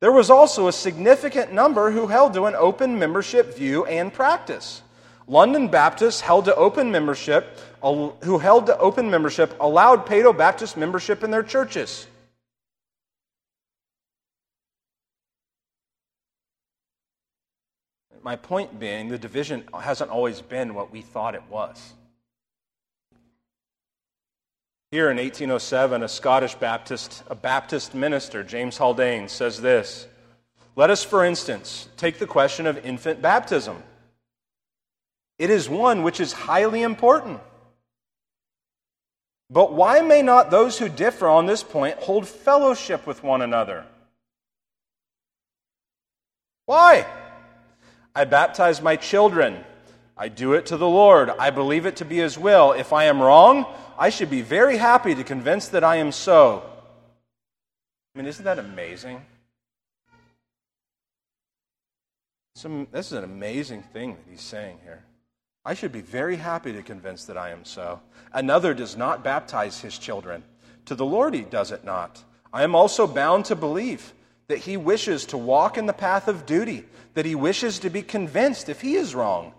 there 0.00 0.12
was 0.12 0.30
also 0.30 0.68
a 0.68 0.72
significant 0.72 1.52
number 1.52 1.90
who 1.90 2.06
held 2.06 2.34
to 2.34 2.46
an 2.46 2.54
open 2.54 2.98
membership 2.98 3.56
view 3.56 3.84
and 3.86 4.12
practice. 4.12 4.82
London 5.26 5.68
Baptists 5.68 6.20
held 6.20 6.44
to 6.46 6.54
open 6.54 6.90
membership, 6.90 7.58
who 7.82 8.38
held 8.38 8.66
to 8.66 8.78
open 8.78 9.10
membership, 9.10 9.54
allowed 9.60 10.06
Paedo 10.06 10.36
Baptist 10.36 10.76
membership 10.76 11.22
in 11.22 11.30
their 11.30 11.42
churches. 11.42 12.06
My 18.22 18.36
point 18.36 18.78
being, 18.78 19.08
the 19.08 19.18
division 19.18 19.64
hasn't 19.78 20.10
always 20.10 20.40
been 20.40 20.74
what 20.74 20.92
we 20.92 21.00
thought 21.00 21.34
it 21.34 21.42
was. 21.48 21.94
Here 24.90 25.10
in 25.10 25.18
1807, 25.18 26.02
a 26.02 26.08
Scottish 26.08 26.54
Baptist, 26.54 27.22
a 27.28 27.34
Baptist 27.34 27.94
minister, 27.94 28.42
James 28.42 28.78
Haldane, 28.78 29.28
says 29.28 29.60
this 29.60 30.06
Let 30.76 30.88
us, 30.88 31.04
for 31.04 31.24
instance, 31.24 31.88
take 31.98 32.18
the 32.18 32.26
question 32.26 32.66
of 32.66 32.78
infant 32.84 33.20
baptism. 33.20 33.82
It 35.38 35.50
is 35.50 35.68
one 35.68 36.02
which 36.02 36.20
is 36.20 36.32
highly 36.32 36.82
important. 36.82 37.40
But 39.50 39.72
why 39.72 40.00
may 40.00 40.22
not 40.22 40.50
those 40.50 40.78
who 40.78 40.88
differ 40.88 41.28
on 41.28 41.46
this 41.46 41.62
point 41.62 41.98
hold 41.98 42.26
fellowship 42.26 43.06
with 43.06 43.22
one 43.22 43.42
another? 43.42 43.86
Why? 46.66 47.06
I 48.14 48.24
baptize 48.24 48.82
my 48.82 48.96
children. 48.96 49.64
I 50.18 50.28
do 50.28 50.54
it 50.54 50.66
to 50.66 50.76
the 50.76 50.88
Lord. 50.88 51.30
I 51.30 51.50
believe 51.50 51.86
it 51.86 51.96
to 51.96 52.04
be 52.04 52.16
His 52.16 52.36
will. 52.36 52.72
If 52.72 52.92
I 52.92 53.04
am 53.04 53.22
wrong, 53.22 53.66
I 53.96 54.10
should 54.10 54.30
be 54.30 54.42
very 54.42 54.76
happy 54.76 55.14
to 55.14 55.22
convince 55.22 55.68
that 55.68 55.84
I 55.84 55.96
am 55.96 56.10
so. 56.10 56.64
I 58.14 58.18
mean, 58.18 58.26
isn't 58.26 58.44
that 58.44 58.58
amazing? 58.58 59.24
Some, 62.56 62.88
this 62.90 63.06
is 63.06 63.12
an 63.12 63.22
amazing 63.22 63.82
thing 63.82 64.14
that 64.14 64.24
he's 64.28 64.40
saying 64.40 64.78
here. 64.82 65.04
I 65.64 65.74
should 65.74 65.92
be 65.92 66.00
very 66.00 66.34
happy 66.34 66.72
to 66.72 66.82
convince 66.82 67.24
that 67.26 67.36
I 67.36 67.50
am 67.50 67.64
so. 67.64 68.00
Another 68.32 68.74
does 68.74 68.96
not 68.96 69.22
baptize 69.22 69.80
his 69.80 69.96
children. 69.98 70.42
To 70.86 70.96
the 70.96 71.04
Lord 71.04 71.34
he 71.34 71.42
does 71.42 71.70
it 71.70 71.84
not. 71.84 72.24
I 72.52 72.64
am 72.64 72.74
also 72.74 73.06
bound 73.06 73.44
to 73.44 73.54
believe 73.54 74.12
that 74.48 74.58
he 74.58 74.76
wishes 74.76 75.26
to 75.26 75.36
walk 75.36 75.78
in 75.78 75.86
the 75.86 75.92
path 75.92 76.26
of 76.26 76.46
duty, 76.46 76.84
that 77.14 77.26
he 77.26 77.34
wishes 77.34 77.78
to 77.80 77.90
be 77.90 78.02
convinced 78.02 78.68
if 78.68 78.80
he 78.80 78.96
is 78.96 79.14
wrong. 79.14 79.52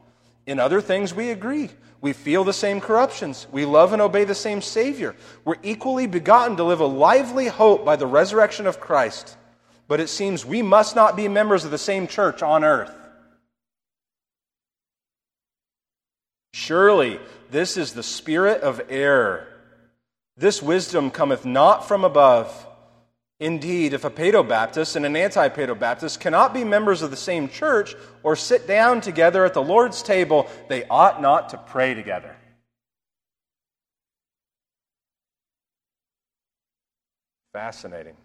In 0.46 0.60
other 0.60 0.82
things 0.82 1.14
we 1.14 1.30
agree. 1.30 1.70
We 2.02 2.14
feel 2.14 2.44
the 2.44 2.54
same 2.54 2.80
corruptions. 2.80 3.46
We 3.52 3.66
love 3.66 3.92
and 3.92 4.02
obey 4.02 4.24
the 4.24 4.36
same 4.36 4.62
Savior. 4.62 5.16
We're 5.44 5.58
equally 5.64 6.08
begotten 6.08 6.58
to 6.58 6.64
live 6.64 6.80
a 6.80 6.86
lively 6.86 7.48
hope 7.48 7.84
by 7.84 7.98
the 7.98 8.08
resurrection 8.08 8.68
of 8.68 8.80
Christ. 8.80 9.36
But 9.88 10.00
it 10.00 10.08
seems 10.08 10.46
we 10.46 10.62
must 10.62 10.96
not 10.96 11.18
be 11.18 11.28
members 11.28 11.66
of 11.66 11.72
the 11.72 11.78
same 11.78 12.08
church 12.08 12.42
on 12.42 12.64
earth. 12.64 12.96
Surely 16.54 17.20
this 17.52 17.76
is 17.76 17.94
the 17.94 18.04
spirit 18.04 18.62
of 18.62 18.82
error. 18.90 19.48
This 20.38 20.62
wisdom 20.62 21.12
cometh 21.12 21.44
not 21.44 21.88
from 21.88 22.06
above 22.06 22.66
Indeed, 23.40 23.94
if 23.94 24.04
a 24.04 24.10
Paedo 24.10 24.46
Baptist 24.46 24.98
and 24.98 25.06
an 25.06 25.16
anti 25.16 25.48
Paedo 25.48 25.78
Baptist 25.78 26.20
cannot 26.20 26.54
be 26.54 26.66
members 26.66 27.02
of 27.02 27.10
the 27.10 27.18
same 27.18 27.48
church 27.48 27.96
or 28.22 28.36
sit 28.36 28.68
down 28.68 29.00
together 29.00 29.46
at 29.46 29.54
the 29.54 29.62
Lord's 29.62 30.04
table, 30.04 30.50
they 30.68 30.84
ought 30.86 31.22
not 31.22 31.50
to 31.50 31.58
pray 31.58 31.94
together. 31.94 32.36
Fascinating. 37.54 38.16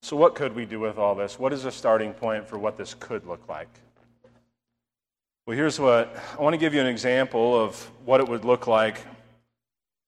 So, 0.00 0.16
what 0.16 0.34
could 0.34 0.54
we 0.54 0.64
do 0.64 0.80
with 0.80 0.96
all 0.96 1.14
this? 1.14 1.38
What 1.38 1.52
is 1.52 1.66
a 1.66 1.70
starting 1.70 2.14
point 2.14 2.48
for 2.48 2.58
what 2.58 2.78
this 2.78 2.94
could 2.94 3.26
look 3.26 3.46
like? 3.50 3.68
Well, 5.46 5.54
here's 5.54 5.78
what 5.78 6.16
I 6.38 6.42
want 6.42 6.54
to 6.54 6.58
give 6.58 6.72
you 6.72 6.80
an 6.80 6.86
example 6.86 7.58
of 7.58 7.78
what 8.06 8.20
it 8.20 8.28
would 8.28 8.46
look 8.46 8.66
like 8.66 8.96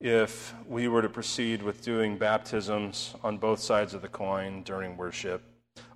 if 0.01 0.55
we 0.67 0.89
were 0.89 1.03
to 1.03 1.09
proceed 1.09 1.63
with 1.63 1.83
doing 1.83 2.17
baptisms 2.17 3.15
on 3.23 3.37
both 3.37 3.61
sides 3.61 3.93
of 3.93 4.01
the 4.01 4.09
coin 4.09 4.63
during 4.63 4.97
worship. 4.97 5.43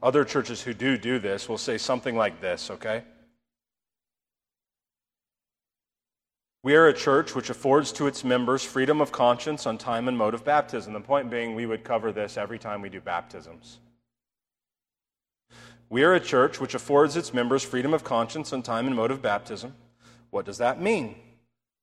Other 0.02 0.24
churches 0.24 0.60
who 0.60 0.74
do 0.74 0.98
do 0.98 1.18
this 1.18 1.48
will 1.48 1.58
say 1.58 1.78
something 1.78 2.14
like 2.14 2.40
this, 2.40 2.70
okay? 2.70 3.02
We 6.62 6.76
are 6.76 6.88
a 6.88 6.94
church 6.94 7.34
which 7.34 7.50
affords 7.50 7.92
to 7.92 8.06
its 8.06 8.24
members 8.24 8.62
freedom 8.62 9.00
of 9.00 9.12
conscience 9.12 9.66
on 9.66 9.76
time 9.78 10.08
and 10.08 10.16
mode 10.16 10.34
of 10.34 10.44
baptism. 10.44 10.92
The 10.92 11.00
point 11.00 11.30
being, 11.30 11.54
we 11.54 11.66
would 11.66 11.84
cover 11.84 12.12
this 12.12 12.36
every 12.36 12.58
time 12.58 12.80
we 12.80 12.88
do 12.88 13.00
baptisms. 13.00 13.80
We 15.90 16.04
are 16.04 16.14
a 16.14 16.20
church 16.20 16.60
which 16.60 16.74
affords 16.74 17.16
its 17.16 17.34
members 17.34 17.62
freedom 17.62 17.92
of 17.92 18.04
conscience 18.04 18.52
on 18.52 18.62
time 18.62 18.86
and 18.86 18.96
mode 18.96 19.10
of 19.10 19.20
baptism. 19.20 19.74
What 20.30 20.46
does 20.46 20.58
that 20.58 20.80
mean? 20.80 21.16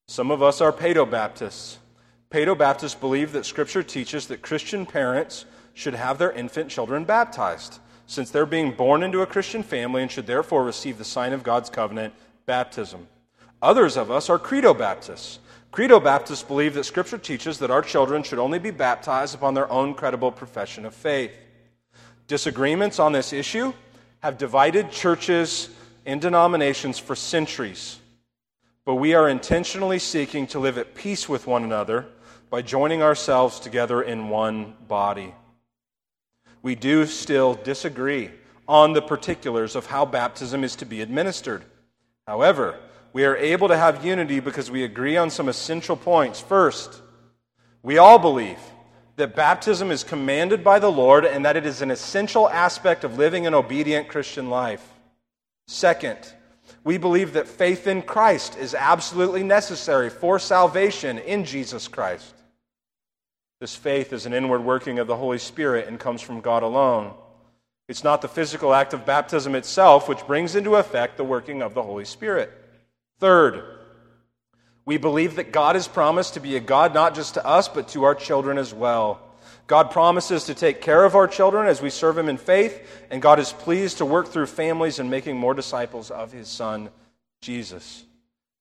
Some 0.07 0.31
of 0.31 0.41
us 0.41 0.61
are 0.61 0.73
Paedo 0.73 1.09
Baptists. 1.09 1.77
Paedo 2.31 2.57
Baptists 2.57 2.95
believe 2.95 3.33
that 3.33 3.45
Scripture 3.45 3.83
teaches 3.83 4.27
that 4.27 4.41
Christian 4.41 4.85
parents 4.85 5.43
should 5.73 5.93
have 5.93 6.17
their 6.17 6.31
infant 6.31 6.69
children 6.69 7.03
baptized, 7.03 7.79
since 8.07 8.31
they're 8.31 8.45
being 8.45 8.71
born 8.71 9.03
into 9.03 9.21
a 9.21 9.25
Christian 9.25 9.61
family 9.61 10.01
and 10.01 10.09
should 10.09 10.27
therefore 10.27 10.63
receive 10.63 10.97
the 10.97 11.03
sign 11.03 11.33
of 11.33 11.43
God's 11.43 11.69
covenant, 11.69 12.13
baptism. 12.45 13.09
Others 13.61 13.97
of 13.97 14.09
us 14.09 14.29
are 14.29 14.39
Credo 14.39 14.73
Baptists. 14.73 15.39
Credo 15.73 15.99
Baptists 15.99 16.41
believe 16.41 16.73
that 16.75 16.85
Scripture 16.85 17.17
teaches 17.17 17.59
that 17.59 17.69
our 17.69 17.81
children 17.81 18.23
should 18.23 18.39
only 18.39 18.59
be 18.59 18.71
baptized 18.71 19.35
upon 19.35 19.53
their 19.53 19.69
own 19.69 19.93
credible 19.93 20.31
profession 20.31 20.85
of 20.85 20.95
faith. 20.95 21.33
Disagreements 22.27 22.97
on 22.97 23.11
this 23.11 23.33
issue 23.33 23.73
have 24.19 24.37
divided 24.37 24.89
churches 24.89 25.69
and 26.05 26.21
denominations 26.21 26.97
for 26.97 27.13
centuries, 27.13 27.99
but 28.85 28.95
we 28.95 29.13
are 29.15 29.27
intentionally 29.27 29.99
seeking 29.99 30.47
to 30.47 30.59
live 30.59 30.77
at 30.77 30.95
peace 30.95 31.27
with 31.27 31.45
one 31.45 31.65
another 31.65 32.07
by 32.51 32.61
joining 32.61 33.01
ourselves 33.01 33.61
together 33.61 34.01
in 34.01 34.27
one 34.27 34.75
body. 34.85 35.33
We 36.61 36.75
do 36.75 37.05
still 37.05 37.53
disagree 37.53 38.29
on 38.67 38.91
the 38.91 39.01
particulars 39.01 39.73
of 39.77 39.85
how 39.85 40.05
baptism 40.05 40.65
is 40.65 40.75
to 40.75 40.85
be 40.85 41.01
administered. 41.01 41.63
However, 42.27 42.77
we 43.13 43.23
are 43.23 43.37
able 43.37 43.69
to 43.69 43.77
have 43.77 44.05
unity 44.05 44.41
because 44.41 44.69
we 44.69 44.83
agree 44.83 45.15
on 45.15 45.29
some 45.29 45.47
essential 45.47 45.95
points. 45.95 46.41
First, 46.41 47.01
we 47.83 47.97
all 47.97 48.19
believe 48.19 48.59
that 49.15 49.33
baptism 49.33 49.89
is 49.89 50.03
commanded 50.03 50.61
by 50.61 50.77
the 50.77 50.91
Lord 50.91 51.25
and 51.25 51.45
that 51.45 51.55
it 51.55 51.65
is 51.65 51.81
an 51.81 51.89
essential 51.89 52.49
aspect 52.49 53.05
of 53.05 53.17
living 53.17 53.47
an 53.47 53.53
obedient 53.53 54.09
Christian 54.09 54.49
life. 54.49 54.85
Second, 55.67 56.17
we 56.83 56.97
believe 56.97 57.31
that 57.33 57.47
faith 57.47 57.87
in 57.87 58.01
Christ 58.01 58.57
is 58.57 58.75
absolutely 58.75 59.43
necessary 59.43 60.09
for 60.09 60.37
salvation 60.37 61.17
in 61.17 61.45
Jesus 61.45 61.87
Christ. 61.87 62.35
This 63.61 63.75
faith 63.75 64.11
is 64.11 64.25
an 64.25 64.33
inward 64.33 64.63
working 64.63 64.97
of 64.97 65.05
the 65.05 65.15
Holy 65.15 65.37
Spirit 65.37 65.87
and 65.87 65.99
comes 65.99 66.23
from 66.23 66.41
God 66.41 66.63
alone. 66.63 67.13
It's 67.87 68.03
not 68.03 68.23
the 68.23 68.27
physical 68.27 68.73
act 68.73 68.91
of 68.91 69.05
baptism 69.05 69.53
itself 69.53 70.09
which 70.09 70.25
brings 70.25 70.55
into 70.55 70.77
effect 70.77 71.15
the 71.15 71.23
working 71.23 71.61
of 71.61 71.75
the 71.75 71.83
Holy 71.83 72.05
Spirit. 72.05 72.51
Third, 73.19 73.63
We 74.83 74.97
believe 74.97 75.35
that 75.35 75.51
God 75.51 75.75
has 75.75 75.87
promised 75.87 76.33
to 76.33 76.39
be 76.39 76.55
a 76.55 76.59
God 76.59 76.95
not 76.95 77.13
just 77.13 77.35
to 77.35 77.45
us, 77.45 77.67
but 77.67 77.87
to 77.89 78.03
our 78.03 78.15
children 78.15 78.57
as 78.57 78.73
well. 78.73 79.21
God 79.67 79.91
promises 79.91 80.45
to 80.45 80.55
take 80.55 80.81
care 80.81 81.05
of 81.05 81.15
our 81.15 81.27
children 81.27 81.67
as 81.67 81.83
we 81.83 81.91
serve 81.91 82.17
Him 82.17 82.29
in 82.29 82.37
faith, 82.37 82.81
and 83.11 83.21
God 83.21 83.39
is 83.39 83.53
pleased 83.53 83.99
to 83.99 84.05
work 84.05 84.29
through 84.29 84.47
families 84.47 84.97
in 84.97 85.11
making 85.11 85.37
more 85.37 85.53
disciples 85.53 86.09
of 86.09 86.31
His 86.31 86.47
Son, 86.47 86.89
Jesus. 87.41 88.03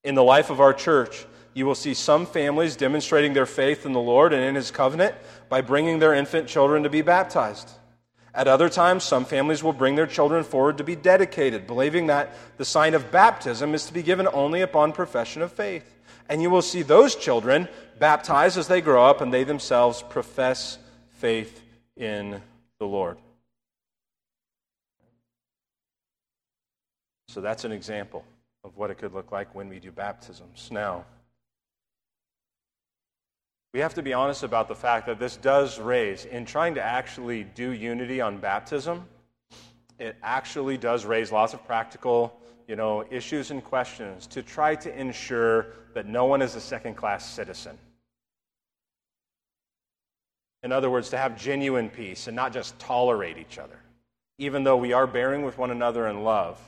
In 0.05 0.15
the 0.15 0.23
life 0.23 0.51
of 0.51 0.61
our 0.61 0.75
church, 0.75 1.25
you 1.55 1.67
will 1.67 1.75
see 1.75 1.95
some 1.95 2.27
families 2.27 2.77
demonstrating 2.77 3.33
their 3.33 3.47
faith 3.47 3.85
in 3.85 3.93
the 3.93 4.01
Lord 4.01 4.33
and 4.33 4.43
in 4.43 4.55
His 4.55 4.71
covenant 4.71 5.15
by 5.49 5.61
bringing 5.61 5.99
their 5.99 6.15
infant 6.15 6.49
children 6.49 6.83
to 6.85 6.91
be 6.91 7.03
baptized. 7.03 7.71
At 8.33 8.47
other 8.47 8.69
times, 8.69 9.03
some 9.03 9.25
families 9.25 9.63
will 9.63 9.73
bring 9.73 9.97
their 9.97 10.07
children 10.07 10.45
forward 10.45 10.79
to 10.79 10.85
be 10.85 10.95
dedicated, 10.95 11.67
believing 11.67 12.07
that 12.07 12.33
the 12.59 12.65
sign 12.65 12.95
of 12.95 13.11
baptism 13.11 13.75
is 13.75 13.87
to 13.87 13.93
be 13.93 14.03
given 14.03 14.29
only 14.33 14.61
upon 14.61 14.93
profession 14.93 15.43
of 15.43 15.53
faith. 15.53 15.99
And 16.29 16.41
you 16.41 16.49
will 16.49 16.63
see 16.63 16.83
those 16.83 17.17
children 17.17 17.69
baptized 17.99 18.57
as 18.57 18.69
they 18.69 18.81
grow 18.81 19.05
up 19.05 19.21
and 19.21 19.35
they 19.35 19.43
themselves 19.43 20.03
profess 20.09 20.79
faith 21.17 21.61
in 21.97 22.41
the 22.79 22.87
Lord. 22.87 23.19
So 27.27 27.41
that's 27.41 27.65
an 27.65 27.73
example 27.73 28.25
of 28.63 28.77
what 28.77 28.91
it 28.91 28.99
could 28.99 29.13
look 29.13 29.33
like 29.33 29.55
when 29.55 29.69
we 29.69 29.81
do 29.81 29.91
baptisms. 29.91 30.69
Now, 30.71 31.05
we 33.73 33.81
have 33.81 33.95
to 33.95 34.03
be 34.03 34.13
honest 34.13 34.43
about 34.43 34.67
the 34.67 34.75
fact 34.75 35.07
that 35.07 35.19
this 35.19 35.37
does 35.37 35.79
raise, 35.79 36.25
in 36.25 36.45
trying 36.45 36.75
to 36.75 36.83
actually 36.83 37.45
do 37.45 37.71
unity 37.71 38.21
on 38.21 38.39
baptism, 38.39 39.07
it 39.99 40.17
actually 40.23 40.77
does 40.77 41.05
raise 41.05 41.31
lots 41.31 41.55
of 41.55 41.65
practical 41.67 42.41
you 42.67 42.75
know, 42.75 43.05
issues 43.11 43.51
and 43.51 43.63
questions 43.63 44.27
to 44.29 44.43
try 44.43 44.75
to 44.75 44.99
ensure 44.99 45.67
that 45.95 46.07
no 46.07 46.25
one 46.25 46.43
is 46.43 46.55
a 46.55 46.61
second 46.61 46.95
class 46.95 47.29
citizen. 47.29 47.77
In 50.63 50.73
other 50.73 50.91
words, 50.91 51.11
to 51.11 51.19
have 51.19 51.41
genuine 51.41 51.89
peace 51.89 52.27
and 52.27 52.37
not 52.37 52.53
just 52.53 52.79
tolerate 52.79 53.39
each 53.39 53.59
other. 53.59 53.79
Even 54.39 54.63
though 54.65 54.77
we 54.77 54.93
are 54.93 55.07
bearing 55.07 55.43
with 55.43 55.59
one 55.59 55.71
another 55.71 56.09
in 56.09 56.23
love, 56.23 56.61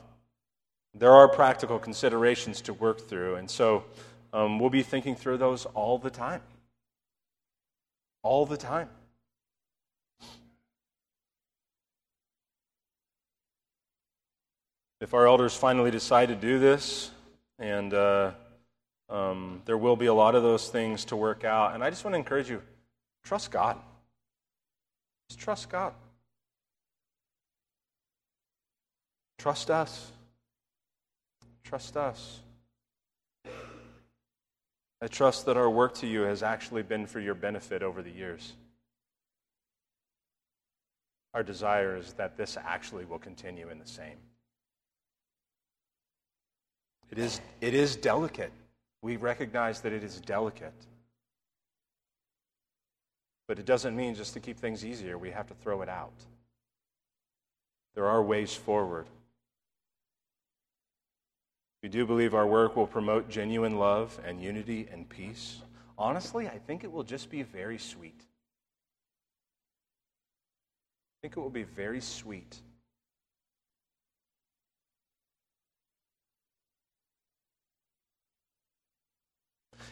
there 0.94 1.12
are 1.12 1.28
practical 1.28 1.78
considerations 1.78 2.60
to 2.62 2.72
work 2.74 3.00
through. 3.00 3.36
And 3.36 3.50
so 3.50 3.84
um, 4.32 4.58
we'll 4.58 4.70
be 4.70 4.82
thinking 4.82 5.14
through 5.14 5.38
those 5.38 5.66
all 5.66 5.98
the 5.98 6.10
time 6.10 6.42
all 8.22 8.46
the 8.46 8.56
time. 8.56 8.88
If 15.00 15.14
our 15.14 15.26
elders 15.26 15.54
finally 15.54 15.90
decide 15.90 16.28
to 16.28 16.36
do 16.36 16.60
this, 16.60 17.10
and 17.58 17.92
uh, 17.92 18.30
um, 19.08 19.60
there 19.64 19.76
will 19.76 19.96
be 19.96 20.06
a 20.06 20.14
lot 20.14 20.36
of 20.36 20.44
those 20.44 20.68
things 20.68 21.04
to 21.06 21.16
work 21.16 21.44
out, 21.44 21.74
and 21.74 21.82
I 21.82 21.90
just 21.90 22.04
want 22.04 22.14
to 22.14 22.18
encourage 22.18 22.48
you 22.48 22.62
trust 23.24 23.50
God. 23.50 23.76
Just 25.28 25.40
trust 25.40 25.68
God. 25.68 25.92
Trust 29.38 29.70
us. 29.70 30.12
Trust 31.64 31.96
us. 31.96 32.38
I 35.02 35.08
trust 35.08 35.46
that 35.46 35.56
our 35.56 35.68
work 35.68 35.94
to 35.94 36.06
you 36.06 36.20
has 36.22 36.44
actually 36.44 36.84
been 36.84 37.06
for 37.06 37.18
your 37.18 37.34
benefit 37.34 37.82
over 37.82 38.02
the 38.02 38.10
years. 38.10 38.52
Our 41.34 41.42
desire 41.42 41.96
is 41.96 42.12
that 42.12 42.36
this 42.36 42.56
actually 42.56 43.04
will 43.04 43.18
continue 43.18 43.68
in 43.68 43.80
the 43.80 43.86
same. 43.86 44.16
It 47.10 47.18
is, 47.18 47.40
it 47.60 47.74
is 47.74 47.96
delicate. 47.96 48.52
We 49.02 49.16
recognize 49.16 49.80
that 49.80 49.92
it 49.92 50.04
is 50.04 50.20
delicate. 50.20 50.86
But 53.48 53.58
it 53.58 53.66
doesn't 53.66 53.96
mean 53.96 54.14
just 54.14 54.34
to 54.34 54.40
keep 54.40 54.56
things 54.56 54.84
easier, 54.84 55.18
we 55.18 55.32
have 55.32 55.48
to 55.48 55.54
throw 55.54 55.82
it 55.82 55.88
out. 55.88 56.14
There 57.96 58.06
are 58.06 58.22
ways 58.22 58.54
forward. 58.54 59.06
We 61.82 61.88
do 61.88 62.06
believe 62.06 62.32
our 62.34 62.46
work 62.46 62.76
will 62.76 62.86
promote 62.86 63.28
genuine 63.28 63.76
love 63.76 64.20
and 64.24 64.40
unity 64.40 64.88
and 64.92 65.08
peace. 65.08 65.62
Honestly, 65.98 66.46
I 66.46 66.58
think 66.58 66.84
it 66.84 66.92
will 66.92 67.02
just 67.02 67.28
be 67.28 67.42
very 67.42 67.78
sweet. 67.78 68.20
I 71.18 71.18
think 71.22 71.36
it 71.36 71.40
will 71.40 71.50
be 71.50 71.64
very 71.64 72.00
sweet. 72.00 72.60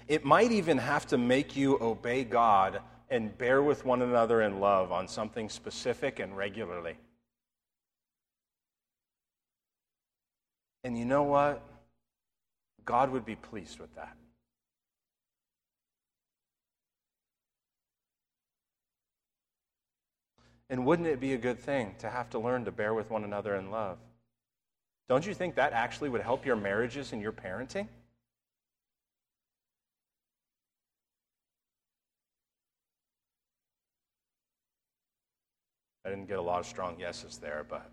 It 0.06 0.24
might 0.24 0.52
even 0.52 0.78
have 0.78 1.06
to 1.08 1.18
make 1.18 1.56
you 1.56 1.76
obey 1.80 2.24
God 2.24 2.80
and 3.10 3.36
bear 3.36 3.62
with 3.62 3.84
one 3.84 4.02
another 4.02 4.42
in 4.42 4.60
love 4.60 4.92
on 4.92 5.08
something 5.08 5.48
specific 5.48 6.20
and 6.20 6.36
regularly. 6.36 6.96
And 10.84 10.96
you 10.96 11.04
know 11.04 11.24
what? 11.24 11.62
God 12.90 13.12
would 13.12 13.24
be 13.24 13.36
pleased 13.36 13.78
with 13.78 13.94
that. 13.94 14.16
And 20.68 20.84
wouldn't 20.84 21.06
it 21.06 21.20
be 21.20 21.34
a 21.34 21.38
good 21.38 21.60
thing 21.60 21.94
to 22.00 22.10
have 22.10 22.30
to 22.30 22.40
learn 22.40 22.64
to 22.64 22.72
bear 22.72 22.92
with 22.92 23.08
one 23.08 23.22
another 23.22 23.54
in 23.54 23.70
love? 23.70 23.98
Don't 25.08 25.24
you 25.24 25.34
think 25.34 25.54
that 25.54 25.72
actually 25.72 26.08
would 26.08 26.20
help 26.20 26.44
your 26.44 26.56
marriages 26.56 27.12
and 27.12 27.22
your 27.22 27.30
parenting? 27.30 27.86
I 36.04 36.08
didn't 36.08 36.26
get 36.26 36.40
a 36.40 36.42
lot 36.42 36.58
of 36.58 36.66
strong 36.66 36.98
yeses 36.98 37.38
there, 37.38 37.64
but 37.68 37.88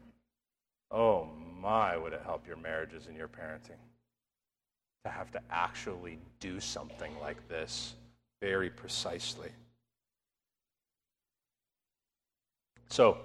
oh 0.89 1.29
my, 1.61 1.95
would 1.97 2.13
it 2.13 2.21
help 2.25 2.47
your 2.47 2.57
marriages 2.57 3.05
and 3.05 3.15
your 3.15 3.27
parenting? 3.27 3.77
To 5.07 5.13
have 5.13 5.31
to 5.31 5.41
actually 5.49 6.19
do 6.39 6.59
something 6.59 7.11
like 7.21 7.47
this 7.47 7.93
very 8.41 8.69
precisely. 8.69 9.49
So, 12.89 13.17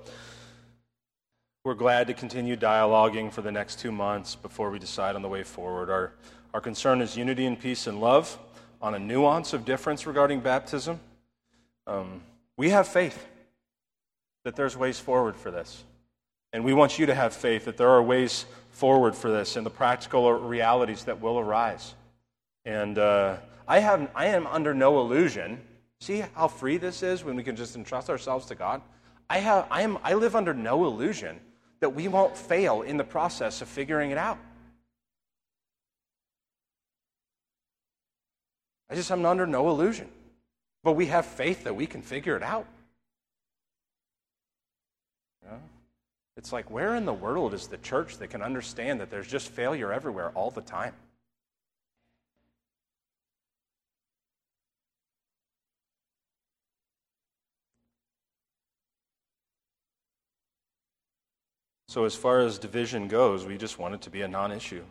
we're 1.64 1.74
glad 1.74 2.06
to 2.08 2.14
continue 2.14 2.56
dialoguing 2.56 3.32
for 3.32 3.42
the 3.42 3.52
next 3.52 3.78
two 3.78 3.92
months 3.92 4.34
before 4.34 4.70
we 4.70 4.78
decide 4.78 5.14
on 5.14 5.22
the 5.22 5.28
way 5.28 5.42
forward. 5.42 5.90
Our, 5.90 6.12
our 6.54 6.60
concern 6.60 7.00
is 7.00 7.16
unity 7.16 7.46
and 7.46 7.58
peace 7.58 7.86
and 7.86 8.00
love 8.00 8.38
on 8.80 8.94
a 8.94 8.98
nuance 8.98 9.52
of 9.52 9.64
difference 9.64 10.06
regarding 10.06 10.40
baptism. 10.40 10.98
Um, 11.86 12.20
we 12.56 12.70
have 12.70 12.88
faith 12.88 13.26
that 14.44 14.56
there's 14.56 14.76
ways 14.76 14.98
forward 14.98 15.36
for 15.36 15.50
this. 15.50 15.84
And 16.53 16.64
we 16.64 16.74
want 16.74 16.98
you 16.98 17.07
to 17.07 17.14
have 17.14 17.34
faith 17.34 17.64
that 17.64 17.76
there 17.76 17.88
are 17.88 18.03
ways 18.03 18.44
forward 18.70 19.14
for 19.14 19.30
this 19.30 19.57
and 19.57 19.64
the 19.64 19.70
practical 19.70 20.32
realities 20.32 21.05
that 21.05 21.20
will 21.20 21.38
arise. 21.38 21.94
And 22.64 22.98
uh, 22.98 23.36
I, 23.66 23.78
have, 23.78 24.11
I 24.14 24.26
am 24.26 24.46
under 24.46 24.74
no 24.74 25.00
illusion. 25.00 25.61
See 26.00 26.24
how 26.34 26.48
free 26.48 26.76
this 26.76 27.03
is 27.03 27.24
when 27.24 27.36
we 27.36 27.42
can 27.42 27.57
just 27.57 27.76
entrust 27.76 28.11
ourselves 28.11 28.46
to 28.46 28.55
God? 28.55 28.82
I, 29.30 29.38
have, 29.38 29.66
I, 29.70 29.82
am, 29.82 29.98
I 30.03 30.14
live 30.14 30.36
under 30.36 30.53
no 30.53 30.84
illusion 30.84 31.40
that 31.80 31.90
we 31.90 32.09
won't 32.09 32.36
fail 32.36 32.82
in 32.82 32.96
the 32.96 33.05
process 33.05 33.62
of 33.62 33.68
figuring 33.68 34.11
it 34.11 34.18
out. 34.18 34.38
I 38.90 38.94
just 38.94 39.11
am 39.11 39.24
under 39.24 39.46
no 39.46 39.70
illusion. 39.70 40.09
But 40.84 40.92
we 40.92 41.07
have 41.07 41.24
faith 41.24 41.64
that 41.64 41.74
we 41.74 41.86
can 41.86 42.03
figure 42.03 42.36
it 42.36 42.42
out. 42.42 42.66
It's 46.43 46.53
like, 46.53 46.72
where 46.72 46.97
in 46.97 47.05
the 47.05 47.12
world 47.12 47.55
is 47.55 47.68
the 47.68 47.78
church 47.78 48.18
that 48.18 48.30
can 48.30 48.43
understand 48.43 48.99
that 48.99 49.11
there's 49.11 49.28
just 49.28 49.49
failure 49.51 49.93
everywhere 49.93 50.32
all 50.34 50.51
the 50.51 50.61
time? 50.61 50.93
So, 61.86 62.05
as 62.05 62.16
far 62.16 62.40
as 62.40 62.59
division 62.59 63.07
goes, 63.07 63.47
we 63.47 63.57
just 63.57 63.78
want 63.78 63.95
it 63.95 64.01
to 64.01 64.11
be 64.11 64.22
a 64.22 64.28
non 64.28 64.51
issue. 64.51 64.82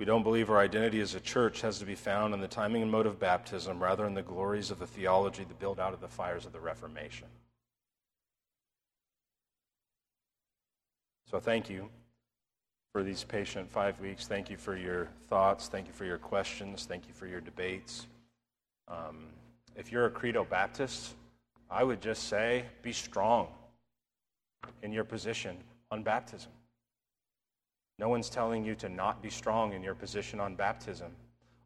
We 0.00 0.04
don't 0.04 0.24
believe 0.24 0.50
our 0.50 0.58
identity 0.58 0.98
as 0.98 1.14
a 1.14 1.20
church 1.20 1.60
has 1.60 1.78
to 1.78 1.84
be 1.84 1.94
found 1.94 2.34
in 2.34 2.40
the 2.40 2.48
timing 2.48 2.82
and 2.82 2.90
mode 2.90 3.06
of 3.06 3.20
baptism 3.20 3.80
rather 3.80 4.04
in 4.04 4.14
the 4.14 4.22
glories 4.22 4.72
of 4.72 4.80
the 4.80 4.86
theology 4.88 5.44
that 5.44 5.60
built 5.60 5.78
out 5.78 5.94
of 5.94 6.00
the 6.00 6.08
fires 6.08 6.44
of 6.44 6.52
the 6.52 6.58
Reformation. 6.58 7.28
So 11.32 11.40
thank 11.40 11.70
you 11.70 11.88
for 12.92 13.02
these 13.02 13.24
patient 13.24 13.70
five 13.70 13.98
weeks. 14.00 14.26
Thank 14.26 14.50
you 14.50 14.58
for 14.58 14.76
your 14.76 15.08
thoughts. 15.30 15.66
Thank 15.66 15.86
you 15.86 15.94
for 15.94 16.04
your 16.04 16.18
questions. 16.18 16.84
Thank 16.84 17.08
you 17.08 17.14
for 17.14 17.26
your 17.26 17.40
debates. 17.40 18.06
Um, 18.86 19.28
if 19.74 19.90
you're 19.90 20.04
a 20.04 20.10
Credo 20.10 20.44
Baptist, 20.44 21.14
I 21.70 21.84
would 21.84 22.02
just 22.02 22.24
say 22.28 22.66
be 22.82 22.92
strong 22.92 23.48
in 24.82 24.92
your 24.92 25.04
position 25.04 25.56
on 25.90 26.02
baptism. 26.02 26.52
No 27.98 28.10
one's 28.10 28.28
telling 28.28 28.62
you 28.62 28.74
to 28.74 28.90
not 28.90 29.22
be 29.22 29.30
strong 29.30 29.72
in 29.72 29.82
your 29.82 29.94
position 29.94 30.38
on 30.38 30.54
baptism. 30.54 31.12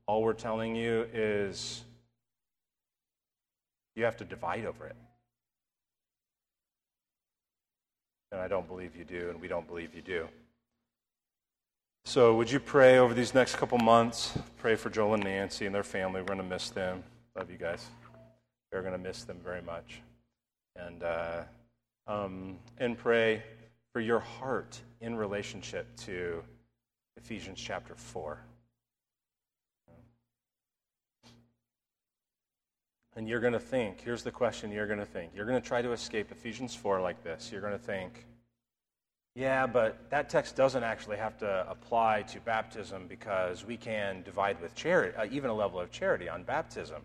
All 0.07 0.23
we're 0.23 0.33
telling 0.33 0.77
you 0.77 1.09
is 1.13 1.83
you 3.97 4.05
have 4.05 4.17
to 4.19 4.25
divide 4.25 4.65
over 4.65 4.87
it. 4.87 4.97
And 8.37 8.45
I 8.45 8.49
don't 8.49 8.69
believe 8.69 8.95
you 8.95 9.05
do, 9.05 9.31
and 9.31 9.41
we 9.41 9.49
don't 9.49 9.67
believe 9.67 9.95
you 9.95 10.03
do. 10.03 10.29
So, 12.05 12.37
would 12.37 12.51
you 12.51 12.61
pray 12.61 12.99
over 12.99 13.15
these 13.15 13.33
next 13.33 13.57
couple 13.57 13.79
months? 13.79 14.39
Pray 14.59 14.77
for 14.77 14.91
Joel 14.91 15.15
and 15.15 15.25
Nancy 15.25 15.65
and 15.65 15.75
their 15.75 15.83
family. 15.83 16.21
We're 16.21 16.27
going 16.27 16.41
to 16.41 16.45
miss 16.45 16.69
them. 16.69 17.03
Love 17.35 17.51
you 17.51 17.57
guys. 17.57 17.87
We're 18.71 18.83
going 18.83 18.93
to 18.93 18.99
miss 18.99 19.25
them 19.25 19.39
very 19.43 19.63
much. 19.63 20.03
And, 20.79 21.03
uh, 21.03 21.45
um, 22.07 22.59
and 22.77 22.99
pray 22.99 23.43
for 23.95 24.03
your 24.03 24.21
heart 24.21 24.79
in 25.01 25.17
relationship 25.17 25.87
to 26.01 26.45
Ephesians 27.17 27.59
chapter 27.59 27.95
4. 27.95 28.39
And 33.17 33.27
you're 33.27 33.41
going 33.41 33.55
to 33.55 33.59
think 33.59 34.03
here's 34.03 34.23
the 34.23 34.31
question 34.31 34.71
you're 34.71 34.87
going 34.87 34.99
to 34.99 35.07
think. 35.07 35.33
You're 35.35 35.47
going 35.47 35.61
to 35.61 35.67
try 35.67 35.81
to 35.81 35.93
escape 35.93 36.31
Ephesians 36.31 36.75
4 36.75 37.01
like 37.01 37.25
this. 37.25 37.51
You're 37.51 37.63
going 37.63 37.73
to 37.73 37.79
think, 37.79 38.27
yeah, 39.35 39.67
but 39.67 40.09
that 40.11 40.29
text 40.29 40.55
doesn't 40.55 40.85
actually 40.85 41.17
have 41.17 41.39
to 41.39 41.67
apply 41.69 42.23
to 42.23 42.41
baptism 42.41 43.07
because 43.09 43.65
we 43.65 43.79
can 43.79 44.23
divide 44.23 44.61
with 44.61 44.75
charity, 44.75 45.17
uh, 45.17 45.27
even 45.31 45.49
a 45.49 45.55
level 45.55 45.81
of 45.81 45.91
charity 45.91 46.29
on 46.29 46.43
baptism. 46.43 47.03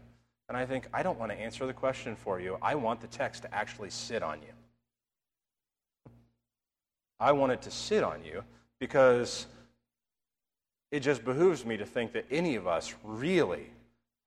And 0.49 0.57
I 0.57 0.66
think, 0.66 0.88
I 0.93 1.01
don't 1.01 1.18
want 1.18 1.32
to 1.32 1.38
answer 1.38 1.66
the 1.66 1.74
question 1.74 2.16
for 2.18 2.41
you. 2.41 2.57
I 2.62 2.76
want 2.76 2.99
the 2.99 3.07
text 3.07 3.43
to 3.43 3.55
actually 3.55 3.89
sit 3.89 4.22
on 4.22 4.39
you. 4.41 4.53
I 7.22 7.32
want 7.32 7.53
it 7.53 7.62
to 7.62 7.72
sit 7.72 8.03
on 8.03 8.26
you 8.26 8.43
because 8.80 9.45
it 10.91 10.99
just 10.99 11.24
behooves 11.24 11.66
me 11.66 11.78
to 11.78 11.86
think 11.86 12.12
that 12.14 12.26
any 12.30 12.55
of 12.55 12.68
us 12.68 12.93
really 13.01 13.70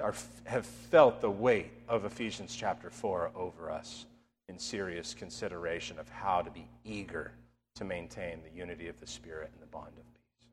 are, 0.00 0.14
have 0.44 0.66
felt 0.66 1.20
the 1.20 1.30
weight 1.30 1.70
of 1.88 2.04
Ephesians 2.04 2.54
chapter 2.54 2.90
4 2.90 3.30
over 3.34 3.70
us 3.70 4.06
in 4.48 4.58
serious 4.58 5.14
consideration 5.14 5.98
of 5.98 6.08
how 6.08 6.42
to 6.42 6.50
be 6.50 6.66
eager 6.84 7.32
to 7.76 7.84
maintain 7.84 8.40
the 8.42 8.56
unity 8.56 8.88
of 8.88 8.98
the 9.00 9.06
Spirit 9.06 9.50
and 9.52 9.62
the 9.62 9.66
bond 9.66 9.88
of 9.88 10.14
peace. 10.14 10.48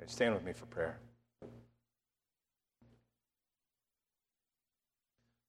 Okay, 0.00 0.10
stand 0.10 0.34
with 0.34 0.44
me 0.44 0.52
for 0.52 0.66
prayer. 0.66 0.98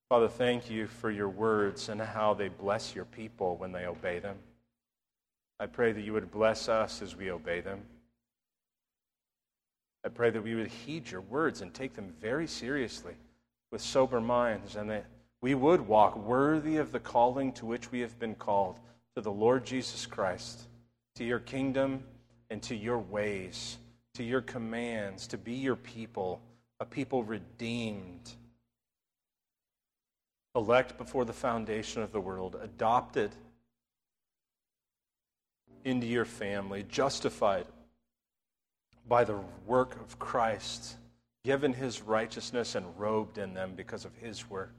Father, 0.09 0.27
thank 0.27 0.69
you 0.69 0.85
for 0.85 1.09
your 1.09 1.29
words 1.29 1.89
and 1.89 1.99
how 1.99 2.33
they 2.35 2.47
bless 2.47 2.93
your 2.93 3.05
people 3.05 3.57
when 3.57 3.71
they 3.71 3.85
obey 3.85 4.19
them. 4.19 4.35
I 5.59 5.65
pray 5.65 5.91
that 5.91 6.01
you 6.01 6.13
would 6.13 6.29
bless 6.29 6.69
us 6.69 7.01
as 7.01 7.15
we 7.15 7.31
obey 7.31 7.61
them. 7.61 7.81
I 10.05 10.09
pray 10.09 10.29
that 10.29 10.43
we 10.43 10.55
would 10.55 10.67
heed 10.67 11.09
your 11.09 11.21
words 11.21 11.61
and 11.61 11.73
take 11.73 11.93
them 11.93 12.13
very 12.19 12.47
seriously 12.47 13.13
with 13.71 13.81
sober 13.81 14.19
minds, 14.21 14.75
and 14.75 14.89
that 14.89 15.05
we 15.41 15.55
would 15.55 15.81
walk 15.81 16.15
worthy 16.17 16.77
of 16.77 16.91
the 16.91 16.99
calling 16.99 17.51
to 17.53 17.65
which 17.65 17.91
we 17.91 18.01
have 18.01 18.17
been 18.19 18.35
called 18.35 18.79
to 19.15 19.21
the 19.21 19.31
Lord 19.31 19.65
Jesus 19.65 20.05
Christ, 20.05 20.67
to 21.15 21.23
your 21.23 21.39
kingdom 21.39 22.03
and 22.49 22.61
to 22.63 22.75
your 22.75 22.99
ways, 22.99 23.77
to 24.15 24.23
your 24.23 24.41
commands, 24.41 25.27
to 25.27 25.37
be 25.37 25.53
your 25.53 25.75
people, 25.75 26.41
a 26.79 26.85
people 26.85 27.23
redeemed, 27.23 28.31
elect 30.55 30.97
before 30.97 31.25
the 31.25 31.33
foundation 31.33 32.01
of 32.01 32.11
the 32.11 32.21
world, 32.21 32.57
adopted 32.61 33.31
into 35.83 36.07
your 36.07 36.25
family, 36.25 36.85
justified 36.87 37.65
by 39.07 39.23
the 39.23 39.39
work 39.65 39.99
of 39.99 40.17
Christ, 40.19 40.95
given 41.43 41.73
his 41.73 42.01
righteousness 42.01 42.75
and 42.75 42.85
robed 42.97 43.37
in 43.37 43.53
them 43.53 43.73
because 43.75 44.05
of 44.05 44.15
his 44.15 44.49
work. 44.49 44.73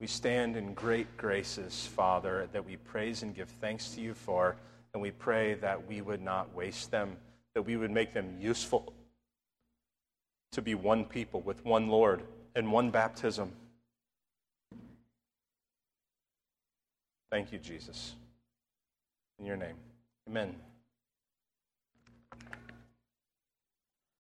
We 0.00 0.06
stand 0.06 0.56
in 0.56 0.74
great 0.74 1.16
graces, 1.16 1.86
Father, 1.86 2.48
that 2.52 2.64
we 2.64 2.76
praise 2.76 3.22
and 3.22 3.34
give 3.34 3.48
thanks 3.60 3.90
to 3.90 4.00
you 4.00 4.14
for, 4.14 4.56
and 4.92 5.02
we 5.02 5.10
pray 5.10 5.54
that 5.54 5.88
we 5.88 6.00
would 6.02 6.22
not 6.22 6.54
waste 6.54 6.90
them, 6.90 7.16
that 7.54 7.62
we 7.62 7.76
would 7.76 7.90
make 7.90 8.14
them 8.14 8.36
useful 8.40 8.92
to 10.52 10.62
be 10.62 10.74
one 10.74 11.04
people 11.04 11.40
with 11.40 11.64
one 11.64 11.88
Lord 11.88 12.22
and 12.54 12.70
one 12.70 12.90
baptism. 12.90 13.52
Thank 17.30 17.52
you, 17.52 17.58
Jesus. 17.58 18.14
In 19.38 19.46
your 19.46 19.56
name, 19.56 19.76
amen. 20.28 20.54